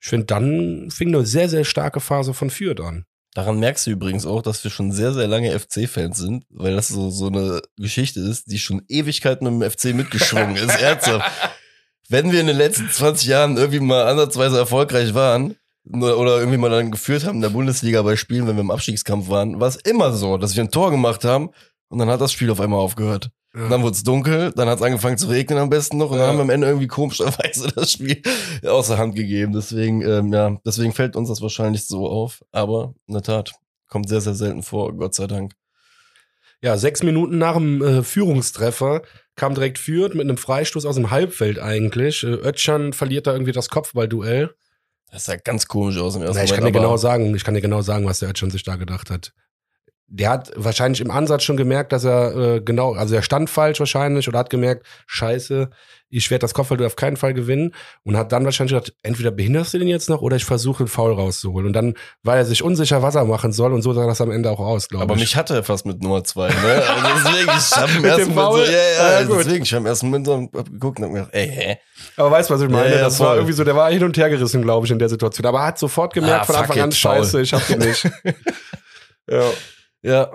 ich 0.00 0.08
finde, 0.08 0.26
dann 0.26 0.90
fing 0.90 1.14
eine 1.14 1.24
sehr, 1.24 1.48
sehr 1.48 1.64
starke 1.64 2.00
Phase 2.00 2.34
von 2.34 2.50
Fürth 2.50 2.80
an. 2.80 3.04
Daran 3.34 3.60
merkst 3.60 3.86
du 3.86 3.90
übrigens 3.90 4.26
auch, 4.26 4.42
dass 4.42 4.64
wir 4.64 4.70
schon 4.70 4.90
sehr, 4.90 5.12
sehr 5.12 5.28
lange 5.28 5.56
FC-Fans 5.58 6.18
sind, 6.18 6.44
weil 6.50 6.74
das 6.74 6.88
so, 6.88 7.10
so 7.10 7.26
eine 7.26 7.60
Geschichte 7.76 8.20
ist, 8.20 8.50
die 8.50 8.58
schon 8.58 8.82
Ewigkeiten 8.88 9.44
dem 9.44 9.62
FC 9.62 9.94
mitgeschwungen 9.94 10.56
ist. 10.56 10.68
Ernsthaft. 10.80 11.30
Wenn 12.08 12.32
wir 12.32 12.40
in 12.40 12.46
den 12.46 12.56
letzten 12.56 12.90
20 12.90 13.28
Jahren 13.28 13.56
irgendwie 13.56 13.80
mal 13.80 14.06
ansatzweise 14.06 14.56
erfolgreich 14.56 15.14
waren, 15.14 15.56
nur- 15.84 16.18
oder 16.18 16.38
irgendwie 16.38 16.58
mal 16.58 16.70
dann 16.70 16.90
geführt 16.90 17.24
haben 17.24 17.36
in 17.36 17.42
der 17.42 17.50
Bundesliga 17.50 18.02
bei 18.02 18.16
Spielen, 18.16 18.46
wenn 18.46 18.56
wir 18.56 18.62
im 18.62 18.70
Abstiegskampf 18.70 19.28
waren, 19.28 19.60
war 19.60 19.68
es 19.68 19.76
immer 19.76 20.12
so, 20.12 20.38
dass 20.38 20.56
wir 20.56 20.64
ein 20.64 20.70
Tor 20.70 20.90
gemacht 20.90 21.24
haben 21.24 21.50
und 21.88 21.98
dann 21.98 22.08
hat 22.08 22.20
das 22.20 22.32
Spiel 22.32 22.50
auf 22.50 22.60
einmal 22.60 22.78
aufgehört. 22.80 23.30
Ja. 23.54 23.68
Dann 23.68 23.82
wurde 23.82 23.94
es 23.94 24.02
dunkel, 24.02 24.52
dann 24.54 24.68
hat 24.68 24.78
es 24.78 24.84
angefangen 24.84 25.16
zu 25.18 25.26
regnen 25.28 25.58
am 25.58 25.70
besten 25.70 25.96
noch 25.96 26.10
und 26.10 26.18
dann 26.18 26.24
Ja. 26.26 26.28
haben 26.28 26.36
wir 26.38 26.42
am 26.42 26.50
Ende 26.50 26.66
irgendwie 26.66 26.86
komischerweise 26.86 27.68
das 27.74 27.92
Spiel 27.92 28.22
außer 28.64 28.98
Hand 28.98 29.16
gegeben. 29.16 29.52
Deswegen, 29.54 30.02
ähm, 30.02 30.32
ja, 30.32 30.56
deswegen 30.66 30.92
fällt 30.92 31.16
uns 31.16 31.28
das 31.28 31.40
wahrscheinlich 31.40 31.86
so 31.86 32.06
auf. 32.08 32.42
Aber 32.52 32.94
in 33.06 33.14
der 33.14 33.22
Tat, 33.22 33.54
kommt 33.88 34.08
sehr, 34.08 34.20
sehr 34.20 34.34
selten 34.34 34.62
vor, 34.62 34.94
Gott 34.94 35.14
sei 35.14 35.26
Dank. 35.26 35.54
Ja, 36.60 36.76
sechs 36.76 37.02
Minuten 37.02 37.38
nach 37.38 37.54
dem 37.54 37.80
äh, 37.82 38.02
Führungstreffer 38.02 39.02
kam 39.36 39.54
direkt 39.54 39.78
Fürth 39.78 40.14
mit 40.14 40.22
einem 40.26 40.36
Freistoß 40.36 40.84
aus 40.84 40.96
dem 40.96 41.10
Halbfeld 41.10 41.58
eigentlich. 41.58 42.24
Äh, 42.24 42.26
Özcan 42.46 42.92
verliert 42.92 43.26
da 43.26 43.32
irgendwie 43.32 43.52
das 43.52 43.68
Kopfballduell. 43.70 44.54
Das 45.10 45.24
sah 45.24 45.36
ganz 45.36 45.68
komisch 45.68 45.96
aus 45.98 46.16
im 46.16 46.22
ersten 46.22 46.36
Na, 46.36 46.44
ich 46.44 46.50
kann 46.50 46.58
dir 46.58 46.64
Moment. 46.64 46.76
genau 46.84 46.96
sagen, 46.98 47.34
ich 47.34 47.44
kann 47.44 47.54
dir 47.54 47.60
genau 47.62 47.80
sagen, 47.80 48.04
was 48.04 48.18
der 48.18 48.28
Özcan 48.28 48.50
sich 48.50 48.62
da 48.64 48.76
gedacht 48.76 49.08
hat. 49.08 49.32
Der 50.10 50.30
hat 50.30 50.50
wahrscheinlich 50.56 51.02
im 51.02 51.10
Ansatz 51.10 51.42
schon 51.42 51.58
gemerkt, 51.58 51.92
dass 51.92 52.04
er 52.04 52.34
äh, 52.56 52.60
genau, 52.62 52.94
also 52.94 53.14
er 53.14 53.22
stand 53.22 53.50
falsch 53.50 53.78
wahrscheinlich 53.78 54.26
oder 54.26 54.38
hat 54.38 54.48
gemerkt, 54.48 54.86
scheiße, 55.06 55.68
ich 56.10 56.30
werde 56.30 56.40
das 56.40 56.54
Kopfballduell 56.54 56.86
auf 56.86 56.96
keinen 56.96 57.18
Fall 57.18 57.34
gewinnen 57.34 57.74
und 58.04 58.16
hat 58.16 58.32
dann 58.32 58.46
wahrscheinlich 58.46 58.72
gedacht, 58.72 58.94
entweder 59.02 59.30
behinderst 59.30 59.74
du 59.74 59.78
den 59.78 59.88
jetzt 59.88 60.08
noch 60.08 60.22
oder 60.22 60.36
ich 60.36 60.46
versuche 60.46 60.78
einen 60.84 60.88
Foul 60.88 61.12
rauszuholen. 61.12 61.66
Und 61.66 61.74
dann 61.74 61.92
war 62.22 62.38
er 62.38 62.46
sich 62.46 62.62
unsicher, 62.62 63.02
was 63.02 63.16
er 63.16 63.26
machen 63.26 63.52
soll 63.52 63.74
und 63.74 63.82
so 63.82 63.92
sah 63.92 64.06
das 64.06 64.18
am 64.22 64.30
Ende 64.30 64.50
auch 64.50 64.60
aus, 64.60 64.88
glaube 64.88 65.04
ich. 65.04 65.10
Aber 65.10 65.20
mich 65.20 65.36
hatte 65.36 65.52
er 65.56 65.62
fast 65.62 65.84
mit 65.84 66.02
Nummer 66.02 66.24
zwei, 66.24 66.48
ne? 66.48 66.54
Also 66.88 67.30
deswegen, 67.30 67.50
ich 67.50 67.76
hab 67.76 67.90
im 67.98 68.04
ersten 68.06 68.34
Moment 68.34 68.34
so, 68.34 68.56
Foul? 68.56 68.64
ja, 68.64 68.70
ja, 68.70 69.20
Ja, 69.20 69.26
gut. 69.26 69.38
deswegen, 69.44 69.62
ich 69.64 69.74
hab 69.74 69.80
im 69.80 69.86
ersten 69.86 70.06
Moment 70.06 70.26
so 70.26 70.48
hab 70.56 70.70
geguckt 70.70 70.98
und 71.00 71.04
hab 71.04 71.12
gedacht, 71.12 71.30
ey, 71.34 71.48
hä? 71.48 71.76
Aber 72.16 72.30
weißt 72.30 72.48
du, 72.48 72.54
was 72.54 72.62
ich 72.62 72.70
meine? 72.70 72.88
Ja, 72.88 72.96
ja, 72.96 73.02
das 73.02 73.20
war 73.20 73.34
irgendwie 73.34 73.52
so, 73.52 73.64
der 73.64 73.76
war 73.76 73.90
hin 73.90 74.02
und 74.02 74.16
her 74.16 74.30
gerissen, 74.30 74.62
glaube 74.62 74.86
ich, 74.86 74.90
in 74.92 74.98
der 74.98 75.10
Situation. 75.10 75.44
Aber 75.44 75.58
er 75.58 75.66
hat 75.66 75.78
sofort 75.78 76.14
gemerkt 76.14 76.40
Ah, 76.40 76.44
von 76.46 76.56
Anfang 76.56 76.76
it, 76.78 76.82
an, 76.84 76.92
scheiße, 76.92 77.42
ich 77.42 77.52
hab 77.52 77.66
den 77.66 77.80
nicht. 77.80 78.04
ja. 79.30 79.42
Ja. 80.08 80.30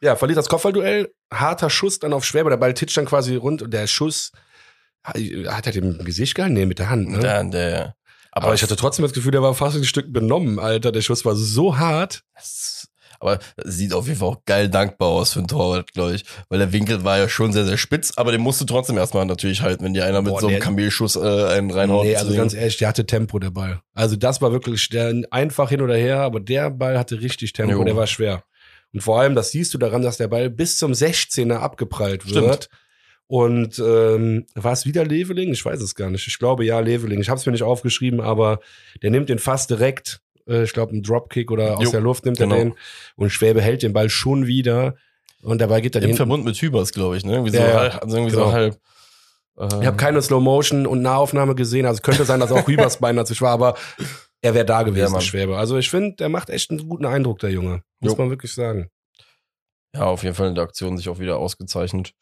ja, 0.00 0.16
verliert 0.16 0.38
das 0.38 0.48
Kopfballduell, 0.48 1.12
harter 1.32 1.70
Schuss 1.70 1.98
dann 1.98 2.12
auf 2.12 2.24
Schwäbe, 2.24 2.50
der 2.50 2.56
Ball 2.56 2.74
titscht 2.74 2.96
dann 2.96 3.06
quasi 3.06 3.36
rund 3.36 3.62
und 3.62 3.72
der 3.72 3.86
Schuss, 3.86 4.32
hat 5.04 5.66
er 5.66 5.72
dem 5.72 5.98
im 5.98 6.04
Gesicht 6.04 6.34
gehalten? 6.34 6.54
Nee, 6.54 6.66
mit 6.66 6.78
der 6.78 6.90
Hand, 6.90 7.08
ne? 7.10 7.18
Der, 7.20 7.44
der, 7.44 7.94
aber, 8.32 8.54
ich 8.54 8.62
hatte 8.62 8.76
trotzdem 8.76 9.04
das 9.04 9.12
Gefühl, 9.12 9.32
der 9.32 9.42
war 9.42 9.54
fast 9.54 9.76
ein 9.76 9.84
Stück 9.84 10.12
benommen, 10.12 10.58
Alter. 10.58 10.92
Der 10.92 11.00
Schuss 11.00 11.24
war 11.24 11.34
so 11.34 11.78
hart. 11.78 12.22
Das- 12.34 12.86
Aber 13.20 13.40
sieht 13.64 13.92
auf 13.94 14.06
jeden 14.06 14.18
Fall 14.20 14.28
auch 14.28 14.44
geil 14.44 14.68
dankbar 14.68 15.08
aus 15.08 15.32
für 15.32 15.40
einen 15.40 15.48
Torwart, 15.48 15.92
glaube 15.92 16.14
ich. 16.14 16.24
Weil 16.48 16.60
der 16.60 16.72
Winkel 16.72 17.02
war 17.02 17.18
ja 17.18 17.28
schon 17.28 17.52
sehr, 17.52 17.64
sehr 17.64 17.76
spitz, 17.78 18.12
aber 18.16 18.30
den 18.30 18.40
musst 18.40 18.60
du 18.60 18.64
trotzdem 18.64 18.96
erstmal 18.96 19.26
natürlich 19.26 19.60
halten, 19.62 19.82
wenn 19.84 19.92
dir 19.94 20.04
einer 20.04 20.22
mit 20.22 20.30
Boah, 20.32 20.40
so 20.40 20.46
einem 20.46 20.60
Kamelschuss 20.60 21.16
äh, 21.16 21.18
einen 21.20 21.70
reinhaut. 21.72 22.04
nee, 22.04 22.14
also 22.14 22.36
ganz 22.36 22.54
ehrlich, 22.54 22.76
der 22.76 22.86
hatte 22.88 23.06
Tempo, 23.06 23.40
der 23.40 23.50
Ball. 23.50 23.80
Also 23.94 24.14
das 24.14 24.40
war 24.40 24.52
wirklich 24.52 24.88
der, 24.90 25.12
einfach 25.32 25.70
hin 25.70 25.80
oder 25.80 25.96
her, 25.96 26.20
aber 26.20 26.38
der 26.38 26.70
Ball 26.70 26.96
hatte 26.96 27.20
richtig 27.20 27.54
Tempo, 27.54 27.72
Jo. 27.72 27.82
der 27.84 27.96
war 27.96 28.06
schwer. 28.06 28.44
Und 28.92 29.00
vor 29.02 29.20
allem, 29.20 29.34
das 29.34 29.50
siehst 29.50 29.74
du 29.74 29.78
daran, 29.78 30.02
dass 30.02 30.16
der 30.16 30.28
Ball 30.28 30.48
bis 30.50 30.78
zum 30.78 30.92
16er 30.92 31.56
abgeprallt 31.56 32.22
Stimmt. 32.22 32.46
wird. 32.46 32.68
Und 33.26 33.78
ähm, 33.78 34.46
war 34.54 34.72
es 34.72 34.86
wieder 34.86 35.04
Leveling? 35.04 35.52
Ich 35.52 35.62
weiß 35.64 35.82
es 35.82 35.94
gar 35.94 36.08
nicht. 36.10 36.26
Ich 36.26 36.38
glaube 36.38 36.64
ja, 36.64 36.80
Leveling. 36.80 37.20
Ich 37.20 37.28
habe 37.28 37.38
es 37.38 37.44
mir 37.44 37.52
nicht 37.52 37.62
aufgeschrieben, 37.62 38.20
aber 38.22 38.60
der 39.02 39.10
nimmt 39.10 39.28
den 39.28 39.38
fast 39.38 39.68
direkt. 39.68 40.20
Äh, 40.48 40.62
ich 40.62 40.72
glaube, 40.72 40.92
einen 40.92 41.02
Dropkick 41.02 41.50
oder 41.50 41.76
aus 41.76 41.84
Jo, 41.84 41.90
der 41.90 42.00
Luft 42.00 42.24
nimmt 42.24 42.38
genau. 42.38 42.54
er 42.54 42.64
den. 42.64 42.74
Und 43.16 43.28
Schwäbe 43.30 43.60
hält 43.60 43.82
den 43.82 43.92
Ball 43.92 44.08
schon 44.08 44.46
wieder. 44.46 44.96
Und 45.42 45.60
dabei 45.60 45.82
geht 45.82 45.94
er 45.94 46.00
Im 46.00 46.06
hinten. 46.06 46.16
Verbund 46.16 46.44
mit 46.46 46.56
Hübers, 46.56 46.92
glaube 46.92 47.18
ich, 47.18 47.24
ne? 47.26 47.32
Irgendwie 47.34 47.50
so, 47.52 47.58
Ja, 47.62 47.80
halb, 47.80 48.02
also 48.02 48.16
irgendwie 48.16 48.34
Genau. 48.34 48.46
so 48.46 48.52
halb. 48.52 48.78
Ich 49.80 49.86
habe 49.86 49.96
keine 49.96 50.22
Slow 50.22 50.40
Motion 50.40 50.86
und 50.86 51.02
Nahaufnahme 51.02 51.54
gesehen. 51.56 51.84
Also 51.84 52.00
könnte 52.00 52.24
sein, 52.24 52.38
dass 52.40 52.52
auch 52.52 52.66
Rübers 52.68 52.98
Bein 52.98 53.16
dazwischen 53.16 53.42
war, 53.44 53.52
aber 53.52 53.74
er 54.42 54.54
wäre 54.54 54.64
da 54.64 54.80
Ja, 54.80 54.82
gewesen, 54.84 55.12
Mann. 55.12 55.20
Schwäbe. 55.20 55.56
Also 55.58 55.76
ich 55.78 55.90
finde, 55.90 56.16
der 56.16 56.28
macht 56.28 56.50
echt 56.50 56.70
einen 56.70 56.88
guten 56.88 57.06
Eindruck, 57.06 57.38
der 57.40 57.50
Junge. 57.50 57.82
Muss 58.00 58.12
Jo. 58.12 58.18
man 58.18 58.30
wirklich 58.30 58.52
sagen. 58.54 58.90
ja, 59.94 60.04
auf 60.04 60.22
jeden 60.22 60.34
Fall 60.34 60.48
in 60.48 60.54
der 60.54 60.64
Aktion 60.64 60.96
sich 60.96 61.08
auch 61.08 61.18
wieder 61.18 61.38
ausgezeichnet. 61.38 62.14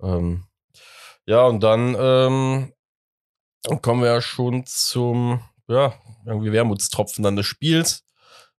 Ähm, 0.00 0.44
ja, 1.26 1.44
und 1.44 1.60
dann 1.62 1.94
ähm, 1.98 2.72
kommen 3.82 4.02
wir 4.02 4.08
ja 4.12 4.20
schon 4.22 4.64
zum, 4.66 5.42
ja, 5.68 5.94
irgendwie 6.24 6.52
Wermutstropfen 6.52 7.22
dann 7.22 7.36
des 7.36 7.44
Spiels, 7.46 8.04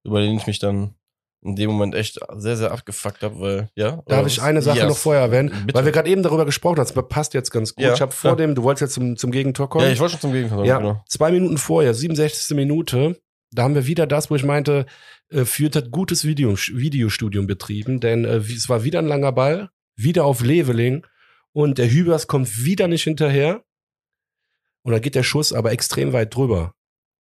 über 0.04 0.22
den 0.22 0.38
ich 0.38 0.45
mich 0.45 0.60
dann 0.60 0.95
in 1.41 1.56
dem 1.56 1.69
Moment 1.69 1.95
echt 1.95 2.19
sehr, 2.38 2.58
sehr 2.58 2.71
abgefuckt 2.71 3.23
habe, 3.23 3.39
weil, 3.39 3.69
ja. 3.75 4.02
Darf 4.08 4.19
oder 4.19 4.28
ich 4.28 4.41
eine 4.41 4.62
Sache 4.62 4.80
Yes. 4.80 4.88
noch 4.88 4.97
vorher 4.97 5.21
erwähnen? 5.23 5.49
Bitte. 5.65 5.73
Weil 5.73 5.86
wir 5.86 5.91
gerade 5.93 6.10
eben 6.10 6.21
darüber 6.21 6.45
gesprochen 6.45 6.78
haben, 6.80 6.93
das 6.93 7.08
passt 7.08 7.34
jetzt 7.34 7.52
ganz 7.52 7.73
gut. 7.75 7.86
Ja, 7.86 7.93
ich 7.93 8.02
habe 8.02 8.12
vor 8.12 8.32
ja. 8.32 8.36
dem, 8.36 8.56
du 8.56 8.63
wolltest 8.63 8.82
jetzt 8.82 8.93
zum, 8.95 9.15
zum 9.15 9.32
Gegentor 9.32 9.69
kommen. 9.69 9.86
Ja, 9.86 9.91
ich 9.91 9.99
wollte 9.99 10.13
schon 10.13 10.21
zum 10.21 10.34
Gegenteil. 10.34 10.65
Ja, 10.65 10.78
Genau. 10.80 11.02
zwei 11.08 11.32
Minuten 11.32 11.58
vorher, 11.58 11.93
67. 11.93 12.56
Minute, 12.58 13.19
da 13.52 13.63
haben 13.63 13.73
wir 13.75 13.88
wieder 13.88 14.06
das, 14.06 14.30
wo 14.30 14.36
ich 14.36 14.43
meinte, 14.43 14.86
äh, 15.32 15.45
Fürth 15.45 15.75
hat 15.75 15.91
gutes 15.91 16.25
Video, 16.25 16.56
Videostudium 16.58 17.47
betrieben, 17.47 17.99
denn 17.99 18.25
äh, 18.25 18.38
es 18.38 18.67
war 18.67 18.84
wieder 18.84 18.99
ein 18.99 19.08
langer 19.08 19.32
Ball, 19.32 19.69
wieder 19.95 20.25
auf 20.25 20.41
Leveling 20.41 21.06
und 21.54 21.78
der 21.78 21.89
Hübers 21.89 22.28
kommt 22.28 22.63
wieder 22.65 22.88
nicht 22.89 23.04
hinterher 23.04 23.63
und 24.84 24.91
dann 24.91 25.02
geht 25.02 25.15
der 25.15 25.23
Schuss 25.23 25.54
aber 25.54 25.71
extrem 25.71 26.13
weit 26.13 26.36
drüber. 26.36 26.73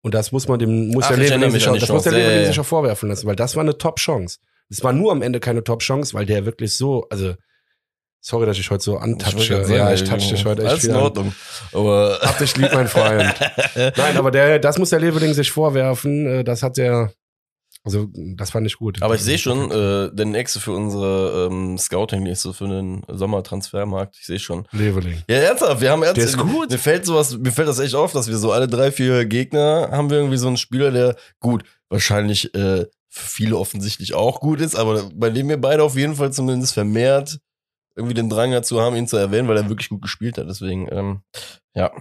Und 0.03 0.15
das 0.15 0.33
muss 0.33 0.47
man 0.49 0.59
dem, 0.59 0.89
muss 0.89 1.05
Ach, 1.05 1.09
der 1.09 1.19
sich, 1.19 1.33
an 1.33 1.41
die 1.41 1.79
das 1.81 1.89
muss 1.89 2.03
der. 2.05 2.13
Ja, 2.19 2.31
ja, 2.41 2.47
sich 2.47 2.61
auch 2.61 2.65
vorwerfen 2.67 3.09
lassen, 3.09 3.27
weil 3.27 3.37
das 3.37 3.57
war 3.57 3.63
eine 3.63 3.77
Top-Chance. 3.77 4.39
Es 4.69 4.83
war 4.85 4.93
nur 4.93 5.13
am 5.13 5.23
Ende 5.23 5.41
keine 5.41 5.65
Top-Chance, 5.65 6.15
weil 6.15 6.27
der 6.27 6.45
wirklich 6.47 6.77
so, 6.77 7.07
also 7.11 7.35
Sorry, 8.29 8.45
dass 8.45 8.59
ich 8.59 8.69
heute 8.73 8.83
so 8.83 8.97
antatsche. 8.99 9.63
Ja, 9.69 9.93
ich 9.93 10.03
touch 10.03 10.29
dich 10.31 10.45
heute 10.45 10.63
echt 10.63 10.71
Alles 10.71 10.85
in 10.85 10.91
viel 10.91 10.97
an. 10.99 11.03
Ordnung. 11.05 11.35
Aber 11.73 12.19
Hab 12.21 12.37
dich 12.39 12.57
lieb, 12.57 12.73
mein 12.73 12.89
Freund. 12.89 13.33
Nein, 13.97 14.17
aber 14.17 14.33
der, 14.33 14.59
das 14.59 14.79
muss 14.79 14.91
der 14.91 14.99
Leveling 14.99 15.33
sich 15.33 15.53
vorwerfen. 15.53 16.27
äh, 16.27 16.43
Das 16.43 16.65
hat 16.65 16.77
der, 16.77 17.13
also 17.87 18.09
das 18.13 18.51
fand 18.51 18.67
ich 18.67 18.77
gut. 18.77 19.01
Aber 19.01 19.15
ich 19.15 19.23
sehe 19.23 19.39
schon, 19.39 19.71
äh, 19.71 20.11
der 20.13 20.27
nächste 20.27 20.61
für 20.61 20.73
unsere 20.73 21.47
ähm, 21.51 21.79
Scouting-Liste 21.79 22.53
für 22.53 22.67
den 22.69 23.03
Sommertransfermarkt. 23.09 24.17
Ich 24.19 24.27
sehe 24.27 24.39
schon. 24.41 24.67
Leveling. 24.73 25.23
Ja, 25.31 25.37
ernsthaft, 25.37 25.81
wir 25.81 25.91
haben 25.93 26.01
Der 26.01 26.11
ernsthaft. 26.11 26.31
ist 26.31 26.39
gut. 26.39 26.71
Mir 26.71 26.79
fällt 26.79 27.07
sowas, 27.07 27.39
mir 27.39 27.53
fällt 27.53 27.69
das 27.69 27.79
echt 27.79 27.95
auf, 27.95 28.13
dass 28.13 28.29
wir 28.29 28.37
so 28.37 28.53
alle 28.53 28.67
drei, 28.67 28.91
vier 28.91 29.25
Gegner 29.25 29.89
haben 29.93 30.11
wir 30.11 30.19
irgendwie 30.19 30.37
so 30.37 30.49
einen 30.49 30.57
Spieler, 30.57 30.91
der 30.91 31.17
gut, 31.41 31.63
wahrscheinlich 31.89 32.53
äh, 32.55 32.87
für 33.09 33.27
viele 33.27 33.57
offensichtlich 33.57 34.13
auch 34.15 34.41
gut 34.41 34.61
ist, 34.61 34.75
aber 34.75 35.09
bei 35.15 35.31
dem 35.31 35.49
wir 35.49 35.59
beide 35.59 35.83
auf 35.83 35.97
jeden 35.97 36.17
Fall 36.17 36.33
zumindest 36.33 36.75
vermehrt 36.75 37.39
irgendwie 37.95 38.15
den 38.15 38.29
Drang 38.29 38.51
dazu 38.51 38.81
haben, 38.81 38.95
ihn 38.97 39.09
zu 39.09 39.17
erwähnen, 39.17 39.49
weil 39.49 39.57
er 39.57 39.69
wirklich 39.71 39.89
gut 39.89 40.03
gespielt 40.03 40.37
hat. 40.37 40.49
Deswegen, 40.49 40.87
ähm, 40.93 41.23
ja. 41.75 41.93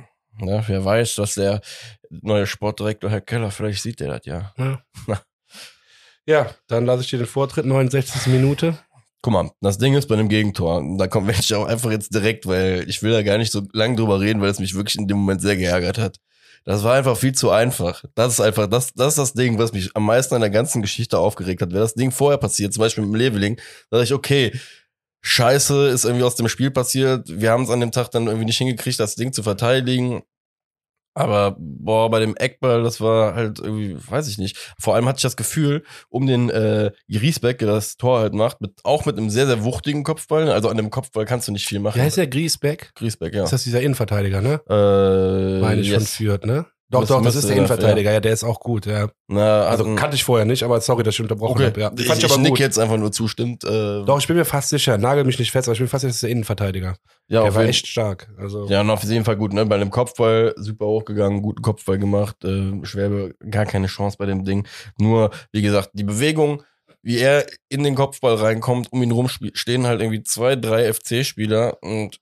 Ja, 0.41 0.67
wer 0.67 0.84
weiß, 0.84 1.15
dass 1.15 1.36
der 1.36 1.62
neue 2.10 2.45
Sportdirektor 2.45 3.10
Herr 3.10 3.21
Keller, 3.21 3.52
vielleicht 3.52 3.82
sieht 3.82 4.02
der 4.02 4.10
das 4.10 4.26
ja. 4.26 4.54
Ja. 4.58 4.82
ja, 6.25 6.49
dann 6.67 6.85
lasse 6.85 7.03
ich 7.03 7.09
dir 7.09 7.17
den 7.17 7.27
Vortritt, 7.27 7.65
69. 7.65 8.27
Minute. 8.27 8.77
Guck 9.21 9.33
mal, 9.33 9.51
das 9.61 9.77
Ding 9.77 9.95
ist 9.95 10.07
bei 10.07 10.15
einem 10.15 10.29
Gegentor, 10.29 10.83
da 10.97 11.07
kommt 11.07 11.29
ich 11.39 11.53
auch 11.55 11.65
einfach 11.65 11.91
jetzt 11.91 12.13
direkt, 12.13 12.45
weil 12.45 12.85
ich 12.88 13.01
will 13.01 13.11
da 13.11 13.23
gar 13.23 13.38
nicht 13.38 13.51
so 13.51 13.63
lang 13.73 13.95
drüber 13.95 14.19
reden, 14.19 14.41
weil 14.41 14.49
es 14.49 14.59
mich 14.59 14.75
wirklich 14.75 14.97
in 14.97 15.07
dem 15.07 15.17
Moment 15.17 15.41
sehr 15.41 15.57
geärgert 15.57 15.97
hat. 15.97 16.17
Das 16.63 16.83
war 16.83 16.95
einfach 16.95 17.15
viel 17.15 17.33
zu 17.33 17.51
einfach. 17.51 18.03
Das 18.15 18.33
ist 18.33 18.39
einfach, 18.39 18.67
das, 18.67 18.91
das 18.93 19.09
ist 19.09 19.17
das 19.19 19.33
Ding, 19.33 19.59
was 19.59 19.71
mich 19.71 19.95
am 19.95 20.05
meisten 20.05 20.33
an 20.33 20.41
der 20.41 20.49
ganzen 20.49 20.81
Geschichte 20.81 21.19
aufgeregt 21.19 21.61
hat. 21.61 21.71
Wäre 21.71 21.83
das 21.83 21.93
Ding 21.93 22.11
vorher 22.11 22.39
passiert, 22.39 22.73
zum 22.73 22.81
Beispiel 22.81 23.03
mit 23.03 23.13
dem 23.13 23.15
Leveling, 23.15 23.55
da 23.89 23.97
dachte 23.97 24.05
ich, 24.05 24.13
okay, 24.13 24.51
Scheiße 25.21 25.89
ist 25.89 26.05
irgendwie 26.05 26.23
aus 26.23 26.35
dem 26.35 26.47
Spiel 26.47 26.69
passiert. 26.69 27.27
Wir 27.27 27.49
haben 27.51 27.63
es 27.63 27.71
an 27.71 27.79
dem 27.79 27.91
Tag 27.91 28.11
dann 28.11 28.27
irgendwie 28.27 28.45
nicht 28.45 28.59
hingekriegt, 28.59 28.99
das 28.99 29.15
Ding 29.15 29.33
zu 29.33 29.41
verteidigen. 29.41 30.21
Aber 31.15 31.56
boah, 31.58 32.10
bei 32.10 32.19
dem 32.19 32.36
Eckball, 32.36 32.84
das 32.84 32.99
war 32.99 33.36
halt 33.36 33.60
irgendwie, 33.60 33.95
weiß 33.97 34.28
ich 34.28 34.38
nicht. 34.38 34.58
Vor 34.78 34.95
allem 34.95 35.06
hatte 35.08 35.17
ich 35.17 35.23
das 35.23 35.38
Gefühl, 35.38 35.84
um 36.10 36.28
den 36.28 36.49
äh, 36.49 36.91
Griesbeck, 37.10 37.58
der 37.60 37.69
das 37.69 37.95
Tor 37.95 38.19
halt 38.19 38.34
macht, 38.34 38.60
mit, 38.60 38.73
auch 38.84 39.06
mit 39.06 39.17
einem 39.17 39.30
sehr, 39.30 39.47
sehr 39.47 39.63
wuchtigen 39.63 40.04
Kopfball. 40.04 40.51
Also 40.51 40.67
an 40.67 40.75
dem 40.75 40.89
Kopfball 40.89 41.23
kannst 41.23 41.47
du 41.47 41.54
nicht 41.54 41.67
viel 41.67 41.80
machen. 41.80 41.97
Wie 41.97 42.04
heißt 42.04 42.17
der 42.17 42.28
Griesbeck? 42.28 42.91
Griesbeck, 42.95 43.34
ja. 43.34 43.45
Ist 43.45 43.54
das 43.54 43.63
dieser 43.63 43.82
Innenverteidiger, 43.82 44.41
ne? 44.41 44.62
Äh, 44.69 45.62
Meine 45.62 45.82
ich 45.82 45.88
yes. 45.88 45.97
von 45.97 46.06
Fürth, 46.06 46.45
ne? 46.45 46.65
Doch, 46.89 47.06
doch, 47.08 47.21
das 47.24 47.36
ist 47.36 47.50
der 47.50 47.56
Innenverteidiger. 47.58 48.12
Ja, 48.13 48.19
der 48.19 48.32
ist 48.32 48.43
auch 48.43 48.60
gut, 48.60 48.86
ja. 48.86 49.10
Na, 49.28 49.62
Also 49.63 49.84
also, 49.86 49.95
kannte 49.95 50.15
ich 50.15 50.24
vorher 50.24 50.45
nicht, 50.45 50.62
aber 50.62 50.80
sorry, 50.82 51.02
dass 51.04 51.15
ich 51.15 51.21
unterbrochen 51.21 51.54
okay. 51.56 51.65
habe. 51.65 51.82
Ja. 51.82 51.91
Ich, 51.98 52.06
Fand 52.06 52.19
ich, 52.19 52.26
ich 52.26 52.32
aber 52.32 52.39
nick 52.41 52.52
gut. 52.52 52.60
jetzt 52.60 52.78
einfach 52.78 52.98
nur 52.98 53.12
zustimmt. 53.12 53.63
Äh, 53.63 54.04
Doch, 54.06 54.19
ich 54.19 54.28
bin 54.28 54.38
mir 54.38 54.45
fast 54.45 54.69
sicher. 54.69 54.98
Nagel 55.00 55.24
mich 55.24 55.39
nicht 55.39 55.52
fest, 55.52 55.67
aber 55.67 55.74
ich 55.74 55.80
bin 55.80 55.88
fast 55.88 56.02
sicher, 56.02 56.10
das 56.10 56.17
ist 56.17 56.24
der 56.24 56.30
Innenverteidiger. 56.30 56.95
ja, 57.28 57.41
der 57.41 57.56
war 57.56 57.62
jeden- 57.63 57.71
echt 57.71 57.88
stark. 57.88 58.30
Also, 58.38 58.67
Ja, 58.67 58.82
und 58.82 58.89
auf 58.91 59.04
jeden 59.04 59.26
Fall 59.26 59.36
gut, 59.36 59.52
ne? 59.54 59.65
Bei 59.65 59.80
dem 59.80 59.89
Kopfball 59.89 60.54
super 60.58 60.86
hochgegangen, 60.86 61.41
guten 61.41 61.63
Kopfball 61.63 61.98
gemacht. 61.98 62.43
Äh, 62.45 62.71
Schwerbe 62.84 63.34
gar 63.50 63.65
keine 63.65 63.88
Chance 63.88 64.17
bei 64.19 64.28
dem 64.28 64.45
Ding. 64.45 64.67
Nur, 65.00 65.32
wie 65.52 65.63
gesagt, 65.63 65.89
die 65.93 66.04
Bewegung, 66.04 66.62
wie 67.02 67.17
er 67.17 67.45
in 67.67 67.84
den 67.84 67.95
Kopfball 67.95 68.36
reinkommt, 68.36 68.91
um 68.91 69.02
ihn 69.02 69.12
rum 69.12 69.28
spie- 69.28 69.52
stehen 69.56 69.88
halt 69.88 70.02
irgendwie 70.02 70.21
zwei, 70.24 70.56
drei 70.56 70.91
FC-Spieler 70.93 71.78
und 71.82 72.19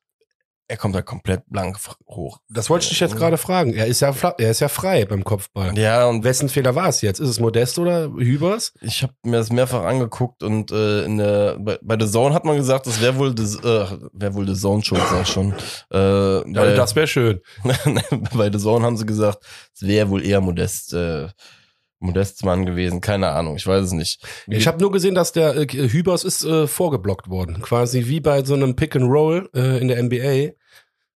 er 0.74 0.78
kommt 0.78 0.96
da 0.96 1.02
komplett 1.02 1.44
blank 1.48 1.78
hoch. 2.08 2.40
das 2.50 2.70
wollte 2.70 2.84
ich 2.84 2.90
dich 2.90 3.00
jetzt 3.00 3.16
gerade 3.16 3.38
fragen. 3.38 3.74
Er 3.74 3.86
ist 3.88 4.00
ja, 4.00 4.14
er 4.38 4.52
ist 4.52 4.60
ja 4.60 4.68
frei 4.68 5.06
beim 5.06 5.24
Kopfball. 5.24 5.78
Ja, 5.78 6.08
und 6.08 6.24
Wessen 6.24 6.50
Fehler 6.50 6.74
war 6.76 6.90
es 6.90 7.02
jetzt? 7.02 7.20
Ist 7.20 7.30
es 7.30 7.40
Modest 7.40 7.78
oder 7.80 8.10
Hübers? 8.12 8.74
ich 8.82 9.04
habe 9.04 9.14
mir 9.24 9.38
das 9.38 9.52
mehrfach 9.52 9.84
angeguckt 9.84 10.42
und 10.44 10.72
äh, 10.72 11.04
in 11.06 11.18
der 11.20 11.58
bei, 11.60 11.78
bei 11.82 11.98
The 12.00 12.12
Zone 12.12 12.34
hat 12.34 12.44
man 12.46 12.58
gesagt, 12.58 12.88
das 12.88 13.00
wäre 13.02 13.18
wohl 13.18 13.36
The, 13.38 13.58
äh, 13.68 13.86
wär 14.14 14.34
wohl 14.34 14.48
The 14.48 14.60
Zone 14.60 14.84
schon, 14.84 14.98
sag 14.98 15.28
schon. 15.28 15.54
Äh, 15.92 15.98
Ja, 15.98 16.42
bei, 16.62 16.74
das 16.76 16.96
wäre 16.96 17.08
schön. 17.08 17.40
bei 18.36 18.52
The 18.52 18.58
Zone 18.60 18.86
haben 18.86 18.98
sie 18.98 19.06
gesagt, 19.06 19.40
es 19.76 19.82
wäre 19.88 20.10
wohl 20.10 20.26
eher 20.26 20.42
Modest, 20.42 20.94
äh, 20.94 21.28
Modestmann 22.00 22.66
gewesen. 22.66 23.00
Keine 23.00 23.30
Ahnung, 23.30 23.56
ich 23.56 23.66
weiß 23.66 23.86
es 23.86 23.92
nicht. 23.94 24.22
Wie- 24.48 24.58
Ich 24.58 24.68
habe 24.68 24.80
nur 24.80 24.92
gesehen, 24.92 25.16
dass 25.16 25.32
der 25.32 25.56
äh, 25.56 25.68
Hübers 25.68 26.24
ist 26.26 26.44
äh, 26.44 26.68
vorgeblockt 26.68 27.30
worden. 27.30 27.62
Quasi 27.62 28.08
wie 28.08 28.20
bei 28.20 28.44
so 28.44 28.54
einem 28.56 28.76
Pick 28.76 28.96
and 28.96 29.06
Roll 29.06 29.50
äh, 29.56 29.80
in 29.80 29.88
der 29.88 30.02
NBA. 30.04 30.54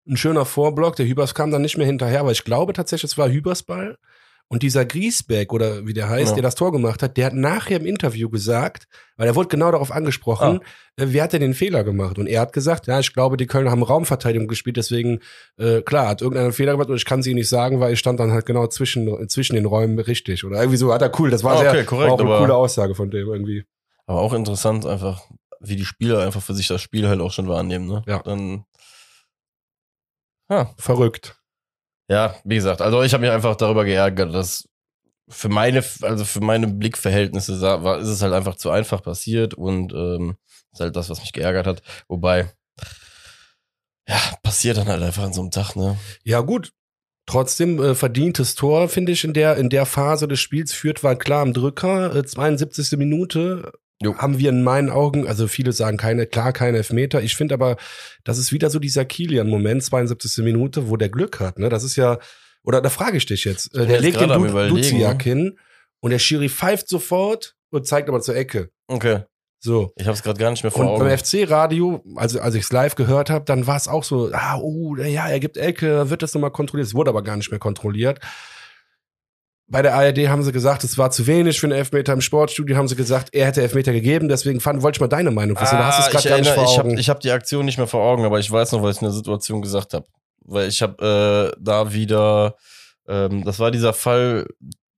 Ein 0.08 0.18
schöner 0.18 0.46
Vorblock. 0.46 0.96
Der 0.96 1.06
Hübers 1.06 1.34
kam 1.36 1.52
dann 1.52 1.62
nicht 1.62 1.78
mehr 1.78 1.86
hinterher, 1.88 2.22
aber 2.22 2.32
ich 2.32 2.44
glaube 2.44 2.74
tatsächlich, 2.74 3.12
es 3.12 3.18
war 3.18 3.30
Hübers 3.30 3.64
Ball. 3.64 3.98
Und 4.50 4.64
dieser 4.64 4.86
Griesbeck 4.86 5.52
oder 5.52 5.86
wie 5.88 5.94
der 5.94 6.08
heißt, 6.08 6.30
Ja. 6.30 6.34
der 6.36 6.44
das 6.44 6.56
Tor 6.56 6.72
gemacht 6.72 7.04
hat, 7.04 7.18
der 7.18 7.26
hat 7.26 7.34
nachher 7.34 7.76
im 7.82 7.86
Interview 7.86 8.30
gesagt, 8.30 8.88
weil 9.18 9.28
er 9.28 9.36
wurde 9.36 9.50
genau 9.50 9.70
darauf 9.72 9.92
angesprochen, 9.92 10.62
äh, 10.96 11.08
wer 11.10 11.24
hat 11.24 11.34
denn 11.34 11.42
den 11.42 11.54
Fehler 11.54 11.84
gemacht? 11.84 12.18
Und 12.18 12.28
er 12.28 12.40
hat 12.40 12.54
gesagt, 12.54 12.88
ja, 12.88 12.98
ich 13.02 13.12
glaube, 13.12 13.36
die 13.36 13.46
Kölner 13.46 13.72
haben 13.72 13.84
Raumverteidigung 13.84 14.48
gespielt, 14.48 14.78
deswegen, 14.78 15.20
äh, 15.58 15.82
klar, 15.82 16.08
hat 16.08 16.22
irgendeiner 16.22 16.46
einen 16.46 16.54
Fehler 16.54 16.72
gemacht 16.72 16.88
und 16.90 16.96
ich 16.96 17.04
kann 17.04 17.22
sie 17.22 17.34
nicht 17.34 17.50
sagen, 17.50 17.82
weil 17.82 17.92
ich 17.92 18.00
stand 18.00 18.22
dann 18.22 18.32
halt 18.32 18.46
genau 18.46 18.68
zwischen, 18.68 19.28
zwischen 19.28 19.56
den 19.58 19.66
Räumen 19.66 20.00
richtig. 20.00 20.46
Oder 20.46 20.60
irgendwie 20.60 20.78
so, 20.78 20.94
hat 20.94 21.02
er 21.02 21.12
cool, 21.20 21.30
das 21.30 21.44
war 21.44 21.58
Ah, 21.58 21.60
okay, 21.60 21.72
sehr, 21.72 21.86
korrekt, 21.86 22.12
war 22.12 22.16
auch 22.16 22.20
eine 22.22 22.38
coole 22.40 22.56
Aussage 22.56 22.96
von 22.96 23.12
dem 23.12 23.28
irgendwie. 23.28 23.66
Aber 24.06 24.22
auch 24.22 24.32
interessant 24.34 24.86
einfach, 24.86 25.24
wie 25.60 25.76
die 25.76 25.84
Spieler 25.84 26.20
einfach 26.20 26.42
für 26.42 26.54
sich 26.54 26.68
das 26.70 26.82
Spiel 26.82 27.10
halt 27.10 27.20
auch 27.20 27.34
schon 27.34 27.50
wahrnehmen, 27.50 27.88
ne? 27.88 28.02
Ja. 28.08 28.20
Dann, 28.24 28.64
ja, 30.50 30.74
Verrückt. 30.78 31.36
ja, 32.10 32.36
wie 32.44 32.56
gesagt, 32.56 32.82
also 32.82 33.02
ich 33.04 33.14
habe 33.14 33.22
mich 33.22 33.32
einfach 33.32 33.56
darüber 33.56 33.86
geärgert, 33.86 34.34
dass 34.34 34.68
für 35.30 35.50
meine, 35.50 35.84
also 36.02 36.24
für 36.24 36.42
meine 36.42 36.68
Blickverhältnisse 36.68 37.60
war, 37.62 38.00
ist 38.00 38.08
es 38.08 38.22
halt 38.22 38.34
einfach 38.34 38.56
zu 38.56 38.70
einfach 38.70 39.02
passiert 39.04 39.54
und 39.54 39.94
ähm, 39.94 40.38
ist 40.72 40.80
halt 40.80 40.96
das, 40.96 41.10
was 41.10 41.20
mich 41.20 41.34
geärgert 41.34 41.68
hat. 41.68 41.82
Wobei, 42.08 42.50
ja, 44.08 44.20
passiert 44.42 44.78
dann 44.78 44.88
halt 44.88 45.04
einfach 45.04 45.24
an 45.24 45.34
so 45.34 45.42
einem 45.42 45.52
Tag, 45.52 45.76
ne? 45.76 45.98
Ja, 46.24 46.42
gut. 46.42 46.72
Trotzdem 47.26 47.84
äh, 47.84 47.94
verdientes 47.94 48.56
Tor, 48.56 48.88
finde 48.88 49.12
ich, 49.12 49.26
in 49.26 49.34
der, 49.34 49.58
in 49.58 49.70
der 49.70 49.86
Phase 49.86 50.30
des 50.30 50.40
Spiels 50.40 50.72
führt 50.72 51.04
war 51.04 51.18
klar 51.18 51.42
am 51.42 51.52
Drücker. 51.52 52.16
Äh, 52.16 52.26
72. 52.26 52.98
Minute 52.98 53.74
Jo. 54.02 54.16
haben 54.18 54.38
wir 54.38 54.50
in 54.50 54.64
meinen 54.64 54.90
Augen, 54.90 55.28
also 55.28 55.48
viele 55.48 55.72
sagen 55.72 55.98
keine, 55.98 56.28
klar, 56.28 56.54
keine 56.54 56.78
Elfmeter. 56.78 57.22
Ich 57.22 57.36
finde 57.36 57.56
aber, 57.56 57.78
das 58.24 58.38
ist 58.38 58.52
wieder 58.52 58.70
so 58.70 58.78
dieser 58.78 59.06
Kilian-Moment, 59.06 59.84
72. 59.84 60.44
Minute, 60.44 60.90
wo 60.90 60.98
der 60.98 61.10
Glück 61.10 61.40
hat. 61.40 61.58
Ne? 61.58 61.70
Das 61.70 61.84
ist 61.84 61.96
ja, 61.96 62.20
oder 62.64 62.82
da 62.82 62.90
frage 62.90 63.18
ich 63.18 63.26
dich 63.26 63.44
jetzt. 63.46 63.74
Äh, 63.76 63.80
bin 63.80 63.88
der 63.88 64.02
legt 64.02 64.22
den 64.22 64.30
du 64.30 64.68
Duziak 64.70 65.18
ne? 65.18 65.24
hin 65.24 65.60
und 66.00 66.12
der 66.12 66.20
Schiri 66.20 66.50
pfeift 66.50 66.88
sofort 66.88 67.56
und 67.72 67.88
zeigt 67.88 68.08
aber 68.08 68.22
zur 68.22 68.36
Ecke. 68.36 68.70
Okay. 68.88 69.24
So. 69.60 69.92
Ich 69.96 70.06
habe 70.06 70.16
es 70.16 70.22
gerade 70.22 70.40
gar 70.40 70.52
nicht 70.52 70.64
mehr 70.64 70.72
vor 70.72 70.82
Und 70.82 70.88
Augen. 70.90 71.00
beim 71.00 71.18
FC-Radio, 71.18 72.04
also 72.16 72.40
als 72.40 72.54
ich 72.54 72.64
es 72.64 72.72
live 72.72 72.96
gehört 72.96 73.30
habe, 73.30 73.46
dann 73.46 73.66
war 73.66 73.76
es 73.76 73.88
auch 73.88 74.04
so, 74.04 74.30
ah, 74.32 74.58
oh, 74.62 74.96
ja, 74.96 75.28
er 75.28 75.40
gibt 75.40 75.58
Ecke, 75.58 76.10
wird 76.10 76.22
das 76.22 76.34
nochmal 76.34 76.52
kontrolliert. 76.52 76.88
Es 76.88 76.94
wurde 76.94 77.10
aber 77.10 77.24
gar 77.24 77.36
nicht 77.38 77.50
mehr 77.50 77.60
kontrolliert. 77.60 78.20
Bei 79.70 79.82
der 79.82 79.96
ARD 79.96 80.30
haben 80.30 80.44
sie 80.44 80.54
gesagt, 80.54 80.84
es 80.86 80.98
war 80.98 81.12
zu 81.12 81.28
wenig 81.28 81.60
für 81.60 81.68
einen 81.68 81.78
Elfmeter. 81.78 82.14
Im 82.14 82.22
Sportstudio 82.22 82.78
haben 82.78 82.88
sie 82.88 82.96
gesagt, 82.96 83.34
er 83.34 83.48
hätte 83.48 83.62
Elfmeter 83.62 83.92
gegeben. 83.92 84.30
Deswegen 84.30 84.62
fand, 84.62 84.82
wollte 84.82 84.98
ich 84.98 85.02
mal 85.02 85.08
deine 85.08 85.32
Meinung 85.32 85.60
wissen. 85.60 85.78
du 85.78 85.84
hast 85.86 86.00
es 86.00 86.06
Ah, 86.08 86.10
gerade 86.12 86.30
gar 86.30 86.38
nicht 86.40 86.52
vor 86.52 86.64
ich 86.64 86.78
habe 86.78 87.16
hab 87.16 87.20
die 87.20 87.32
Aktion 87.32 87.66
nicht 87.66 87.78
mehr 87.78 87.88
vor 87.88 88.02
Augen, 88.02 88.24
aber 88.24 88.40
ich 88.40 88.50
weiß 88.50 88.72
noch, 88.72 88.82
was 88.82 88.96
ich 88.96 89.02
in 89.02 89.08
der 89.08 89.14
Situation 89.14 89.62
gesagt 89.62 89.94
habe. 89.94 90.06
Weil 90.46 90.70
ich 90.70 90.82
habe 90.82 91.52
äh, 91.54 91.58
da 91.62 91.92
wieder, 91.92 92.56
ähm, 93.10 93.44
das 93.44 93.60
war 93.60 93.70
dieser 93.72 93.92
Fall 93.92 94.48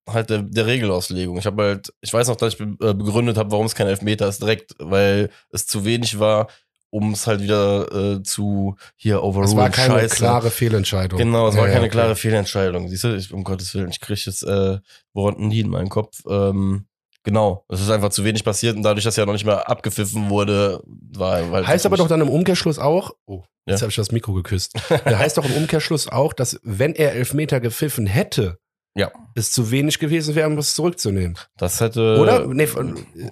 halt 0.07 0.29
der, 0.29 0.43
der 0.43 0.67
Regelauslegung. 0.67 1.37
Ich 1.39 1.45
habe 1.47 1.63
halt, 1.63 1.93
ich 2.01 2.13
weiß 2.13 2.27
noch, 2.27 2.35
dass 2.35 2.53
ich 2.53 2.59
äh, 2.59 2.93
begründet 2.93 3.37
habe, 3.37 3.51
warum 3.51 3.65
es 3.65 3.73
kein 3.75 3.87
Elfmeter 3.87 4.27
ist, 4.27 4.41
direkt, 4.41 4.75
weil 4.77 5.29
es 5.51 5.65
zu 5.65 5.85
wenig 5.85 6.19
war, 6.19 6.47
um 6.91 7.13
es 7.13 7.27
halt 7.27 7.41
wieder 7.41 7.91
äh, 8.17 8.23
zu 8.23 8.75
hier 8.95 9.23
overrulen. 9.23 9.49
es 9.49 9.55
war 9.55 9.69
keine 9.69 9.93
Scheiße. 9.95 10.15
klare 10.15 10.49
Fehlentscheidung. 10.51 11.17
Genau, 11.17 11.47
es 11.47 11.55
war 11.55 11.67
ja, 11.67 11.73
keine 11.73 11.85
okay. 11.85 11.91
klare 11.91 12.15
Fehlentscheidung. 12.15 12.87
Siehst 12.89 13.03
du, 13.03 13.15
ich, 13.15 13.33
um 13.33 13.43
Gottes 13.43 13.73
Willen, 13.75 13.89
ich 13.89 13.99
kriege 13.99 14.19
jetzt 14.25 14.43
äh, 14.43 14.79
Worte 15.13 15.43
nie 15.43 15.59
in 15.61 15.69
meinen 15.69 15.89
Kopf. 15.89 16.21
Ähm, 16.29 16.85
genau, 17.23 17.65
es 17.69 17.81
ist 17.81 17.89
einfach 17.89 18.09
zu 18.09 18.23
wenig 18.23 18.43
passiert 18.43 18.75
und 18.75 18.83
dadurch, 18.83 19.03
dass 19.03 19.15
ja 19.17 19.25
noch 19.25 19.33
nicht 19.33 19.45
mal 19.45 19.57
abgepfiffen 19.59 20.29
wurde, 20.29 20.81
war 20.85 21.51
halt 21.51 21.67
Heißt 21.67 21.85
aber 21.85 21.97
doch 21.97 22.07
dann 22.07 22.21
im 22.21 22.29
Umkehrschluss 22.29 22.79
auch, 22.79 23.11
oh, 23.25 23.43
jetzt 23.65 23.79
Ja. 23.79 23.83
habe 23.83 23.89
ich 23.91 23.95
das 23.97 24.11
Mikro 24.11 24.33
geküsst. 24.33 24.73
Der 25.05 25.19
heißt 25.19 25.37
doch 25.37 25.45
im 25.45 25.53
Umkehrschluss 25.53 26.07
auch, 26.07 26.33
dass 26.33 26.59
wenn 26.63 26.95
er 26.95 27.13
Elfmeter 27.13 27.59
gepfiffen 27.59 28.07
hätte, 28.07 28.57
Ja. 28.95 29.11
es 29.35 29.51
zu 29.51 29.69
wenig 29.69 29.99
gewesen 29.99 30.33
wäre, 30.33 30.47
um 30.49 30.57
es 30.57 30.73
zurückzunehmen. 30.73 31.37
das 31.57 31.79
hätte 31.81 32.17
Oder? 32.19 32.47
Nee, 32.47 32.65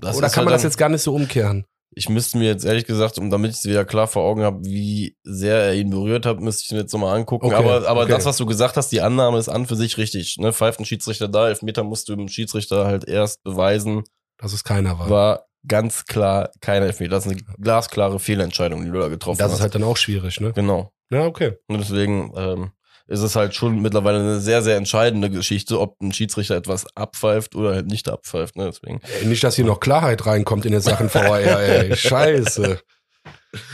das 0.02 0.18
oder 0.18 0.30
kann 0.30 0.46
man 0.46 0.54
halt 0.54 0.56
das 0.56 0.62
dann- 0.62 0.70
jetzt 0.70 0.78
gar 0.78 0.90
nicht 0.90 1.02
so 1.02 1.16
umkehren? 1.16 1.66
Ich 1.92 2.10
müsste 2.10 2.38
mir 2.38 2.46
jetzt 2.46 2.66
ehrlich 2.66 2.86
gesagt, 2.86 3.18
um 3.18 3.30
damit 3.30 3.52
ich 3.52 3.58
es 3.58 3.66
wieder 3.66 3.86
klar 3.86 4.08
vor 4.08 4.24
Augen 4.24 4.44
habe, 4.44 4.64
wie 4.64 5.18
sehr 5.24 5.58
er 5.58 5.74
ihn 5.74 5.90
berührt 5.90 6.26
hat, 6.26 6.40
müsste 6.40 6.64
ich 6.66 6.72
mir 6.72 6.80
jetzt 6.80 6.94
nochmal 6.94 7.16
angucken. 7.16 7.48
Okay, 7.48 7.56
aber 7.56 7.88
aber 7.88 8.04
okay. 8.04 8.12
das, 8.12 8.26
was 8.26 8.38
du 8.38 8.46
gesagt 8.46 8.78
hast, 8.78 8.92
die 8.92 9.02
Annahme 9.02 9.38
ist 9.40 9.50
an 9.50 9.66
für 9.66 9.76
sich 9.76 9.98
richtig. 9.98 10.38
Ne? 10.38 10.54
Pfeift 10.54 10.80
ein 10.80 10.86
Schiedsrichter 10.86 11.28
da, 11.28 11.48
Elfmeter 11.48 11.84
musst 11.84 12.10
du 12.10 12.16
dem 12.16 12.28
Schiedsrichter 12.28 12.86
halt 12.86 13.08
erst 13.08 13.44
beweisen. 13.44 14.04
Dass 14.38 14.54
es 14.54 14.64
keiner 14.64 15.00
war. 15.00 15.10
War 15.10 15.46
ganz 15.68 16.06
klar 16.06 16.52
kein 16.62 16.84
Elfmeter. 16.84 17.12
Das 17.12 17.26
ist 17.26 17.32
eine 17.32 17.42
glasklare 17.60 18.20
Fehlentscheidung, 18.20 18.84
die 18.84 18.92
du 18.92 19.00
da 19.00 19.08
getroffen 19.08 19.40
das 19.40 19.52
hast. 19.52 19.58
ist 19.58 19.62
halt 19.62 19.76
dann 19.76 19.84
auch 19.84 19.98
schwierig, 19.98 20.40
ne? 20.40 20.54
genau. 20.54 20.92
Ja, 21.10 21.26
okay. 21.26 21.54
Und 21.68 21.80
deswegen 21.80 22.34
ähm, 22.36 22.72
ist 23.08 23.22
es 23.22 23.36
halt 23.36 23.56
schon 23.56 23.82
mittlerweile 23.82 24.20
eine 24.20 24.40
sehr, 24.40 24.62
sehr 24.62 24.76
entscheidende 24.76 25.30
Geschichte, 25.30 25.80
ob 25.80 26.00
ein 26.02 26.12
Schiedsrichter 26.12 26.56
etwas 26.56 26.86
abpfeift 26.96 27.56
oder 27.56 27.74
halt 27.74 27.88
nicht 27.88 28.10
abpfeift. 28.10 28.56
Ne? 28.56 28.66
Deswegen. 28.66 29.00
Ey, 29.22 29.28
nicht, 29.28 29.44
dass 29.44 29.56
hier 29.56 29.66
noch 29.66 29.80
Klarheit 29.80 30.26
reinkommt 30.26 30.66
in 30.66 30.74
den 30.74 30.82
Sachen 30.82 31.14
VAR, 31.14 31.40
ey. 31.42 31.96
Scheiße. 31.96 32.80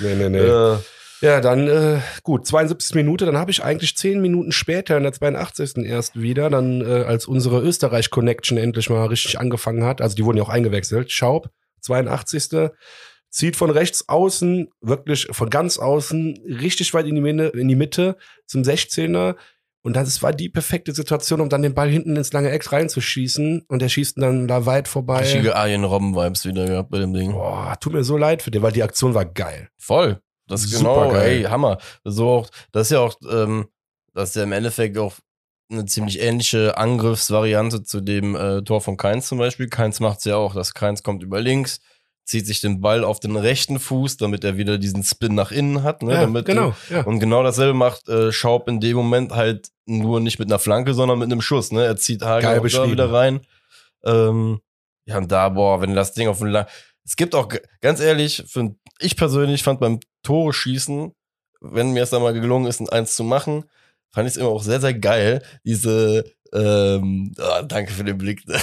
Nee, 0.02 0.16
nee, 0.16 0.30
nee. 0.30 0.38
Äh, 0.38 0.78
Ja, 1.22 1.40
dann 1.40 1.68
äh, 1.68 2.00
gut, 2.24 2.46
72. 2.46 2.96
Minute, 2.96 3.26
dann 3.26 3.38
habe 3.38 3.50
ich 3.50 3.64
eigentlich 3.64 3.96
10 3.96 4.22
Minuten 4.22 4.52
später 4.52 4.98
in 4.98 5.04
der 5.04 5.14
82. 5.14 5.78
erst 5.86 6.20
wieder, 6.20 6.50
dann 6.50 6.82
äh, 6.82 7.04
als 7.04 7.26
unsere 7.26 7.62
Österreich-Connection 7.62 8.58
endlich 8.58 8.90
mal 8.90 9.06
richtig 9.08 9.40
angefangen 9.40 9.84
hat, 9.86 10.02
also 10.02 10.16
die 10.16 10.26
wurden 10.26 10.38
ja 10.38 10.44
auch 10.44 10.50
eingewechselt, 10.50 11.12
Schaub, 11.12 11.50
82. 11.82 12.72
zieht 13.34 13.56
von 13.56 13.72
rechts 13.72 14.08
außen, 14.08 14.70
wirklich 14.82 15.28
von 15.32 15.50
ganz 15.50 15.80
außen, 15.80 16.40
richtig 16.48 16.94
weit 16.94 17.08
in 17.08 17.16
die, 17.16 17.22
Mitte, 17.22 17.46
in 17.48 17.68
die 17.68 17.76
Mitte 17.76 18.16
zum 18.46 18.62
16er 18.62 19.36
und 19.82 19.98
das 19.98 20.22
war 20.22 20.32
die 20.32 20.48
perfekte 20.48 20.94
Situation, 20.94 21.42
um 21.42 21.50
dann 21.50 21.62
den 21.62 21.74
Ball 21.74 21.90
hinten 21.90 22.16
ins 22.16 22.32
lange 22.32 22.52
Eck 22.52 22.72
reinzuschießen 22.72 23.66
und 23.68 23.82
der 23.82 23.90
schießt 23.90 24.18
dann 24.18 24.48
da 24.48 24.66
weit 24.66 24.88
vorbei. 24.88 25.20
richtige 25.20 25.58
Arjen 25.58 25.84
Robben-Vibes 25.84 26.46
wieder 26.46 26.66
gehabt 26.66 26.90
bei 26.90 27.00
dem 27.00 27.14
Ding. 27.14 27.34
Boah, 27.34 27.76
tut 27.82 27.92
mir 27.92 28.04
so 28.06 28.16
leid 28.16 28.42
für 28.42 28.52
den, 28.52 28.62
weil 28.62 28.72
die 28.72 28.84
Aktion 28.84 29.14
war 29.14 29.26
geil. 29.26 29.70
Voll. 29.78 30.22
Das 30.48 30.64
ist 30.64 30.72
Super 30.72 31.08
genau, 31.08 31.12
geil. 31.12 31.32
ey, 31.32 31.44
Hammer. 31.44 31.80
So 32.06 32.30
auch, 32.30 32.50
das 32.72 32.88
ist 32.88 32.92
ja 32.92 33.00
auch, 33.00 33.16
ähm, 33.30 33.68
das 34.14 34.30
ist 34.30 34.36
ja 34.36 34.44
im 34.44 34.52
Endeffekt 34.54 34.98
auch 34.98 35.16
eine 35.70 35.86
ziemlich 35.86 36.22
ähnliche 36.22 36.78
Angriffsvariante 36.78 37.84
zu 37.84 38.00
dem 38.00 38.36
äh, 38.36 38.62
Tor 38.62 38.80
von 38.80 38.96
Keins 38.96 39.28
zum 39.28 39.38
Beispiel. 39.38 39.68
Keins 39.68 40.00
macht's 40.00 40.24
ja 40.24 40.38
auch, 40.38 40.54
dass 40.54 40.74
Keins 40.74 41.04
kommt 41.04 41.24
über 41.24 41.42
links, 41.42 41.80
zieht 42.26 42.46
sich 42.48 42.62
den 42.62 42.80
Ball 42.80 43.04
auf 43.04 43.20
den 43.20 43.36
rechten 43.36 43.80
Fuß, 43.80 44.18
damit 44.18 44.44
er 44.44 44.58
wieder 44.58 44.78
diesen 44.78 45.04
Spin 45.04 45.36
nach 45.36 45.52
innen 45.52 45.84
hat. 45.84 46.02
Ne, 46.02 46.14
ja, 46.14 46.22
damit 46.22 46.46
genau. 46.46 46.76
Ja. 46.90 47.04
Und 47.04 47.20
genau 47.20 47.44
dasselbe 47.44 47.74
macht 47.74 48.08
äh, 48.08 48.32
Schaub 48.32 48.70
in 48.70 48.80
dem 48.80 48.96
Moment 48.96 49.34
halt 49.34 49.70
nur 49.86 50.20
nicht 50.20 50.40
mit 50.40 50.50
einer 50.50 50.60
Flanke, 50.60 50.94
sondern 50.94 51.20
mit 51.20 51.32
einem 51.32 51.42
Schuss. 51.42 51.72
Ne? 51.72 51.86
Er 51.86 51.98
zieht 51.98 52.22
Geil 52.22 52.30
Hagen 52.30 52.48
auch 52.48 52.54
da 52.54 52.60
beschrieben. 52.60 52.92
wieder 52.92 53.12
rein. 53.12 53.42
Ähm, 54.06 54.62
ja, 55.06 55.18
und 55.18 55.32
da, 55.32 55.50
boah, 55.50 55.82
wenn 55.82 55.96
das 55.96 56.14
Ding 56.14 56.30
auf 56.30 56.40
den 56.40 56.48
Lang 56.48 56.66
Es 57.06 57.16
gibt 57.16 57.36
auch, 57.36 57.50
ganz 57.82 58.00
ehrlich, 58.00 58.44
für, 58.48 58.74
ich 59.00 59.18
persönlich 59.18 59.64
fand 59.64 59.82
beim 59.82 60.00
Tore 60.24 60.54
schießen, 60.54 61.12
wenn 61.60 61.92
mir 61.92 62.04
es 62.04 62.10
dann 62.10 62.22
mal 62.22 62.34
gelungen 62.34 62.68
ist, 62.68 62.80
ein 62.80 62.90
Eins 62.90 63.16
zu 63.16 63.24
machen, 63.24 63.66
fand 64.12 64.28
ich 64.28 64.36
es 64.36 64.38
immer 64.38 64.50
auch 64.50 64.64
sehr, 64.64 64.80
sehr 64.80 64.94
geil, 64.94 65.42
diese 65.66 66.24
ähm, 66.54 67.32
ah, 67.40 67.62
danke 67.64 67.92
für 67.92 68.04
den 68.04 68.18
Blick. 68.18 68.44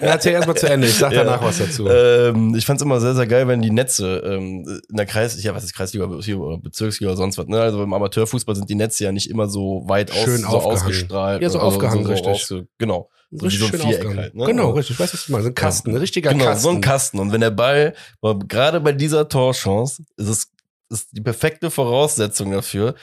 Ja, 0.00 0.10
erzähl 0.12 0.32
erstmal 0.32 0.56
zu 0.56 0.68
Ende. 0.70 0.86
Ich 0.86 0.94
sag 0.94 1.12
Ja. 1.12 1.24
danach 1.24 1.42
was 1.42 1.58
dazu. 1.58 1.88
Ähm, 1.88 2.54
ich 2.54 2.64
fand's 2.64 2.82
immer 2.82 3.00
sehr, 3.00 3.14
sehr 3.16 3.26
geil, 3.26 3.48
wenn 3.48 3.60
die 3.60 3.70
Netze 3.72 4.18
ähm, 4.24 4.80
in 4.88 4.96
der 4.96 5.06
Kreis, 5.06 5.42
ja, 5.42 5.52
was 5.54 5.64
ist 5.64 5.74
Kreisliga 5.74 6.04
oder 6.06 6.58
Bezirksliga 6.58 7.10
oder 7.10 7.16
sonst 7.16 7.36
was, 7.36 7.46
ne? 7.48 7.60
Also 7.60 7.82
im 7.82 7.92
Amateurfußball 7.92 8.54
sind 8.54 8.70
die 8.70 8.76
Netze 8.76 9.02
ja 9.04 9.10
nicht 9.12 9.28
immer 9.28 9.48
so 9.48 9.82
weit 9.88 10.12
aus, 10.12 10.18
Schön 10.18 10.38
so 10.42 10.46
ausgestrahlt. 10.46 11.42
Ja, 11.42 11.50
so 11.50 11.58
aufgehangen, 11.58 12.06
richtig. 12.06 12.28
ausge- 12.28 12.66
genau. 12.78 13.08
So 13.32 13.40
wie 13.42 13.44
richtig 13.46 13.60
so 13.60 13.66
ein 13.66 13.70
schön 13.72 13.80
Viereck 13.80 14.16
halt, 14.16 14.34
ne? 14.36 14.44
Genau, 14.46 14.62
Also- 14.66 14.76
richtig. 14.76 14.94
Ich 14.96 15.00
weiß, 15.00 15.12
was 15.14 15.26
du 15.26 15.32
meinst. 15.32 15.48
Ein 15.48 15.54
Kasten, 15.54 15.90
ein 15.90 15.96
richtiger 15.96 16.30
Genau, 16.32 16.44
Kasten. 16.44 16.62
so 16.62 16.68
ein 16.70 16.80
Kasten. 16.80 17.18
Und 17.18 17.32
wenn 17.32 17.40
der 17.40 17.50
Ball, 17.50 17.94
gerade 18.46 18.80
bei 18.80 18.92
dieser 18.92 19.28
Torchance, 19.28 20.04
ist 20.16 20.28
es 20.28 20.48
ist 20.90 21.08
die 21.12 21.20
perfekte 21.20 21.70
Voraussetzung 21.70 22.50
dafür, 22.52 22.94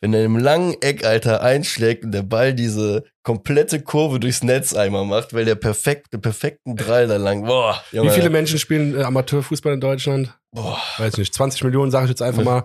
wenn 0.00 0.12
er 0.14 0.24
im 0.24 0.36
langen 0.38 0.74
Eck, 0.80 1.04
Alter, 1.04 1.42
einschlägt 1.42 2.04
und 2.04 2.12
der 2.12 2.22
Ball 2.22 2.54
diese 2.54 3.04
komplette 3.22 3.80
Kurve 3.80 4.20
durchs 4.20 4.42
Netz 4.42 4.74
einmal 4.74 5.04
macht, 5.04 5.32
weil 5.34 5.44
der 5.44 5.54
perfekt, 5.54 6.12
den 6.12 6.20
perfekten 6.20 6.76
Drall 6.76 7.06
da 7.08 7.16
lang, 7.16 7.44
boah. 7.44 7.80
Wie 7.90 7.96
Junge, 7.96 8.10
viele 8.12 8.30
Menschen 8.30 8.58
spielen 8.58 8.94
äh, 8.98 9.02
Amateurfußball 9.02 9.72
in 9.74 9.80
Deutschland? 9.80 10.36
boah. 10.52 10.78
Weiß 10.98 11.16
nicht. 11.18 11.34
20 11.34 11.64
Millionen, 11.64 11.90
sage 11.90 12.04
ich 12.06 12.10
jetzt 12.10 12.22
einfach 12.22 12.42
mal. 12.44 12.64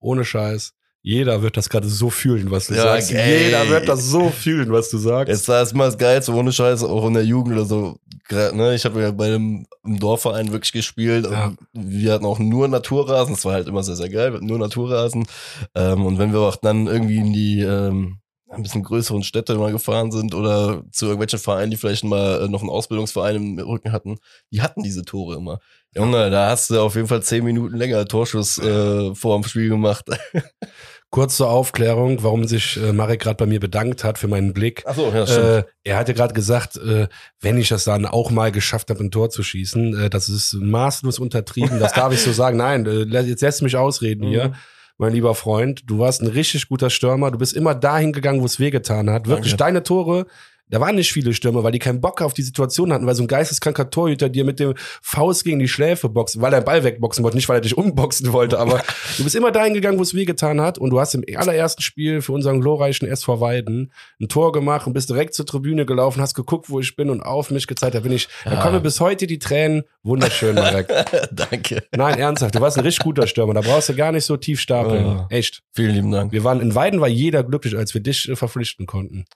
Ohne 0.00 0.24
Scheiß. 0.24 0.72
Jeder 1.04 1.42
wird 1.42 1.56
das 1.56 1.68
gerade 1.68 1.88
so 1.88 2.10
fühlen, 2.10 2.50
was 2.52 2.68
du 2.68 2.74
Ja, 2.74 2.82
sagst. 2.82 3.12
ey. 3.12 3.46
Jeder 3.46 3.68
wird 3.68 3.88
das 3.88 4.04
so 4.04 4.30
fühlen, 4.30 4.70
was 4.72 4.88
du 4.90 4.98
sagst. 4.98 5.28
Jetzt 5.28 5.48
es 5.48 5.74
mal 5.74 5.86
das 5.86 5.98
Geilste, 5.98 6.32
ohne 6.32 6.52
Scheiß, 6.52 6.84
auch 6.84 7.06
in 7.08 7.14
der 7.14 7.24
Jugend 7.24 7.54
oder 7.56 7.64
so. 7.64 7.98
Ne, 8.30 8.74
ich 8.74 8.84
habe 8.84 9.02
ja 9.02 9.10
bei 9.10 9.26
einem 9.26 9.66
im 9.84 9.98
Dorfverein 9.98 10.52
wirklich 10.52 10.72
gespielt. 10.72 11.26
Ja. 11.30 11.52
Wir 11.72 12.12
hatten 12.12 12.24
auch 12.24 12.38
nur 12.38 12.68
Naturrasen. 12.68 13.34
Das 13.34 13.44
war 13.44 13.54
halt 13.54 13.68
immer 13.68 13.82
sehr, 13.82 13.96
sehr 13.96 14.08
geil. 14.08 14.30
Wir 14.30 14.36
hatten 14.36 14.46
nur 14.46 14.58
Naturrasen. 14.58 15.26
Ähm, 15.74 16.06
und 16.06 16.18
wenn 16.18 16.32
wir 16.32 16.40
auch 16.40 16.56
dann 16.56 16.86
irgendwie 16.86 17.18
in 17.18 17.32
die 17.32 17.60
ähm, 17.60 18.22
ein 18.52 18.62
bisschen 18.62 18.82
größeren 18.82 19.22
Städte 19.22 19.56
mal 19.56 19.72
gefahren 19.72 20.12
sind 20.12 20.34
oder 20.34 20.84
zu 20.92 21.06
irgendwelchen 21.06 21.38
Vereinen, 21.38 21.70
die 21.70 21.76
vielleicht 21.76 22.04
mal 22.04 22.42
äh, 22.42 22.48
noch 22.48 22.60
einen 22.60 22.70
Ausbildungsverein 22.70 23.36
im 23.36 23.58
Rücken 23.58 23.92
hatten, 23.92 24.18
die 24.50 24.62
hatten 24.62 24.82
diese 24.82 25.04
Tore 25.04 25.36
immer. 25.36 25.60
Junge, 25.94 26.30
da 26.30 26.50
hast 26.50 26.70
du 26.70 26.80
auf 26.80 26.94
jeden 26.94 27.08
Fall 27.08 27.22
zehn 27.22 27.44
Minuten 27.44 27.76
länger 27.76 28.04
Torschuss 28.06 28.58
äh, 28.58 29.14
vor 29.14 29.38
dem 29.38 29.44
Spiel 29.44 29.68
gemacht. 29.68 30.04
Kurz 31.14 31.36
zur 31.36 31.50
Aufklärung, 31.50 32.22
warum 32.22 32.46
sich 32.48 32.78
äh, 32.82 32.90
Marek 32.92 33.20
gerade 33.20 33.36
bei 33.36 33.44
mir 33.44 33.60
bedankt 33.60 34.02
hat 34.02 34.16
für 34.16 34.28
meinen 34.28 34.54
Blick. 34.54 34.82
Achso, 34.86 35.12
ja, 35.12 35.58
Äh, 35.58 35.64
er 35.84 35.98
hatte 35.98 36.14
gerade 36.14 36.32
gesagt, 36.32 36.78
äh, 36.78 37.06
wenn 37.40 37.58
ich 37.58 37.68
das 37.68 37.84
dann 37.84 38.06
auch 38.06 38.30
mal 38.30 38.50
geschafft 38.50 38.88
habe, 38.88 39.04
ein 39.04 39.10
Tor 39.10 39.28
zu 39.28 39.42
schießen, 39.42 40.04
äh, 40.04 40.08
das 40.10 40.30
ist 40.30 40.54
maßlos 40.54 41.18
untertrieben. 41.18 41.78
Das 41.80 41.92
darf 41.92 42.14
ich 42.14 42.20
so 42.22 42.32
sagen. 42.32 42.56
Nein, 42.56 42.86
äh, 42.86 43.02
jetzt 43.20 43.42
lässt 43.42 43.60
mich 43.60 43.76
ausreden 43.76 44.26
hier, 44.26 44.48
Mhm. 44.48 44.54
mein 44.96 45.12
lieber 45.12 45.34
Freund. 45.34 45.82
Du 45.84 45.98
warst 45.98 46.22
ein 46.22 46.28
richtig 46.28 46.66
guter 46.68 46.88
Stürmer. 46.88 47.30
Du 47.30 47.36
bist 47.36 47.52
immer 47.52 47.74
dahin 47.74 48.12
gegangen, 48.14 48.40
wo 48.40 48.46
es 48.46 48.58
wehgetan 48.58 49.10
hat. 49.10 49.26
Wirklich, 49.28 49.54
Danke. 49.56 49.64
deine 49.64 49.82
Tore, 49.82 50.24
da 50.72 50.80
waren 50.80 50.94
nicht 50.96 51.12
viele 51.12 51.34
Stürmer, 51.34 51.62
weil 51.62 51.72
die 51.72 51.78
keinen 51.78 52.00
Bock 52.00 52.22
auf 52.22 52.32
die 52.32 52.42
Situation 52.42 52.92
hatten, 52.94 53.06
weil 53.06 53.14
so 53.14 53.22
ein 53.22 53.26
geisteskranker 53.28 53.90
Torhüter 53.90 54.28
dir 54.30 54.44
mit 54.44 54.58
dem 54.58 54.72
Faust 55.02 55.44
gegen 55.44 55.58
die 55.58 55.68
Schläfe 55.68 56.08
boxt, 56.08 56.40
weil 56.40 56.52
er 56.54 56.60
den 56.62 56.64
Ball 56.64 56.82
wegboxen 56.82 57.22
wollte, 57.22 57.36
nicht 57.36 57.48
weil 57.50 57.58
er 57.58 57.60
dich 57.60 57.76
umboxen 57.76 58.32
wollte, 58.32 58.58
aber 58.58 58.82
du 59.18 59.24
bist 59.24 59.36
immer 59.36 59.52
dahin 59.52 59.74
gegangen, 59.74 59.98
wo 59.98 60.02
es 60.02 60.14
wehgetan 60.14 60.60
hat 60.62 60.78
und 60.78 60.88
du 60.90 60.98
hast 60.98 61.14
im 61.14 61.22
allerersten 61.36 61.82
Spiel 61.82 62.22
für 62.22 62.32
unseren 62.32 62.60
glorreichen 62.62 63.06
SV 63.06 63.40
Weiden 63.40 63.92
ein 64.20 64.28
Tor 64.28 64.50
gemacht 64.52 64.86
und 64.86 64.94
bist 64.94 65.10
direkt 65.10 65.34
zur 65.34 65.44
Tribüne 65.44 65.84
gelaufen, 65.84 66.22
hast 66.22 66.34
geguckt, 66.34 66.70
wo 66.70 66.80
ich 66.80 66.96
bin 66.96 67.10
und 67.10 67.20
auf 67.20 67.50
mich 67.50 67.66
gezeigt, 67.66 67.94
da 67.94 68.00
bin 68.00 68.12
ich, 68.12 68.28
da 68.44 68.54
Ja. 68.54 68.60
kommen 68.62 68.76
mir 68.76 68.80
bis 68.80 68.98
heute 68.98 69.26
die 69.26 69.38
Tränen, 69.38 69.82
wunderschön, 70.02 70.54
Marek. 70.54 70.88
Danke. 71.32 71.84
Nein, 71.94 72.18
ernsthaft, 72.18 72.54
du 72.54 72.60
warst 72.62 72.78
ein 72.78 72.84
richtig 72.84 73.04
guter 73.04 73.26
Stürmer, 73.26 73.52
da 73.52 73.60
brauchst 73.60 73.90
du 73.90 73.94
gar 73.94 74.10
nicht 74.10 74.24
so 74.24 74.38
tief 74.38 74.58
stapeln, 74.58 75.04
Ja. 75.04 75.26
echt. 75.28 75.62
Vielen 75.72 75.94
lieben 75.94 76.10
Dank. 76.10 76.32
Wir 76.32 76.44
waren, 76.44 76.60
in 76.60 76.74
Weiden 76.74 77.00
war 77.02 77.08
jeder 77.08 77.42
glücklich, 77.44 77.76
als 77.76 77.92
wir 77.92 78.00
dich 78.00 78.26
äh, 78.30 78.36
verpflichten 78.36 78.86
konnten. 78.86 79.26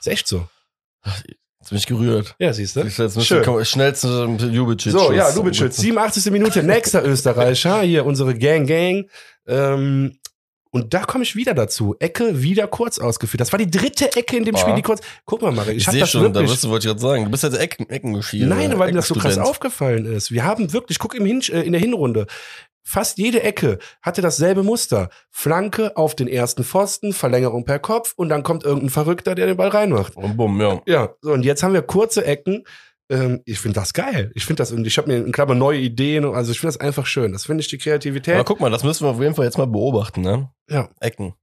Ist 0.00 0.08
echt 0.08 0.26
so. 0.26 0.46
Jetzt 1.04 1.70
bin 1.70 1.78
ich 1.78 1.86
gerührt. 1.86 2.36
Ja, 2.38 2.52
siehst 2.52 2.76
du? 2.76 2.80
Jetzt 2.80 2.96
Schön. 3.26 3.38
müsste 3.38 3.64
schnellste 3.64 4.24
Ljubicic. 4.52 4.92
So, 4.92 5.12
ja, 5.12 5.28
Lubitsch, 5.34 5.62
87. 5.68 6.30
Minute, 6.30 6.62
nächster 6.62 7.04
Österreicher, 7.06 7.82
hier 7.82 8.06
unsere 8.06 8.36
Gang 8.38 8.68
Gang. 8.68 9.08
Ähm, 9.48 10.18
und 10.70 10.92
da 10.92 11.00
komme 11.04 11.24
ich 11.24 11.34
wieder 11.34 11.54
dazu. 11.54 11.96
Ecke 12.00 12.42
wieder 12.42 12.66
kurz 12.66 12.98
ausgeführt. 12.98 13.40
Das 13.40 13.50
war 13.50 13.58
die 13.58 13.70
dritte 13.70 14.14
Ecke 14.14 14.36
in 14.36 14.44
dem 14.44 14.54
Boah. 14.54 14.60
Spiel, 14.60 14.74
die 14.74 14.82
kurz. 14.82 15.00
Guck 15.24 15.42
mal, 15.42 15.50
Marie, 15.50 15.72
ich, 15.72 15.86
Ich 15.86 15.90
sehe 15.90 16.06
schon, 16.06 16.22
da 16.24 16.34
wirklich. 16.34 16.50
bist 16.50 16.64
du, 16.64 16.68
wollte 16.68 16.86
ich 16.86 16.90
gerade 16.90 17.00
sagen. 17.00 17.24
Du 17.24 17.30
bist 17.30 17.42
jetzt 17.42 17.58
Ecken, 17.58 17.88
Eckengeschirr. 17.88 18.46
Nein, 18.46 18.78
weil 18.78 18.90
mir 18.90 18.96
das 18.96 19.08
so 19.08 19.14
krass 19.14 19.38
aufgefallen 19.38 20.04
ist. 20.04 20.30
Wir 20.30 20.44
haben 20.44 20.72
wirklich, 20.72 20.98
guck 20.98 21.14
im 21.14 21.24
Hin 21.24 21.40
äh, 21.50 21.62
in 21.62 21.72
der 21.72 21.80
Hinrunde. 21.80 22.26
Fast 22.88 23.18
jede 23.18 23.42
Ecke 23.42 23.78
hatte 24.00 24.22
dasselbe 24.22 24.62
Muster. 24.62 25.10
Flanke 25.30 25.96
auf 25.96 26.14
den 26.14 26.28
ersten 26.28 26.62
Pfosten, 26.62 27.12
Verlängerung 27.12 27.64
per 27.64 27.80
Kopf 27.80 28.14
und 28.16 28.28
dann 28.28 28.44
kommt 28.44 28.62
irgendein 28.62 28.90
Verrückter, 28.90 29.34
der 29.34 29.46
den 29.46 29.56
Ball 29.56 29.70
reinmacht. 29.70 30.16
Und 30.16 30.36
bumm, 30.36 30.60
ja. 30.60 30.80
Ja, 30.86 31.14
so 31.20 31.32
und 31.32 31.44
jetzt 31.44 31.64
haben 31.64 31.74
wir 31.74 31.82
kurze 31.82 32.24
Ecken. 32.24 32.62
Ähm, 33.10 33.42
ich 33.44 33.58
finde 33.58 33.80
das 33.80 33.92
geil. 33.92 34.30
Ich 34.36 34.46
finde 34.46 34.60
das 34.60 34.70
irgendwie, 34.70 34.86
ich 34.86 34.98
habe 34.98 35.08
mir 35.08 35.16
in 35.16 35.32
Klammer 35.32 35.56
neue 35.56 35.80
Ideen, 35.80 36.24
also 36.26 36.52
ich 36.52 36.60
finde 36.60 36.74
das 36.74 36.80
einfach 36.80 37.06
schön. 37.06 37.32
Das 37.32 37.46
finde 37.46 37.62
ich 37.62 37.68
die 37.68 37.78
Kreativität. 37.78 38.36
Aber 38.36 38.44
guck 38.44 38.60
mal, 38.60 38.70
das 38.70 38.84
müssen 38.84 39.04
wir 39.04 39.10
auf 39.10 39.20
jeden 39.20 39.34
Fall 39.34 39.46
jetzt 39.46 39.58
mal 39.58 39.66
beobachten, 39.66 40.20
ne? 40.20 40.50
Ja. 40.70 40.88
Ecken. 41.00 41.34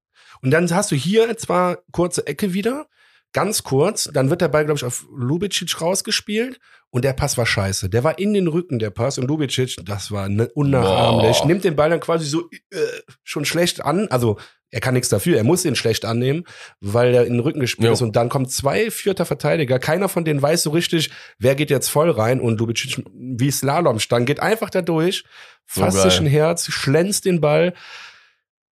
Und 0.42 0.52
dann 0.52 0.74
hast 0.74 0.92
du 0.92 0.96
hier 0.96 1.38
zwar 1.38 1.80
kurze 1.92 2.26
Ecke 2.26 2.54
wieder, 2.54 2.88
ganz 3.34 3.64
kurz, 3.64 4.10
dann 4.14 4.30
wird 4.30 4.42
der 4.42 4.48
Ball, 4.48 4.66
glaube 4.66 4.78
ich, 4.78 4.86
auf 4.86 5.06
Lubicic 5.16 5.82
rausgespielt 5.82 6.60
und 6.92 7.04
der 7.04 7.14
Pass 7.14 7.38
war 7.38 7.46
scheiße. 7.46 7.90
Der 7.90 8.04
war 8.04 8.20
in 8.20 8.34
den 8.34 8.48
Rücken, 8.48 8.80
der 8.80 8.92
Pass 8.92 9.18
und 9.18 9.28
Lubicic, 9.28 9.78
das 9.84 10.12
war 10.12 10.30
ne, 10.30 10.48
unnachahmlich. 10.54 11.40
Boah. 11.40 11.48
Nimmt 11.48 11.64
den 11.64 11.76
Ball 11.76 11.90
dann 11.90 12.00
quasi 12.00 12.26
so 12.26 12.50
äh, 12.70 12.78
schon 13.24 13.46
schlecht 13.46 13.84
an, 13.84 14.08
also 14.10 14.38
er 14.70 14.80
kann 14.80 14.96
nichts 14.96 15.10
dafür, 15.10 15.38
er 15.38 15.44
muss 15.44 15.66
ihn 15.66 15.76
schlecht 15.76 16.04
annehmen, 16.04 16.46
weil 16.80 17.14
er 17.14 17.26
in 17.26 17.34
den 17.34 17.40
Rücken 17.42 17.60
gespielt 17.60 17.88
Jo. 17.88 17.94
ist 17.94 18.02
und 18.02 18.16
dann 18.16 18.30
kommen 18.30 18.48
zwei 18.48 18.90
vierter 18.90 19.26
Verteidiger, 19.26 19.78
keiner 19.78 20.10
von 20.10 20.26
denen 20.26 20.42
weiß 20.42 20.64
so 20.64 20.72
richtig, 20.72 21.12
wer 21.38 21.54
geht 21.56 21.70
jetzt 21.70 21.90
voll 21.90 22.10
rein 22.10 22.40
und 22.40 22.60
Lubicic 22.60 23.04
wie 23.14 23.52
Slalomstangen 23.52 24.26
geht 24.26 24.40
einfach 24.40 24.70
da 24.72 24.82
durch, 24.82 25.24
So 25.68 25.82
fasst 25.82 25.98
geil. 25.98 26.10
sich 26.10 26.20
ein 26.20 26.26
Herz, 26.28 26.72
schlänzt 26.72 27.26
den 27.26 27.40
Ball. 27.42 27.74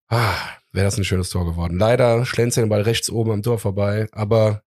Ah, 0.07 0.33
wäre 0.71 0.85
das 0.85 0.97
ein 0.97 1.03
schönes 1.03 1.29
Tor 1.29 1.45
geworden. 1.45 1.77
Leider 1.77 2.25
schlänzt 2.25 2.57
er 2.57 2.63
den 2.63 2.69
Ball 2.69 2.81
rechts 2.81 3.09
oben 3.09 3.31
am 3.31 3.43
Tor 3.43 3.59
vorbei, 3.59 4.07
aber 4.11 4.61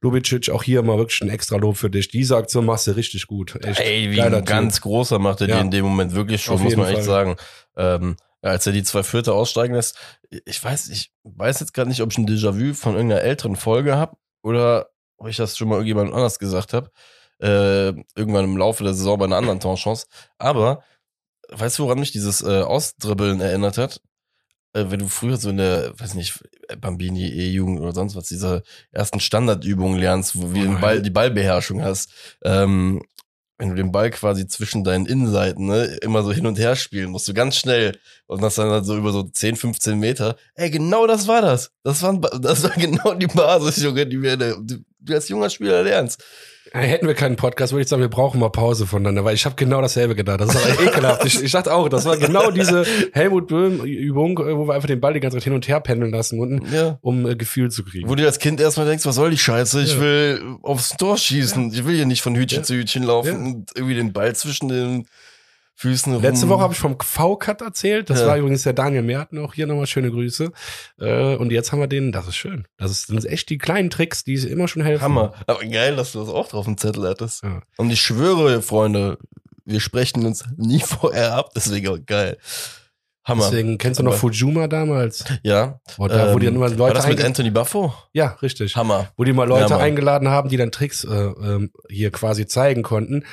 Lubicic, 0.00 0.50
auch 0.50 0.62
hier 0.62 0.82
mal 0.82 0.98
wirklich 0.98 1.22
ein 1.22 1.30
extra 1.30 1.56
Lob 1.56 1.76
für 1.76 1.88
dich. 1.88 2.08
Diese 2.08 2.36
Aktion 2.36 2.66
machst 2.66 2.86
du 2.86 2.90
richtig 2.92 3.26
gut. 3.26 3.56
Echt. 3.64 3.80
Ey, 3.80 4.10
wie 4.10 4.20
ein 4.20 4.44
ganz 4.44 4.80
großer 4.82 5.18
macht 5.18 5.40
er 5.40 5.48
Ja. 5.48 5.56
die 5.56 5.60
in 5.62 5.70
dem 5.70 5.84
Moment 5.86 6.14
wirklich 6.14 6.42
schon, 6.42 6.56
Auf 6.56 6.60
muss 6.62 6.76
man 6.76 6.86
echt 6.86 6.96
Fall. 6.96 7.04
sagen. 7.04 7.36
Ähm, 7.76 8.16
als 8.42 8.66
er 8.66 8.74
die 8.74 8.82
zwei 8.82 9.02
Vierte 9.02 9.32
aussteigen 9.32 9.74
lässt, 9.74 9.96
ich 10.44 10.62
weiß, 10.62 10.90
ich 10.90 11.10
weiß 11.22 11.60
jetzt 11.60 11.72
gerade 11.72 11.88
nicht, 11.88 12.02
ob 12.02 12.12
ich 12.12 12.18
ein 12.18 12.26
Déjà-vu 12.28 12.74
von 12.74 12.94
irgendeiner 12.94 13.22
älteren 13.22 13.56
Folge 13.56 13.96
habe 13.96 14.16
oder 14.42 14.90
ob 15.16 15.28
ich 15.28 15.36
das 15.38 15.56
schon 15.56 15.68
mal 15.68 15.76
irgendjemand 15.76 16.12
anders 16.12 16.38
gesagt 16.38 16.74
habe. 16.74 16.90
Äh, 17.40 17.94
irgendwann 18.14 18.44
im 18.44 18.58
Laufe 18.58 18.84
der 18.84 18.92
Saison 18.92 19.18
bei 19.18 19.24
einer 19.24 19.36
anderen 19.36 19.60
Torchance. 19.60 20.06
Aber 20.36 20.82
weißt 21.48 21.78
du, 21.78 21.84
woran 21.84 21.98
mich 21.98 22.12
dieses 22.12 22.42
äh, 22.42 22.60
Ausdribbeln 22.60 23.40
erinnert 23.40 23.78
hat? 23.78 24.02
Äh, 24.74 24.90
wenn 24.90 24.98
du 24.98 25.08
früher 25.08 25.36
so 25.36 25.50
in 25.50 25.56
der, 25.56 25.98
weiß 25.98 26.14
nicht, 26.14 26.44
Bambini, 26.80 27.26
E-Jugend 27.28 27.80
oder 27.80 27.92
sonst 27.92 28.16
was, 28.16 28.28
diese 28.28 28.62
ersten 28.92 29.20
Standardübungen 29.20 29.98
lernst, 29.98 30.36
wo 30.36 30.52
du. 30.52 30.80
Ball, 30.80 31.00
die 31.00 31.10
Ballbeherrschung 31.10 31.82
hast. 31.82 32.10
Ähm, 32.42 33.02
wenn 33.56 33.70
du 33.70 33.76
den 33.76 33.92
Ball 33.92 34.10
quasi 34.10 34.48
zwischen 34.48 34.82
deinen 34.82 35.06
Innenseiten 35.06 35.66
ne, 35.66 35.84
immer 36.02 36.24
so 36.24 36.32
hin 36.32 36.46
und 36.46 36.58
her 36.58 36.74
spielen 36.74 37.10
musst, 37.10 37.28
du 37.28 37.34
ganz 37.34 37.56
schnell 37.56 37.96
und 38.26 38.42
das 38.42 38.56
dann 38.56 38.68
halt 38.68 38.84
so 38.84 38.96
über 38.96 39.12
so 39.12 39.22
10, 39.22 39.54
15 39.54 39.98
Meter. 39.98 40.36
Ey, 40.56 40.70
genau 40.70 41.06
das 41.06 41.28
war 41.28 41.40
das. 41.40 41.70
Das, 41.84 42.02
waren, 42.02 42.20
das 42.40 42.64
war 42.64 42.70
genau 42.70 43.14
die 43.14 43.28
Basis, 43.28 43.82
Junge, 43.82 44.06
die 44.06 44.20
wir 44.20 44.36
du 44.36 45.14
als 45.14 45.28
junger 45.28 45.50
Spieler 45.50 45.82
lernst. 45.82 46.22
Hätten 46.72 47.06
wir 47.06 47.14
keinen 47.14 47.36
Podcast, 47.36 47.72
würde 47.72 47.82
ich 47.82 47.88
sagen, 47.88 48.00
wir 48.00 48.08
brauchen 48.08 48.40
mal 48.40 48.48
Pause 48.48 48.86
voneinander, 48.86 49.24
weil 49.24 49.34
ich 49.34 49.44
habe 49.44 49.54
genau 49.54 49.82
dasselbe 49.82 50.14
gedacht. 50.14 50.40
Das 50.40 50.54
ist 50.54 50.64
aber 50.64 50.82
ekelhaft. 50.86 51.24
Ich, 51.26 51.42
ich 51.42 51.52
dachte 51.52 51.72
auch, 51.72 51.88
das 51.88 52.04
war 52.06 52.16
genau 52.16 52.50
diese 52.50 52.84
Helmut 53.12 53.48
Böhm-Übung, 53.48 54.38
wo 54.38 54.66
wir 54.66 54.74
einfach 54.74 54.88
den 54.88 55.00
Ball 55.00 55.12
die 55.12 55.20
ganze 55.20 55.36
Zeit 55.36 55.44
hin 55.44 55.52
und 55.52 55.68
her 55.68 55.80
pendeln 55.80 56.12
lassen, 56.12 56.40
unten, 56.40 56.74
ja. 56.74 56.98
um 57.02 57.26
äh, 57.26 57.36
Gefühl 57.36 57.70
zu 57.70 57.84
kriegen. 57.84 58.08
Wo 58.08 58.14
du 58.14 58.24
als 58.24 58.38
Kind 58.38 58.60
erstmal 58.60 58.86
denkst, 58.86 59.04
was 59.04 59.14
soll 59.14 59.30
die 59.30 59.38
Scheiße? 59.38 59.82
Ich 59.82 59.94
ja. 59.94 60.00
will 60.00 60.56
aufs 60.62 60.96
Tor 60.96 61.18
schießen. 61.18 61.70
Ja. 61.70 61.78
Ich 61.78 61.84
will 61.86 61.96
hier 61.96 62.06
nicht 62.06 62.22
von 62.22 62.34
Hütchen 62.34 62.64
zu 62.64 62.74
Hütchen 62.74 63.02
laufen 63.02 63.36
und 63.46 63.70
irgendwie 63.74 63.94
den 63.94 64.12
Ball 64.12 64.34
zwischen 64.34 64.68
den 64.68 65.06
Füßen 65.76 66.12
rum. 66.14 66.22
Letzte 66.22 66.48
Woche 66.48 66.62
habe 66.62 66.72
ich 66.72 66.78
vom 66.78 66.98
V-Cut 66.98 67.60
erzählt. 67.60 68.08
Das 68.08 68.20
ja. 68.20 68.28
war 68.28 68.36
übrigens 68.36 68.62
der 68.62 68.74
Daniel 68.74 69.02
Merten, 69.02 69.38
auch 69.38 69.54
hier 69.54 69.66
nochmal 69.66 69.86
schöne 69.86 70.10
Grüße. 70.10 70.52
Äh, 71.00 71.36
und 71.36 71.50
jetzt 71.50 71.72
haben 71.72 71.80
wir 71.80 71.88
den, 71.88 72.12
das 72.12 72.28
ist 72.28 72.36
schön. 72.36 72.66
Das 72.78 73.02
sind 73.02 73.24
echt 73.24 73.50
die 73.50 73.58
kleinen 73.58 73.90
Tricks, 73.90 74.22
die 74.22 74.34
immer 74.34 74.68
schon 74.68 74.82
helfen. 74.82 75.02
Hammer. 75.02 75.34
Aber 75.46 75.64
geil, 75.64 75.96
dass 75.96 76.12
du 76.12 76.20
das 76.20 76.28
auch 76.28 76.48
drauf 76.48 76.68
im 76.68 76.78
Zettel 76.78 77.08
hattest. 77.08 77.42
Ja. 77.42 77.62
Und 77.76 77.90
ich 77.90 78.00
schwöre, 78.00 78.62
Freunde, 78.62 79.18
wir 79.64 79.80
sprechen 79.80 80.24
uns 80.24 80.44
nie 80.56 80.80
vorher 80.84 81.34
ab, 81.34 81.50
deswegen 81.56 81.88
auch 81.88 81.98
geil. 82.06 82.38
Hammer. 83.24 83.48
Deswegen 83.50 83.78
kennst 83.78 83.98
du 83.98 84.04
noch 84.04 84.14
Fujuma 84.14 84.68
damals? 84.68 85.24
Ja. 85.42 85.80
Oder 85.96 86.28
ähm, 86.28 86.34
wo 86.34 86.38
die 86.38 86.46
dann 86.46 86.56
immer 86.56 86.68
Leute 86.68 86.78
war 86.78 86.94
das 86.94 87.08
mit 87.08 87.24
Anthony 87.24 87.50
Buffo? 87.50 87.94
Ja, 88.12 88.36
richtig. 88.42 88.76
Hammer. 88.76 89.08
Wo 89.16 89.24
die 89.24 89.32
mal 89.32 89.48
Leute 89.48 89.72
ja, 89.72 89.78
eingeladen 89.78 90.28
haben, 90.28 90.50
die 90.50 90.58
dann 90.58 90.70
Tricks 90.70 91.04
äh, 91.04 91.08
äh, 91.08 91.68
hier 91.88 92.10
quasi 92.10 92.46
zeigen 92.46 92.82
konnten. 92.82 93.24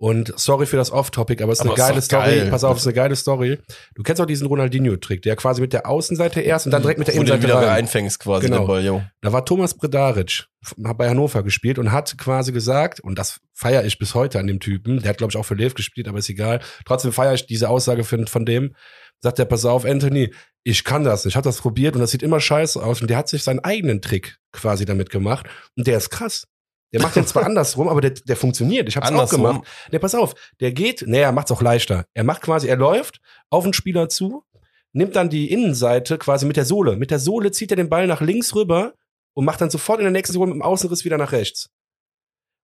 Und 0.00 0.32
sorry 0.36 0.66
für 0.66 0.76
das 0.76 0.92
Off-Topic, 0.92 1.42
aber 1.42 1.52
es 1.52 1.58
ist 1.58 1.66
aber 1.66 1.74
eine 1.74 1.78
geile 1.78 2.02
Story. 2.02 2.38
Geil. 2.38 2.50
Pass 2.50 2.62
auf, 2.62 2.76
es 2.76 2.82
ist 2.82 2.86
eine 2.86 2.94
geile 2.94 3.16
Story. 3.16 3.58
Du 3.96 4.04
kennst 4.04 4.22
auch 4.22 4.26
diesen 4.26 4.46
Ronaldinho-Trick, 4.46 5.22
der 5.22 5.34
quasi 5.34 5.60
mit 5.60 5.72
der 5.72 5.88
Außenseite 5.88 6.40
erst 6.40 6.66
und 6.66 6.72
dann 6.72 6.82
direkt 6.82 7.00
mit 7.00 7.08
der 7.08 7.16
Innenseite 7.16 7.42
wieder 7.42 7.56
rein. 7.56 7.68
einfängst 7.68 8.20
quasi 8.20 8.46
genau. 8.46 8.64
Ball, 8.64 8.84
jo. 8.84 9.02
Da 9.22 9.32
war 9.32 9.44
Thomas 9.44 9.74
Bredaric, 9.74 10.46
hat 10.84 10.98
bei 10.98 11.08
Hannover 11.08 11.42
gespielt 11.42 11.80
und 11.80 11.90
hat 11.90 12.16
quasi 12.16 12.52
gesagt, 12.52 13.00
und 13.00 13.18
das 13.18 13.40
feiere 13.54 13.84
ich 13.84 13.98
bis 13.98 14.14
heute 14.14 14.38
an 14.38 14.46
dem 14.46 14.60
Typen, 14.60 15.00
der 15.00 15.10
hat 15.10 15.18
glaube 15.18 15.32
ich 15.32 15.36
auch 15.36 15.42
für 15.42 15.56
Lev 15.56 15.74
gespielt, 15.74 16.06
aber 16.06 16.18
ist 16.18 16.28
egal. 16.28 16.60
Trotzdem 16.84 17.12
feiere 17.12 17.34
ich 17.34 17.46
diese 17.46 17.68
Aussage 17.68 18.04
von, 18.04 18.28
von 18.28 18.46
dem. 18.46 18.76
Sagt 19.20 19.40
der, 19.40 19.46
pass 19.46 19.64
auf, 19.64 19.84
Anthony, 19.84 20.32
ich 20.62 20.84
kann 20.84 21.02
das. 21.02 21.26
Ich 21.26 21.34
habe 21.34 21.44
das 21.44 21.60
probiert 21.60 21.96
und 21.96 22.00
das 22.00 22.12
sieht 22.12 22.22
immer 22.22 22.38
scheiße 22.38 22.80
aus. 22.80 23.00
Und 23.00 23.10
der 23.10 23.16
hat 23.16 23.28
sich 23.28 23.42
seinen 23.42 23.58
eigenen 23.60 24.00
Trick 24.00 24.38
quasi 24.52 24.84
damit 24.84 25.10
gemacht. 25.10 25.48
Und 25.76 25.88
der 25.88 25.96
ist 25.96 26.10
krass. 26.10 26.46
Der 26.92 27.02
macht 27.02 27.16
den 27.16 27.26
zwar 27.26 27.44
andersrum, 27.44 27.88
aber 27.88 28.00
der, 28.00 28.10
der 28.10 28.36
funktioniert. 28.36 28.88
Ich 28.88 28.96
habe 28.96 29.06
es 29.06 29.12
auch 29.12 29.30
gemacht. 29.30 29.62
Der, 29.92 29.98
pass 29.98 30.14
auf, 30.14 30.34
der 30.60 30.72
geht, 30.72 31.04
nee, 31.06 31.20
er 31.20 31.32
macht's 31.32 31.52
auch 31.52 31.60
leichter. 31.60 32.06
Er 32.14 32.24
macht 32.24 32.42
quasi, 32.42 32.66
er 32.66 32.76
läuft 32.76 33.20
auf 33.50 33.64
den 33.64 33.74
Spieler 33.74 34.08
zu, 34.08 34.44
nimmt 34.92 35.16
dann 35.16 35.28
die 35.28 35.50
Innenseite 35.50 36.16
quasi 36.18 36.46
mit 36.46 36.56
der 36.56 36.64
Sohle. 36.64 36.96
Mit 36.96 37.10
der 37.10 37.18
Sohle 37.18 37.50
zieht 37.50 37.70
er 37.70 37.76
den 37.76 37.90
Ball 37.90 38.06
nach 38.06 38.20
links 38.20 38.54
rüber 38.54 38.94
und 39.34 39.44
macht 39.44 39.60
dann 39.60 39.70
sofort 39.70 40.00
in 40.00 40.04
der 40.04 40.12
nächsten 40.12 40.32
Sekunde 40.32 40.54
mit 40.54 40.62
dem 40.62 40.66
Außenriss 40.66 41.04
wieder 41.04 41.18
nach 41.18 41.32
rechts. 41.32 41.68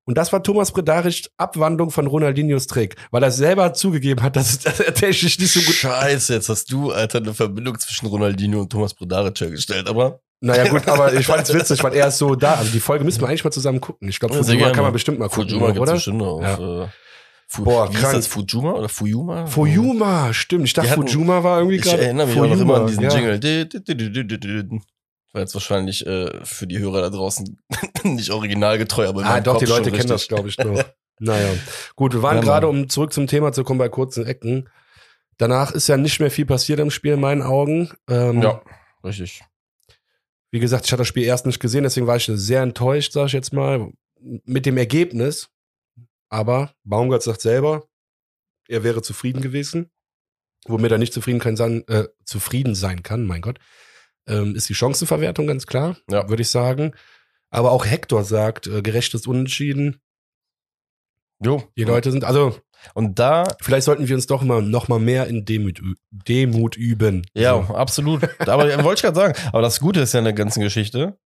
Und 0.06 0.18
das 0.18 0.34
war 0.34 0.44
Thomas 0.44 0.72
Bredaric 0.72 1.30
Abwandlung 1.38 1.90
von 1.90 2.08
Ronaldinhos 2.08 2.68
Trick, 2.68 2.96
weil 3.12 3.24
er 3.24 3.32
selber 3.32 3.74
zugegeben 3.74 4.22
hat, 4.22 4.36
dass, 4.36 4.60
dass 4.60 4.80
er 4.80 4.94
technisch 4.94 5.40
nicht 5.40 5.54
so 5.54 5.62
gut. 5.62 5.76
Scheiße, 5.76 6.34
jetzt 6.34 6.50
hast 6.50 6.72
du, 6.72 6.92
Alter, 6.92 7.20
eine 7.20 7.34
Verbindung 7.34 7.80
zwischen 7.80 8.08
Ronaldinho 8.08 8.62
und 8.62 8.70
Thomas 8.70 8.94
Bredaric 8.94 9.40
hergestellt, 9.40 9.88
aber 9.88 10.20
naja, 10.44 10.70
gut, 10.70 10.86
aber 10.90 11.14
ich 11.14 11.26
fand 11.26 11.44
es 11.44 11.54
witzig, 11.54 11.82
weil 11.84 11.94
er 11.94 12.08
ist 12.08 12.18
so 12.18 12.36
da. 12.36 12.56
Also 12.56 12.72
die 12.72 12.82
Folge 12.82 13.06
müssen 13.06 13.22
wir 13.22 13.30
eigentlich 13.30 13.46
mal 13.46 13.52
zusammen 13.52 13.80
gucken. 13.80 14.10
Ich 14.10 14.20
glaube, 14.20 14.36
Fujuma 14.36 14.72
kann 14.72 14.84
man 14.84 14.92
bestimmt 14.92 15.18
mal 15.18 15.30
gucken, 15.30 15.52
Fujuma 15.52 15.70
oder? 15.70 15.94
Bestimmt 15.94 16.22
auf, 16.22 16.42
ja. 16.42 16.84
Äh, 16.84 16.88
Fu 17.48 17.64
Boah, 17.64 17.90
wie 17.90 17.96
krank. 17.96 18.16
das 18.16 18.28
Fujuma 18.28 18.74
oder 18.74 18.90
Fuyuma? 18.90 19.46
Fuyuma, 19.46 20.34
stimmt. 20.34 20.66
Ich 20.66 20.74
dachte, 20.74 20.90
hatten, 20.90 21.02
Fujuma 21.04 21.44
war 21.44 21.60
irgendwie 21.60 21.78
gerade. 21.78 21.98
Ich 21.98 22.04
erinnere 22.04 22.28
mich 22.28 22.36
Fuyuma, 22.36 22.54
auch 22.54 22.58
noch 22.58 22.62
immer 22.62 22.76
an 22.82 22.88
diesen 22.88 23.04
ja. 23.04 23.16
Jingle. 23.16 24.82
War 25.32 25.42
jetzt 25.42 25.54
wahrscheinlich 25.54 26.06
äh, 26.06 26.30
für 26.44 26.68
die 26.68 26.80
Hörer 26.80 27.02
da 27.02 27.10
draußen 27.10 27.58
nicht 28.04 28.30
originalgetreu, 28.30 29.08
aber 29.08 29.24
Ah, 29.24 29.40
doch, 29.40 29.54
Kopf 29.54 29.64
die 29.64 29.70
Leute 29.70 29.92
kennen 29.92 30.10
das, 30.10 30.28
glaube 30.28 30.50
ich, 30.50 30.58
noch. 30.58 30.84
naja. 31.20 31.54
Gut, 31.96 32.14
wir 32.14 32.22
waren 32.22 32.38
ja, 32.38 32.44
gerade, 32.44 32.68
um 32.68 32.90
zurück 32.90 33.14
zum 33.14 33.28
Thema 33.28 33.54
zu 33.54 33.64
kommen, 33.64 33.80
bei 33.80 33.88
kurzen 33.88 34.26
Ecken. 34.26 34.68
Danach 35.38 35.72
ist 35.72 35.88
ja 35.88 35.96
nicht 35.96 36.20
mehr 36.20 36.32
viel 36.32 36.46
passiert 36.46 36.82
im 36.82 36.92
Spiel 36.92 37.14
in 37.14 37.22
meinen 37.22 37.42
Augen. 37.42 37.92
Ähm, 38.10 38.42
ja, 38.42 38.62
richtig. 39.06 39.42
Wie 40.54 40.60
gesagt, 40.60 40.86
ich 40.86 40.92
hatte 40.92 41.02
das 41.02 41.08
Spiel 41.08 41.24
erst 41.24 41.48
nicht 41.48 41.60
gesehen, 41.60 41.82
deswegen 41.82 42.06
war 42.06 42.16
ich 42.16 42.30
sehr 42.32 42.62
enttäuscht, 42.62 43.12
sage 43.12 43.26
ich 43.26 43.34
jetzt 43.34 43.54
mal, 43.54 43.92
mit 44.20 44.68
dem 44.68 44.78
Ergebnis. 44.78 45.50
Aber 46.30 46.76
Baumgart 46.84 47.24
sagt 47.24 47.42
selber, 47.42 47.88
er 48.68 48.84
wäre 48.84 49.02
zufrieden 49.02 49.42
gewesen. 49.42 49.90
Womit 50.68 50.92
er 50.92 51.00
nicht 51.00 51.12
zufrieden, 51.12 51.40
kann 51.40 51.56
sein, 51.56 51.84
äh, 51.88 52.08
zufrieden 52.24 52.76
sein 52.76 53.02
kann, 53.02 53.26
mein 53.26 53.42
Gott, 53.42 53.58
ähm, 54.28 54.54
ist 54.54 54.70
die 54.70 54.76
Chancenverwertung 54.76 55.48
ganz 55.48 55.66
klar, 55.66 55.98
ja. 56.08 56.30
würde 56.30 56.44
ich 56.44 56.50
sagen. 56.50 56.94
Aber 57.50 57.72
auch 57.72 57.88
Hector 57.88 58.24
sagt, 58.24 58.68
äh, 58.68 58.84
gerechtes 58.84 59.26
Unentschieden. 59.26 60.02
Jo. 61.44 61.64
Die 61.76 61.84
Leute 61.84 62.12
sind, 62.12 62.26
also 62.26 62.62
und 62.94 63.20
da. 63.20 63.56
Vielleicht 63.62 63.86
sollten 63.86 64.08
wir 64.08 64.16
uns 64.16 64.28
doch 64.28 64.42
mal 64.42 64.62
noch 64.62 64.88
mal 64.88 65.00
mehr 65.00 65.28
in 65.28 65.46
Demut, 65.46 65.82
Demut 66.12 66.78
üben. 66.78 67.26
Ja, 67.34 67.66
so. 67.66 67.74
absolut. 67.76 68.24
Aber 68.48 68.64
wollte 68.84 69.00
ich 69.00 69.02
gerade 69.04 69.16
sagen. 69.16 69.50
Aber 69.50 69.62
das 69.62 69.80
Gute 69.80 70.02
ist 70.02 70.14
ja 70.14 70.20
in 70.20 70.26
der 70.26 70.34
ganzen 70.34 70.62
Geschichte. 70.62 71.18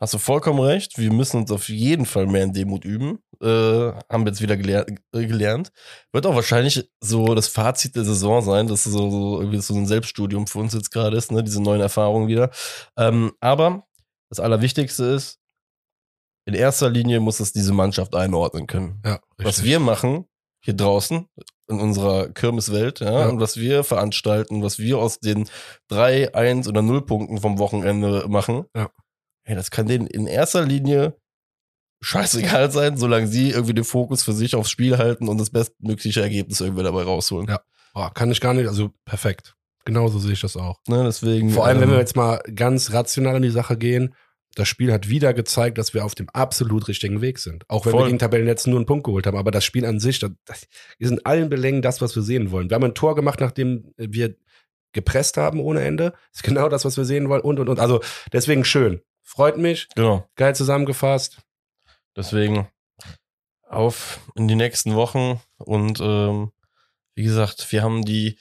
Hast 0.00 0.12
du 0.12 0.18
vollkommen 0.18 0.58
recht. 0.58 0.98
Wir 0.98 1.12
müssen 1.12 1.38
uns 1.42 1.52
auf 1.52 1.68
jeden 1.68 2.04
Fall 2.04 2.26
mehr 2.26 2.42
in 2.42 2.52
Demut 2.52 2.84
üben. 2.84 3.20
Äh, 3.40 3.46
haben 3.46 4.24
wir 4.24 4.26
jetzt 4.26 4.42
wieder 4.42 4.56
gelehr 4.56 4.86
äh, 5.12 5.26
gelernt. 5.26 5.70
Wird 6.12 6.26
auch 6.26 6.34
wahrscheinlich 6.34 6.90
so 7.00 7.34
das 7.34 7.46
Fazit 7.46 7.94
der 7.94 8.04
Saison 8.04 8.42
sein, 8.42 8.66
dass 8.66 8.84
so, 8.84 9.10
so 9.10 9.40
irgendwie 9.40 9.60
so 9.60 9.74
ein 9.74 9.86
Selbststudium 9.86 10.46
für 10.48 10.58
uns 10.58 10.74
jetzt 10.74 10.90
gerade 10.90 11.16
ist, 11.16 11.30
ne? 11.30 11.44
diese 11.44 11.62
neuen 11.62 11.80
Erfahrungen 11.80 12.26
wieder. 12.26 12.50
Ähm, 12.98 13.32
aber 13.40 13.86
das 14.30 14.40
Allerwichtigste 14.40 15.04
ist, 15.04 15.38
in 16.46 16.54
erster 16.54 16.90
Linie 16.90 17.20
muss 17.20 17.40
es 17.40 17.52
diese 17.52 17.72
Mannschaft 17.72 18.14
einordnen 18.14 18.66
können. 18.66 19.00
Ja, 19.04 19.20
Was 19.38 19.62
wir 19.62 19.80
machen, 19.80 20.26
hier 20.64 20.74
draußen 20.74 21.28
in 21.68 21.80
unserer 21.80 22.28
Kirmeswelt, 22.28 23.00
ja, 23.00 23.20
ja, 23.20 23.28
und 23.28 23.40
was 23.40 23.56
wir 23.56 23.84
veranstalten, 23.84 24.62
was 24.62 24.78
wir 24.78 24.98
aus 24.98 25.20
den 25.20 25.48
drei, 25.88 26.34
eins 26.34 26.68
oder 26.68 26.82
null 26.82 27.04
Punkten 27.04 27.40
vom 27.40 27.58
Wochenende 27.58 28.26
machen, 28.28 28.64
ja. 28.74 28.90
hey, 29.44 29.54
das 29.56 29.70
kann 29.70 29.86
denen 29.86 30.06
in 30.06 30.26
erster 30.26 30.64
Linie 30.64 31.16
scheißegal 32.02 32.70
sein, 32.70 32.96
solange 32.96 33.28
sie 33.28 33.50
irgendwie 33.50 33.74
den 33.74 33.84
Fokus 33.84 34.22
für 34.22 34.32
sich 34.32 34.54
aufs 34.54 34.70
Spiel 34.70 34.98
halten 34.98 35.28
und 35.28 35.38
das 35.38 35.50
bestmögliche 35.50 36.20
Ergebnis 36.20 36.60
irgendwie 36.60 36.82
dabei 36.82 37.02
rausholen. 37.02 37.48
Ja, 37.48 37.60
Boah, 37.94 38.12
kann 38.12 38.30
ich 38.30 38.40
gar 38.40 38.54
nicht, 38.54 38.66
also 38.66 38.90
perfekt. 39.04 39.54
Genauso 39.84 40.18
sehe 40.18 40.32
ich 40.32 40.40
das 40.40 40.56
auch. 40.56 40.78
Ne, 40.88 41.04
deswegen. 41.04 41.50
Vor 41.50 41.66
allem, 41.66 41.76
ähm, 41.76 41.82
wenn 41.82 41.90
wir 41.90 41.98
jetzt 41.98 42.16
mal 42.16 42.40
ganz 42.54 42.92
rational 42.92 43.36
in 43.36 43.42
die 43.42 43.50
Sache 43.50 43.76
gehen, 43.76 44.14
das 44.54 44.68
Spiel 44.68 44.92
hat 44.92 45.08
wieder 45.08 45.34
gezeigt, 45.34 45.78
dass 45.78 45.94
wir 45.94 46.04
auf 46.04 46.14
dem 46.14 46.28
absolut 46.30 46.88
richtigen 46.88 47.20
Weg 47.20 47.38
sind. 47.38 47.64
Auch 47.68 47.86
wenn 47.86 47.92
Voll. 47.92 48.02
wir 48.02 48.06
gegen 48.06 48.18
Tabellenletzten 48.18 48.70
nur 48.70 48.78
einen 48.78 48.86
Punkt 48.86 49.04
geholt 49.04 49.26
haben. 49.26 49.36
Aber 49.36 49.50
das 49.50 49.64
Spiel 49.64 49.84
an 49.84 50.00
sich, 50.00 50.18
das, 50.18 50.30
das 50.44 50.66
ist 50.98 51.10
in 51.10 51.24
allen 51.24 51.48
Belängen 51.48 51.82
das, 51.82 52.00
was 52.00 52.14
wir 52.14 52.22
sehen 52.22 52.50
wollen. 52.50 52.70
Wir 52.70 52.76
haben 52.76 52.84
ein 52.84 52.94
Tor 52.94 53.14
gemacht, 53.14 53.40
nachdem 53.40 53.92
wir 53.96 54.36
gepresst 54.92 55.36
haben 55.36 55.60
ohne 55.60 55.82
Ende. 55.82 56.10
Das 56.10 56.36
ist 56.36 56.42
genau 56.44 56.68
das, 56.68 56.84
was 56.84 56.96
wir 56.96 57.04
sehen 57.04 57.28
wollen. 57.28 57.42
Und, 57.42 57.58
und, 57.60 57.68
und. 57.68 57.80
Also 57.80 58.00
deswegen 58.32 58.64
schön. 58.64 59.02
Freut 59.22 59.58
mich. 59.58 59.88
Genau. 59.96 60.28
Geil 60.36 60.54
zusammengefasst. 60.54 61.42
Deswegen 62.16 62.68
auf 63.68 64.20
in 64.36 64.46
die 64.46 64.54
nächsten 64.54 64.94
Wochen. 64.94 65.40
Und 65.58 66.00
ähm, 66.00 66.52
wie 67.14 67.24
gesagt, 67.24 67.72
wir 67.72 67.82
haben 67.82 68.04
die 68.04 68.38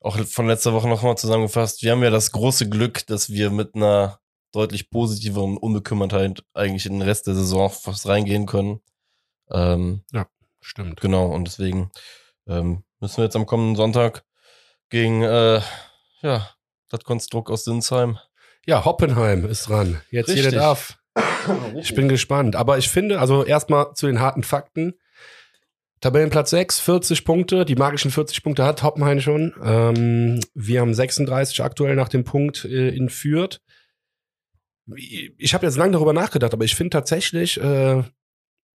auch 0.00 0.18
von 0.26 0.46
letzter 0.46 0.72
Woche 0.72 0.88
nochmal 0.88 1.16
zusammengefasst. 1.16 1.82
Wir 1.82 1.92
haben 1.92 2.02
ja 2.02 2.10
das 2.10 2.32
große 2.32 2.68
Glück, 2.68 3.06
dass 3.06 3.30
wir 3.30 3.50
mit 3.50 3.74
einer 3.74 4.20
deutlich 4.52 4.90
positiveren 4.90 5.56
Unbekümmertheit 5.56 6.42
eigentlich 6.54 6.86
in 6.86 6.94
den 6.94 7.02
Rest 7.02 7.26
der 7.26 7.34
Saison 7.34 7.70
fast 7.70 8.06
reingehen 8.06 8.46
können. 8.46 8.80
Ähm, 9.50 10.02
ja, 10.12 10.26
stimmt. 10.60 11.00
Genau, 11.00 11.26
und 11.26 11.44
deswegen 11.46 11.90
ähm, 12.46 12.84
müssen 13.00 13.18
wir 13.18 13.24
jetzt 13.24 13.36
am 13.36 13.46
kommenden 13.46 13.76
Sonntag 13.76 14.24
gegen 14.90 15.22
äh, 15.22 15.60
ja, 16.22 16.50
das 16.88 17.04
Konstrukt 17.04 17.50
aus 17.50 17.64
Sinsheim. 17.64 18.18
Ja, 18.66 18.84
Hoppenheim 18.84 19.44
ist 19.46 19.68
dran. 19.68 20.00
Jetzt 20.10 20.28
Richtig. 20.28 20.44
jeder 20.46 20.56
darf. 20.56 20.98
Ich 21.80 21.94
bin 21.94 22.08
gespannt. 22.08 22.56
Aber 22.56 22.78
ich 22.78 22.88
finde, 22.88 23.20
also 23.20 23.44
erstmal 23.44 23.94
zu 23.94 24.06
den 24.06 24.20
harten 24.20 24.42
Fakten. 24.42 24.94
Tabellenplatz 26.00 26.50
6, 26.50 26.80
40 26.80 27.24
Punkte. 27.24 27.64
Die 27.64 27.74
magischen 27.74 28.10
40 28.10 28.42
Punkte 28.42 28.64
hat 28.64 28.82
Hoppenheim 28.82 29.20
schon. 29.20 29.54
Ähm, 29.62 30.40
wir 30.54 30.80
haben 30.80 30.94
36 30.94 31.62
aktuell 31.62 31.96
nach 31.96 32.08
dem 32.08 32.24
Punkt 32.24 32.64
äh, 32.64 32.90
in 32.90 33.08
Fürth 33.08 33.60
ich 34.96 35.54
habe 35.54 35.66
jetzt 35.66 35.76
lange 35.76 35.92
darüber 35.92 36.12
nachgedacht, 36.12 36.52
aber 36.52 36.64
ich 36.64 36.74
finde 36.74 36.90
tatsächlich, 36.90 37.60
äh, 37.60 38.02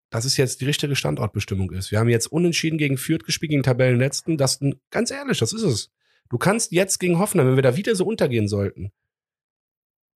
dass 0.10 0.26
es 0.26 0.38
jetzt 0.38 0.62
die 0.62 0.66
richtige 0.66 0.96
Standortbestimmung 0.96 1.72
ist. 1.72 1.92
Wir 1.92 2.00
haben 2.00 2.10
jetzt 2.10 2.28
unentschieden 2.28 2.78
gegen 2.78 2.98
Fürth 2.98 3.26
gespielt, 3.26 3.50
gegen 3.50 3.64
Tabellenletzten. 3.64 4.38
Das, 4.38 4.60
ganz 4.92 5.10
ehrlich, 5.10 5.40
das 5.40 5.54
ist 5.54 5.64
es. 5.64 5.92
Du 6.30 6.38
kannst 6.38 6.72
jetzt 6.72 7.00
gegen 7.00 7.18
Hoffenheim, 7.18 7.48
wenn 7.48 7.56
wir 7.56 7.64
da 7.64 7.76
wieder 7.76 7.96
so 7.96 8.06
untergehen 8.06 8.48
sollten, 8.48 8.92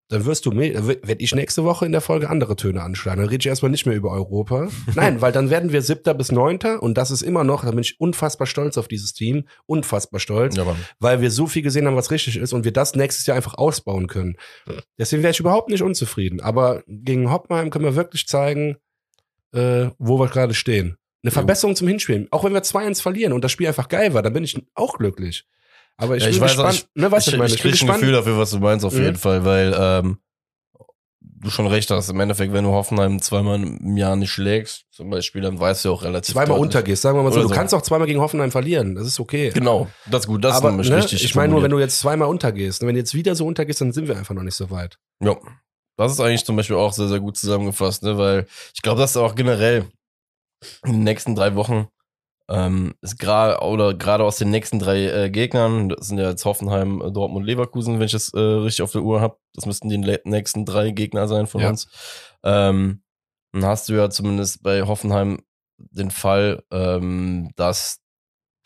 dann 0.08 0.24
wirst 0.24 0.46
du, 0.46 0.56
werde 0.56 1.16
ich 1.18 1.34
nächste 1.34 1.64
Woche 1.64 1.84
in 1.84 1.92
der 1.92 2.00
Folge 2.00 2.30
andere 2.30 2.56
Töne 2.56 2.82
anschlagen. 2.82 3.20
Dann 3.20 3.28
rede 3.28 3.42
ich 3.42 3.46
erstmal 3.46 3.70
nicht 3.70 3.84
mehr 3.84 3.94
über 3.94 4.10
Europa. 4.10 4.68
Nein, 4.94 5.20
weil 5.20 5.32
dann 5.32 5.50
werden 5.50 5.72
wir 5.72 5.82
siebter 5.82 6.14
bis 6.14 6.32
neunter 6.32 6.82
und 6.82 6.96
das 6.96 7.10
ist 7.10 7.22
immer 7.22 7.44
noch, 7.44 7.64
da 7.64 7.70
bin 7.70 7.80
ich 7.80 8.00
unfassbar 8.00 8.46
stolz 8.46 8.78
auf 8.78 8.88
dieses 8.88 9.12
Team, 9.12 9.44
unfassbar 9.66 10.18
stolz, 10.18 10.56
Ja, 10.56 10.64
weil 10.98 11.20
wir 11.20 11.30
so 11.30 11.46
viel 11.46 11.62
gesehen 11.62 11.86
haben, 11.86 11.96
was 11.96 12.10
richtig 12.10 12.36
ist 12.36 12.54
und 12.54 12.64
wir 12.64 12.72
das 12.72 12.94
nächstes 12.94 13.26
Jahr 13.26 13.36
einfach 13.36 13.54
ausbauen 13.54 14.06
können. 14.06 14.36
Deswegen 14.98 15.22
wäre 15.22 15.32
ich 15.32 15.40
überhaupt 15.40 15.68
nicht 15.68 15.82
unzufrieden. 15.82 16.40
Aber 16.40 16.82
gegen 16.86 17.30
Hoppheim 17.30 17.68
können 17.70 17.84
wir 17.84 17.96
wirklich 17.96 18.26
zeigen, 18.26 18.76
äh, 19.52 19.88
wo 19.98 20.18
wir 20.18 20.28
gerade 20.28 20.54
stehen. 20.54 20.96
Eine 21.22 21.32
Verbesserung 21.32 21.76
zum 21.76 21.88
Hinspielen. 21.88 22.28
Auch 22.30 22.44
wenn 22.44 22.54
wir 22.54 22.62
2-1 22.62 23.02
verlieren 23.02 23.32
und 23.32 23.42
das 23.42 23.52
Spiel 23.52 23.66
einfach 23.66 23.88
geil 23.88 24.14
war, 24.14 24.22
dann 24.22 24.32
bin 24.32 24.44
ich 24.44 24.58
auch 24.74 24.96
glücklich. 24.96 25.44
Aber 26.00 26.16
ich 26.16 26.22
Ja, 26.22 26.28
bin 26.28 26.36
ich 26.36 26.40
weiß 26.40 26.58
auch, 26.58 26.64
gespannt. 26.70 26.88
ne, 26.94 27.10
weißt 27.10 27.28
ich, 27.28 27.34
ich 27.34 27.38
meine? 27.38 27.52
ich 27.54 27.62
bin 27.62 27.62
krieg 27.62 27.70
ein 27.70 27.72
gespannt. 27.86 28.00
Gefühl 28.00 28.12
dafür, 28.14 28.38
was 28.38 28.50
du 28.50 28.58
meinst, 28.60 28.84
auf 28.86 28.94
Mhm. 28.94 29.02
jeden 29.02 29.16
Fall, 29.16 29.44
weil 29.44 29.74
ähm, 29.78 30.18
du 31.20 31.50
schon 31.50 31.66
recht 31.66 31.90
hast. 31.90 32.08
Im 32.08 32.20
Endeffekt, 32.20 32.52
wenn 32.52 32.64
du 32.64 32.70
Hoffenheim 32.70 33.20
zweimal 33.20 33.62
im 33.62 33.96
Jahr 33.96 34.16
nicht 34.16 34.30
schlägst, 34.30 34.84
zum 34.90 35.10
Beispiel, 35.10 35.42
dann 35.42 35.58
weißt 35.58 35.84
du 35.84 35.92
auch 35.92 36.02
relativ 36.02 36.32
zweimal 36.34 36.56
deutlich- 36.58 36.62
untergehst, 36.62 37.02
sagen 37.02 37.18
wir 37.18 37.22
mal 37.22 37.30
so. 37.30 37.36
Oder 37.40 37.42
Du 37.44 37.48
so. 37.48 37.54
kannst 37.54 37.74
auch 37.74 37.82
zweimal 37.82 38.06
gegen 38.06 38.20
Hoffenheim 38.20 38.50
verlieren. 38.50 38.94
Das 38.94 39.06
ist 39.06 39.18
okay. 39.20 39.50
Genau, 39.54 39.88
das 40.06 40.20
ist 40.22 40.26
gut, 40.28 40.44
das 40.44 40.54
Aber 40.56 40.68
ist 40.68 40.72
nämlich 40.72 40.90
ne, 40.90 40.96
richtig. 40.98 41.24
ich 41.24 41.34
meine 41.34 41.52
nur, 41.52 41.62
wenn 41.62 41.70
du 41.70 41.78
jetzt 41.78 41.98
zweimal 42.00 42.28
untergehst, 42.28 42.82
ne, 42.82 42.88
wenn 42.88 42.94
du 42.94 43.00
jetzt 43.00 43.14
wieder 43.14 43.34
so 43.34 43.46
untergehst, 43.46 43.80
dann 43.80 43.92
sind 43.92 44.08
wir 44.08 44.16
einfach 44.16 44.34
noch 44.34 44.42
nicht 44.44 44.56
so 44.56 44.70
weit. 44.70 44.98
Ja, 45.22 45.36
das 45.96 46.12
ist 46.12 46.20
eigentlich 46.20 46.44
zum 46.44 46.54
Beispiel 46.56 46.76
auch 46.76 46.92
sehr, 46.92 47.08
sehr 47.08 47.18
gut 47.20 47.36
zusammengefasst, 47.36 48.04
ne? 48.04 48.16
weil 48.18 48.46
ich 48.74 48.82
glaube, 48.82 49.00
dass 49.00 49.16
auch 49.16 49.34
generell 49.34 49.84
in 50.84 50.92
den 50.92 51.04
nächsten 51.04 51.34
drei 51.34 51.54
Wochen 51.56 51.88
ähm, 52.50 52.94
ist 53.02 53.18
gerade 53.18 53.62
oder 53.64 53.94
gerade 53.94 54.24
aus 54.24 54.36
den 54.36 54.50
nächsten 54.50 54.78
drei 54.78 55.04
äh, 55.06 55.30
Gegnern, 55.30 55.90
das 55.90 56.08
sind 56.08 56.18
ja 56.18 56.30
jetzt 56.30 56.44
Hoffenheim, 56.44 57.02
äh, 57.02 57.10
Dortmund, 57.12 57.44
Leverkusen, 57.46 57.98
wenn 57.98 58.06
ich 58.06 58.12
das 58.12 58.32
äh, 58.34 58.38
richtig 58.40 58.82
auf 58.82 58.92
der 58.92 59.02
Uhr 59.02 59.20
habe, 59.20 59.36
das 59.54 59.66
müssten 59.66 59.88
die 59.90 59.98
nächsten 60.24 60.64
drei 60.64 60.90
Gegner 60.90 61.28
sein 61.28 61.46
von 61.46 61.60
Ja. 61.60 61.68
uns. 61.70 61.88
Ähm, 62.42 63.02
dann 63.52 63.64
hast 63.64 63.88
du 63.88 63.94
ja 63.94 64.08
zumindest 64.10 64.62
bei 64.62 64.82
Hoffenheim 64.82 65.40
den 65.78 66.10
Fall, 66.10 66.62
ähm, 66.70 67.50
dass 67.56 68.00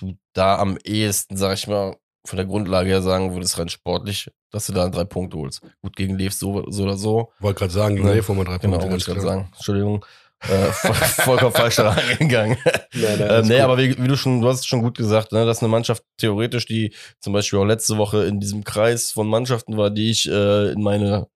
du 0.00 0.14
da 0.32 0.58
am 0.58 0.78
ehesten, 0.84 1.36
sag 1.36 1.54
ich 1.54 1.66
mal, 1.66 1.96
von 2.24 2.36
der 2.36 2.46
Grundlage 2.46 2.88
her 2.88 3.02
sagen 3.02 3.34
würdest, 3.34 3.58
rein 3.58 3.68
sportlich, 3.68 4.30
dass 4.52 4.66
du 4.66 4.72
da 4.72 4.88
drei 4.88 5.04
Punkte 5.04 5.36
holst. 5.38 5.60
Gut, 5.82 5.96
gegen 5.96 6.16
Lev 6.16 6.32
so, 6.32 6.70
so 6.70 6.84
oder 6.84 6.96
so. 6.96 7.32
Wollte 7.40 7.58
gerade 7.60 7.72
sagen, 7.72 7.96
gegen 7.96 8.06
Ne. 8.06 8.14
Lev 8.14 8.28
mal 8.28 8.44
drei 8.44 8.58
Genau, 8.58 8.76
Punkte. 8.78 8.90
wollte 8.90 8.96
ich 9.02 9.06
gerade 9.06 9.20
sagen. 9.20 9.50
Entschuldigung. 9.54 10.04
Äh, 10.48 10.72
voll- 10.72 10.94
vollkommen 11.24 11.52
falsch 11.54 11.76
da 11.76 11.90
angegangen. 11.90 12.56
Nein, 12.94 13.18
nein, 13.18 13.28
Ähm, 13.30 13.46
nee, 13.46 13.54
gut. 13.54 13.62
aber 13.62 13.78
wie, 13.78 13.96
wie 14.02 14.08
du 14.08 14.16
schon, 14.16 14.40
du 14.40 14.48
hast 14.48 14.60
es 14.60 14.66
schon 14.66 14.82
gut 14.82 14.96
gesagt, 14.96 15.32
ne, 15.32 15.46
dass 15.46 15.60
eine 15.60 15.68
Mannschaft 15.68 16.02
theoretisch, 16.18 16.66
die 16.66 16.94
zum 17.20 17.32
Beispiel 17.32 17.58
auch 17.58 17.64
letzte 17.64 17.96
Woche 17.96 18.24
in 18.24 18.40
diesem 18.40 18.64
Kreis 18.64 19.12
von 19.12 19.28
Mannschaften 19.28 19.76
war, 19.76 19.90
die 19.90 20.10
ich 20.10 20.28
äh, 20.28 20.72
in 20.72 20.82
meine 20.82 21.28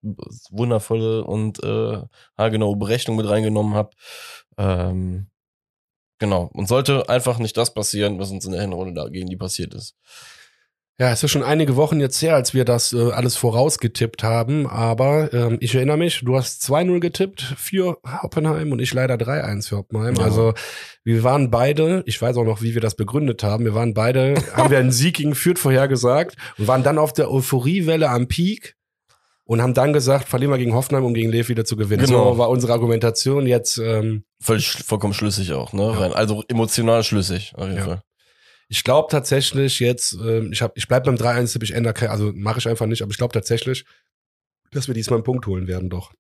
wundervolle 0.51 1.25
und 1.25 1.63
äh, 1.63 1.99
haargenaue 2.37 2.77
Berechnung 2.77 3.17
mit 3.17 3.29
reingenommen 3.29 3.75
habe. 3.75 3.91
Ähm, 4.59 5.29
genau. 6.19 6.51
Und 6.53 6.67
sollte 6.69 7.09
einfach 7.09 7.39
nicht 7.39 7.57
das 7.57 7.75
passieren, 7.75 8.19
was 8.19 8.31
uns 8.31 8.45
in 8.45 8.53
der 8.53 8.61
Hinrunde 8.63 8.95
da 9.01 9.09
gegen 9.09 9.29
die 9.29 9.37
passiert 9.37 9.75
ist. 9.75 9.95
Ja, 10.99 11.11
es 11.13 11.23
ist 11.23 11.31
schon 11.31 11.43
einige 11.43 11.77
Wochen 11.77 12.01
jetzt 12.01 12.23
her, 12.23 12.35
als 12.35 12.55
wir 12.55 12.65
das 12.65 12.95
äh, 12.95 13.11
alles 13.11 13.37
vorausgetippt 13.37 14.23
haben, 14.23 14.67
aber 14.67 15.31
ähm, 15.35 15.59
ich 15.61 15.75
erinnere 15.75 15.99
mich, 15.99 16.23
du 16.25 16.37
hast 16.37 16.63
2-0 16.63 17.01
getippt 17.01 17.43
für 17.59 17.99
Hoppenheim 18.23 18.73
und 18.73 18.81
ich 18.81 18.95
leider 18.95 19.17
3-1 19.17 19.69
für 19.69 19.77
Hoppenheim. 19.77 20.15
Ja. 20.15 20.25
Also 20.25 20.55
wir 21.05 21.23
waren 21.23 21.51
beide, 21.51 22.03
ich 22.07 22.21
weiß 22.21 22.39
auch 22.39 22.45
noch, 22.45 22.63
wie 22.63 22.73
wir 22.73 22.81
das 22.81 22.95
begründet 22.95 23.43
haben, 23.43 23.67
wir 23.67 23.75
waren 23.75 23.93
beide, 23.93 24.37
haben 24.55 24.71
wir 24.71 24.79
einen 24.79 24.91
Sieg 24.91 25.17
gegen 25.17 25.35
Fürth 25.35 25.59
vorhergesagt 25.59 26.37
und 26.57 26.67
waren 26.67 26.83
dann 26.83 26.97
auf 26.97 27.13
der 27.13 27.31
Euphoriewelle 27.31 28.09
am 28.09 28.27
Peak 28.27 28.75
und 29.45 29.61
haben 29.61 29.75
dann 29.75 29.93
gesagt, 29.93 30.27
verlieren 30.29 30.51
wir 30.51 30.59
gegen 30.59 30.73
Hoffenheim, 30.73 31.05
um 31.05 31.13
gegen 31.13 31.31
Lev 31.31 31.51
wieder 31.51 31.67
zu 31.67 31.77
gewinnen. 31.77 32.07
Genau. 32.07 32.33
So 32.33 32.39
war 32.39 32.49
unsere 32.49 32.73
Argumentation 32.73 33.47
jetzt. 33.47 33.77
Ähm, 33.77 34.25
Völlig 34.41 34.67
vollkommen 34.71 35.13
schlüssig 35.13 35.53
auch, 35.53 35.75
ne? 35.75 35.95
Ja. 36.01 36.13
Also 36.13 36.43
emotional 36.49 37.05
schlüssig, 37.05 37.53
auf 37.55 37.65
jeden 37.67 37.77
Ja. 37.77 37.85
Fall. 37.85 38.03
Ich 38.69 38.83
glaube 38.83 39.09
tatsächlich 39.11 39.79
jetzt, 39.81 40.15
ähm, 40.15 40.53
ich, 40.53 40.63
hab, 40.63 40.77
ich 40.77 40.89
bleib 40.89 41.05
beim 41.05 41.15
3-1, 41.15 41.53
tipp, 41.53 41.63
ich 41.63 41.73
ändere, 41.73 42.11
also 42.11 42.33
mache 42.35 42.59
ich 42.59 42.69
einfach 42.69 42.87
nicht, 42.87 43.03
aber 43.03 43.11
ich 43.11 43.19
glaube 43.19 43.33
tatsächlich, 43.33 43.85
dass 44.73 44.89
wir 44.89 44.95
diesmal 44.95 45.19
einen 45.19 45.25
Punkt 45.25 45.47
holen 45.47 45.69
werden, 45.69 45.89
doch. 45.89 46.13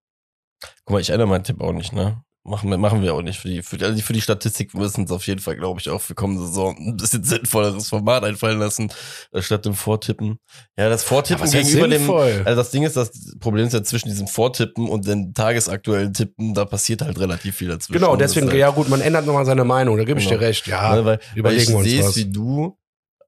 Guck 0.84 0.94
mal, 0.94 1.00
ich 1.00 1.10
ändere 1.10 1.28
meinen 1.28 1.44
Tipp 1.44 1.60
auch 1.60 1.72
nicht, 1.72 1.92
ne? 1.92 2.24
Machen 2.48 2.70
wir, 2.70 2.78
machen 2.78 3.02
wir 3.02 3.12
auch 3.12 3.22
nicht. 3.22 3.40
Für 3.40 3.48
die, 3.48 3.60
für 3.60 3.76
die, 3.76 3.84
also 3.84 4.00
für 4.00 4.12
die 4.12 4.20
Statistik 4.20 4.72
müssen 4.72 5.00
uns 5.00 5.10
auf 5.10 5.26
jeden 5.26 5.40
Fall, 5.40 5.56
glaube 5.56 5.80
ich, 5.80 5.90
auch 5.90 6.00
für 6.00 6.14
kommende 6.14 6.46
Saison 6.46 6.76
ein 6.78 6.96
bisschen 6.96 7.24
sinnvolleres 7.24 7.88
Format 7.88 8.22
einfallen 8.22 8.60
lassen, 8.60 8.92
äh, 9.32 9.42
statt 9.42 9.64
dem 9.64 9.74
Vortippen. 9.74 10.38
Ja, 10.78 10.88
das 10.88 11.02
Vortippen 11.02 11.50
gegenüber 11.50 11.88
dem, 11.88 12.08
also 12.08 12.54
das 12.54 12.70
Ding 12.70 12.84
ist, 12.84 12.96
das 12.96 13.36
Problem 13.40 13.66
ist 13.66 13.72
ja 13.72 13.82
zwischen 13.82 14.08
diesem 14.10 14.28
Vortippen 14.28 14.88
und 14.88 15.08
den 15.08 15.34
tagesaktuellen 15.34 16.14
Tippen, 16.14 16.54
da 16.54 16.64
passiert 16.64 17.02
halt 17.02 17.18
relativ 17.18 17.56
viel 17.56 17.66
dazwischen. 17.68 18.00
Genau, 18.00 18.14
deswegen, 18.14 18.48
ja 18.54 18.70
gut, 18.70 18.88
man 18.88 19.00
ändert 19.00 19.26
nochmal 19.26 19.44
seine 19.44 19.64
Meinung, 19.64 19.96
da 19.96 20.04
gebe 20.04 20.20
ich 20.20 20.26
Genau. 20.28 20.38
dir 20.38 20.46
recht. 20.46 20.68
Ja, 20.68 20.94
ne, 20.94 21.04
weil, 21.04 21.18
weil 21.18 21.20
überlegen 21.34 21.62
ich 21.62 21.68
wir 21.70 21.76
uns 21.78 21.88
sehe 21.88 22.00
es 22.00 22.16
wie 22.16 22.30
du, 22.30 22.78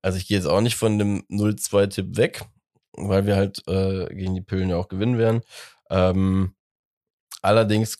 also 0.00 0.16
ich 0.16 0.28
gehe 0.28 0.36
jetzt 0.36 0.46
auch 0.46 0.60
nicht 0.60 0.76
von 0.76 0.96
dem 0.96 1.24
0-2-Tipp 1.28 2.16
weg, 2.16 2.44
weil 2.92 3.26
wir 3.26 3.34
halt 3.34 3.62
äh, 3.66 4.06
gegen 4.14 4.36
die 4.36 4.42
Pillen 4.42 4.70
ja 4.70 4.76
auch 4.76 4.86
gewinnen 4.86 5.18
werden. 5.18 5.40
Ähm, 5.90 6.54
allerdings 7.42 7.98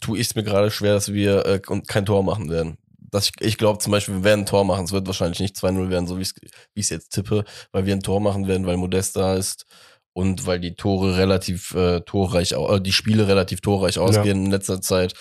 tue 0.00 0.18
ich 0.18 0.28
es 0.28 0.34
mir 0.34 0.42
gerade 0.42 0.70
schwer, 0.70 0.94
dass 0.94 1.12
wir 1.12 1.46
äh, 1.46 1.60
kein 1.60 2.06
Tor 2.06 2.22
machen 2.22 2.50
werden. 2.50 2.78
Dass 2.98 3.26
ich 3.26 3.32
ich 3.40 3.58
glaube 3.58 3.78
zum 3.78 3.90
Beispiel, 3.92 4.16
wir 4.16 4.24
werden 4.24 4.40
ein 4.40 4.46
Tor 4.46 4.64
machen. 4.64 4.84
Es 4.84 4.92
wird 4.92 5.06
wahrscheinlich 5.06 5.40
nicht 5.40 5.56
2-0 5.56 5.90
werden, 5.90 6.06
so 6.06 6.18
wie 6.18 6.22
ich 6.22 6.32
es 6.76 6.90
jetzt 6.90 7.10
tippe, 7.10 7.44
weil 7.72 7.86
wir 7.86 7.94
ein 7.94 8.02
Tor 8.02 8.20
machen 8.20 8.46
werden, 8.46 8.66
weil 8.66 8.76
Modest 8.76 9.16
da 9.16 9.34
ist 9.34 9.66
und 10.12 10.46
weil 10.46 10.60
die 10.60 10.74
Tore 10.74 11.16
relativ 11.16 11.74
äh, 11.74 12.00
torreich, 12.00 12.52
äh, 12.52 12.80
die 12.80 12.92
Spiele 12.92 13.28
relativ 13.28 13.60
torreich 13.60 13.98
ausgehen 13.98 14.46
in 14.46 14.50
letzter 14.50 14.80
Zeit. 14.80 15.14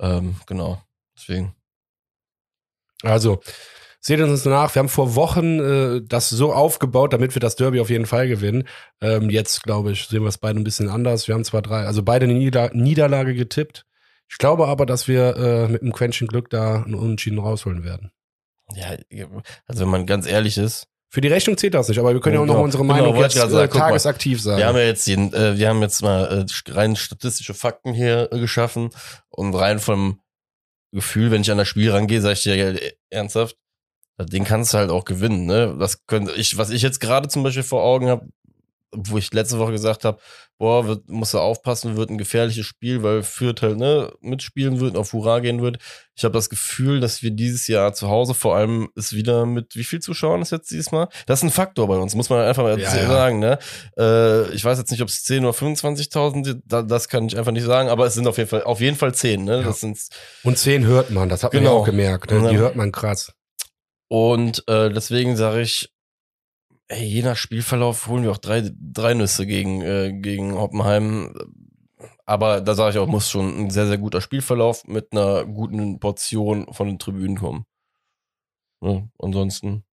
Ähm, 0.00 0.36
genau, 0.46 0.82
deswegen. 1.16 1.54
also 3.02 3.40
seht 4.00 4.20
uns 4.20 4.44
nach. 4.44 4.74
Wir 4.74 4.80
haben 4.80 4.88
vor 4.88 5.14
Wochen 5.14 5.60
äh, 5.60 6.02
das 6.04 6.28
so 6.28 6.52
aufgebaut, 6.52 7.12
damit 7.12 7.34
wir 7.34 7.40
das 7.40 7.56
Derby 7.56 7.80
auf 7.80 7.88
jeden 7.88 8.06
Fall 8.06 8.28
gewinnen. 8.28 8.64
Ähm, 9.00 9.30
jetzt, 9.30 9.62
glaube 9.62 9.92
ich, 9.92 10.06
sehen 10.06 10.22
wir 10.22 10.28
es 10.28 10.38
beide 10.38 10.60
ein 10.60 10.64
bisschen 10.64 10.88
anders. 10.88 11.28
Wir 11.28 11.34
haben 11.34 11.44
zwar 11.44 11.62
drei, 11.62 11.86
also 11.86 12.02
beide 12.02 12.24
eine 12.24 12.34
Nieder 12.34 12.70
Niederlage 12.74 13.34
getippt. 13.34 13.86
Ich 14.32 14.38
glaube 14.38 14.66
aber, 14.66 14.86
dass 14.86 15.06
wir 15.08 15.36
äh, 15.36 15.68
mit 15.68 15.82
einem 15.82 15.92
Quäntchen 15.92 16.26
Glück 16.26 16.48
da 16.48 16.82
einen 16.82 16.94
Unentschieden 16.94 17.38
rausholen 17.38 17.84
werden. 17.84 18.10
Ja, 18.74 18.96
also 19.66 19.82
wenn 19.82 19.90
man 19.90 20.06
ganz 20.06 20.26
ehrlich 20.26 20.56
ist, 20.56 20.88
Für 21.10 21.20
die 21.20 21.28
Rechnung 21.28 21.58
zählt 21.58 21.74
das 21.74 21.88
nicht, 21.90 21.98
aber 21.98 22.14
wir 22.14 22.20
können 22.20 22.36
ja 22.36 22.40
auch 22.40 22.46
noch 22.46 22.54
Genau. 22.54 22.64
unsere 22.64 22.82
Genau, 22.84 22.94
Meinung 22.94 23.14
ich 23.16 23.20
jetzt 23.20 23.34
gerade 23.36 23.52
sagen. 23.52 23.70
äh, 23.70 23.78
tagesaktiv 23.78 24.40
sagen. 24.40 24.56
Wir 24.58 24.66
haben 24.66 24.76
ja 24.76 24.84
jetzt 24.84 25.06
jeden, 25.06 25.30
äh, 25.34 25.58
wir 25.58 25.68
haben 25.68 25.82
jetzt 25.82 26.00
mal 26.02 26.46
äh, 26.46 26.70
rein 26.72 26.96
statistische 26.96 27.52
Fakten 27.52 27.92
hier 27.92 28.32
äh, 28.32 28.38
geschaffen 28.40 28.88
und 29.28 29.54
rein 29.54 29.78
vom 29.78 30.20
Gefühl, 30.94 31.30
wenn 31.30 31.42
ich 31.42 31.50
an 31.50 31.58
das 31.58 31.68
Spiel 31.68 31.90
rangehe, 31.90 32.22
sage 32.22 32.32
ich 32.32 32.42
dir 32.44 32.56
ja, 32.56 32.68
äh, 32.70 32.92
ernsthaft, 33.10 33.56
Ding 34.18 34.44
kannst 34.44 34.72
du 34.72 34.78
halt 34.78 34.90
auch 34.90 35.04
gewinnen, 35.04 35.44
ne? 35.46 35.76
Das 35.78 36.06
könnte 36.06 36.32
ich, 36.32 36.56
was 36.56 36.70
ich 36.70 36.80
jetzt 36.80 37.00
gerade 37.00 37.28
zum 37.28 37.42
Beispiel 37.42 37.62
vor 37.64 37.82
Augen 37.82 38.08
habe, 38.08 38.28
wo 38.94 39.16
ich 39.18 39.32
letzte 39.32 39.58
Woche 39.58 39.72
gesagt 39.72 40.04
habe, 40.04 40.18
boah, 40.58 40.86
wird, 40.86 41.08
musst 41.08 41.34
du 41.34 41.38
aufpassen, 41.38 41.96
wird 41.96 42.10
ein 42.10 42.18
gefährliches 42.18 42.66
Spiel, 42.66 43.02
weil 43.02 43.22
Fürth 43.22 43.62
halt 43.62 43.78
ne, 43.78 44.12
mitspielen 44.20 44.80
wird, 44.80 44.96
auf 44.96 45.12
Hurra 45.12 45.40
gehen 45.40 45.60
wird. 45.62 45.78
Ich 46.14 46.24
habe 46.24 46.34
das 46.34 46.50
Gefühl, 46.50 47.00
dass 47.00 47.22
wir 47.22 47.30
dieses 47.32 47.66
Jahr 47.66 47.94
zu 47.94 48.08
Hause 48.08 48.34
vor 48.34 48.54
allem 48.54 48.90
ist 48.94 49.14
wieder 49.14 49.46
mit 49.46 49.74
wie 49.74 49.82
viel 49.84 50.00
Zuschauern 50.00 50.42
ist 50.42 50.52
jetzt 50.52 50.70
dieses 50.70 50.92
Mal? 50.92 51.08
Das 51.26 51.40
ist 51.40 51.44
ein 51.44 51.50
Faktor 51.50 51.88
bei 51.88 51.96
uns, 51.96 52.14
muss 52.14 52.28
man 52.30 52.40
einfach 52.46 52.62
mal 52.62 52.78
Ja, 52.78 52.94
ja. 52.94 53.06
sagen. 53.08 53.38
Ne? 53.38 53.58
Äh, 53.98 54.50
ich 54.54 54.64
weiß 54.64 54.78
jetzt 54.78 54.90
nicht, 54.90 55.00
ob 55.02 55.08
es 55.08 55.24
10 55.24 55.44
oder 55.44 55.56
25.000 55.56 56.44
sind, 56.44 56.62
da, 56.66 56.82
das 56.82 57.08
kann 57.08 57.26
ich 57.26 57.36
einfach 57.38 57.52
nicht 57.52 57.64
sagen, 57.64 57.88
aber 57.88 58.06
es 58.06 58.14
sind 58.14 58.26
auf 58.28 58.36
jeden 58.38 58.50
Fall 58.50 58.62
auf 58.64 58.80
jeden 58.80 58.96
Fall 58.96 59.14
10. 59.14 59.44
Ne? 59.44 59.56
Ja. 59.58 59.62
Das 59.62 59.80
sind 59.80 59.98
Und 60.44 60.58
zehn 60.58 60.84
hört 60.86 61.10
man, 61.10 61.28
das 61.28 61.42
hat 61.42 61.54
man 61.54 61.62
Genau. 61.62 61.76
ja 61.76 61.80
auch 61.80 61.86
gemerkt. 61.86 62.30
Ne? 62.30 62.40
Die 62.50 62.54
Ja. 62.54 62.60
hört 62.60 62.76
man 62.76 62.92
krass. 62.92 63.32
Und 64.08 64.62
äh, 64.68 64.90
deswegen 64.92 65.36
sage 65.36 65.62
ich, 65.62 65.88
ey, 66.92 67.04
je 67.06 67.22
nach 67.22 67.36
Spielverlauf 67.36 68.06
holen 68.06 68.22
wir 68.24 68.30
auch 68.30 68.38
drei, 68.38 68.70
drei 68.74 69.14
Nüsse 69.14 69.46
gegen, 69.46 69.82
äh, 69.82 70.12
gegen 70.12 70.54
Hoppenheim. 70.54 71.34
Aber 72.24 72.60
da 72.60 72.74
sage 72.74 72.92
ich 72.92 72.98
auch, 72.98 73.06
muss 73.08 73.30
schon 73.30 73.64
ein 73.66 73.70
sehr, 73.70 73.86
sehr 73.86 73.98
guter 73.98 74.20
Spielverlauf 74.20 74.86
mit 74.86 75.12
einer 75.12 75.44
guten 75.44 75.98
Portion 75.98 76.72
von 76.72 76.86
den 76.86 76.98
Tribünen 76.98 77.36
kommen. 77.36 77.66
Ja, 78.80 79.02
ansonsten, 79.18 79.84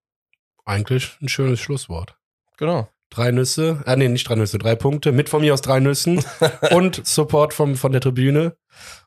Eigentlich 0.66 1.18
ein 1.22 1.30
schönes 1.30 1.60
Schlusswort. 1.60 2.18
genau. 2.58 2.88
Drei 3.12 3.32
Nüsse, 3.32 3.82
ah 3.88 3.96
nee, 3.96 4.08
nicht 4.08 4.30
drei 4.30 4.36
Nüsse, 4.36 4.60
drei 4.60 4.76
Punkte, 4.76 5.12
mit 5.12 5.30
von 5.30 5.42
mir 5.42 5.56
aus 5.56 5.62
drei 5.62 5.80
Nüssen 5.80 6.24
und 6.72 7.04
Support 7.08 7.56
vom, 7.56 7.76
von 7.76 7.92
der 7.92 8.02
Tribüne. 8.02 8.56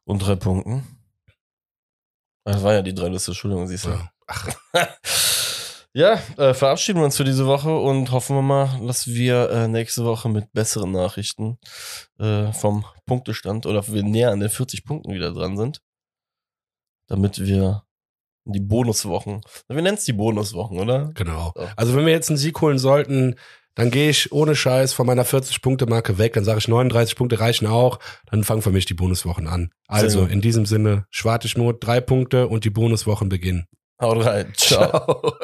Und 0.03 0.19
drei 0.27 0.35
Punkten. 0.35 0.83
Das 2.45 2.65
waren 2.65 2.75
ja 2.75 2.83
die 2.83 2.95
drei 2.95 3.11
Nüsse, 3.11 3.31
Entschuldigung, 3.31 3.69
siehst 3.69 3.85
du. 3.85 3.91
Ja. 3.91 4.11
Ach, 4.27 4.49
Ja, 5.95 6.15
äh, 6.39 6.55
verabschieden 6.55 7.01
wir 7.01 7.05
uns 7.05 7.19
für 7.19 7.25
diese 7.25 7.47
Woche 7.47 7.77
und 7.77 8.13
hoffen 8.13 8.35
wir 8.37 8.43
mal, 8.43 8.81
dass 8.87 9.09
wir 9.09 9.51
äh, 9.51 9.69
nächste 9.69 10.05
Woche 10.05 10.31
mit 10.31 10.51
besseren 10.53 10.91
Nachrichten 10.93 11.59
äh, 12.19 12.51
vom 12.53 12.87
Punktestand 13.05 13.67
oder 13.67 13.87
wir 13.87 14.03
näher 14.03 14.31
an 14.31 14.41
den 14.41 14.49
40 14.49 14.87
Punkten 14.87 15.13
wieder 15.13 15.33
dran 15.33 15.59
sind. 15.59 15.83
Damit 17.09 17.45
wir 17.45 17.83
die 18.45 18.61
Bonuswochen, 18.61 19.43
wir 19.69 19.83
nennen 19.83 19.99
es 19.99 20.05
die 20.05 20.15
Bonuswochen, 20.15 20.79
oder? 20.79 21.11
genau. 21.15 21.53
Ja. 21.57 21.73
Also 21.77 21.95
wenn 21.95 22.07
wir 22.07 22.13
jetzt 22.13 22.31
einen 22.31 22.39
Sieg 22.39 22.59
holen 22.63 22.79
sollten, 22.79 23.37
dann 23.75 23.91
gehe 23.91 24.11
ich 24.11 24.33
ohne 24.33 24.57
Scheiß 24.57 24.93
von 24.95 25.07
meiner 25.07 25.25
40-Punkte-Marke 25.25 26.19
weg. 26.19 26.35
Dann 26.35 26.45
sage 26.45 26.59
ich, 26.59 26.69
39 26.69 27.17
Punkte 27.17 27.41
reichen 27.41 27.67
auch. 27.67 27.99
Dann 28.31 28.45
fangen 28.45 28.61
für 28.63 28.71
mich 28.71 28.85
die 28.85 28.95
Bonuswochen 28.95 29.47
an. 29.47 29.71
Also 29.89 30.27
in 30.27 30.43
diesem 30.43 30.67
Sinne, 30.67 31.07
Schwartischmut, 31.11 31.85
drei 31.85 32.01
Punkte 32.01 32.49
und 32.49 32.65
die 32.65 32.71
Bonuswochen 32.71 33.29
beginnen. 33.31 33.67
Haut 34.01 34.25
rein. 34.25 34.53
Ciao. 34.57 34.89
Ciao. 34.89 35.35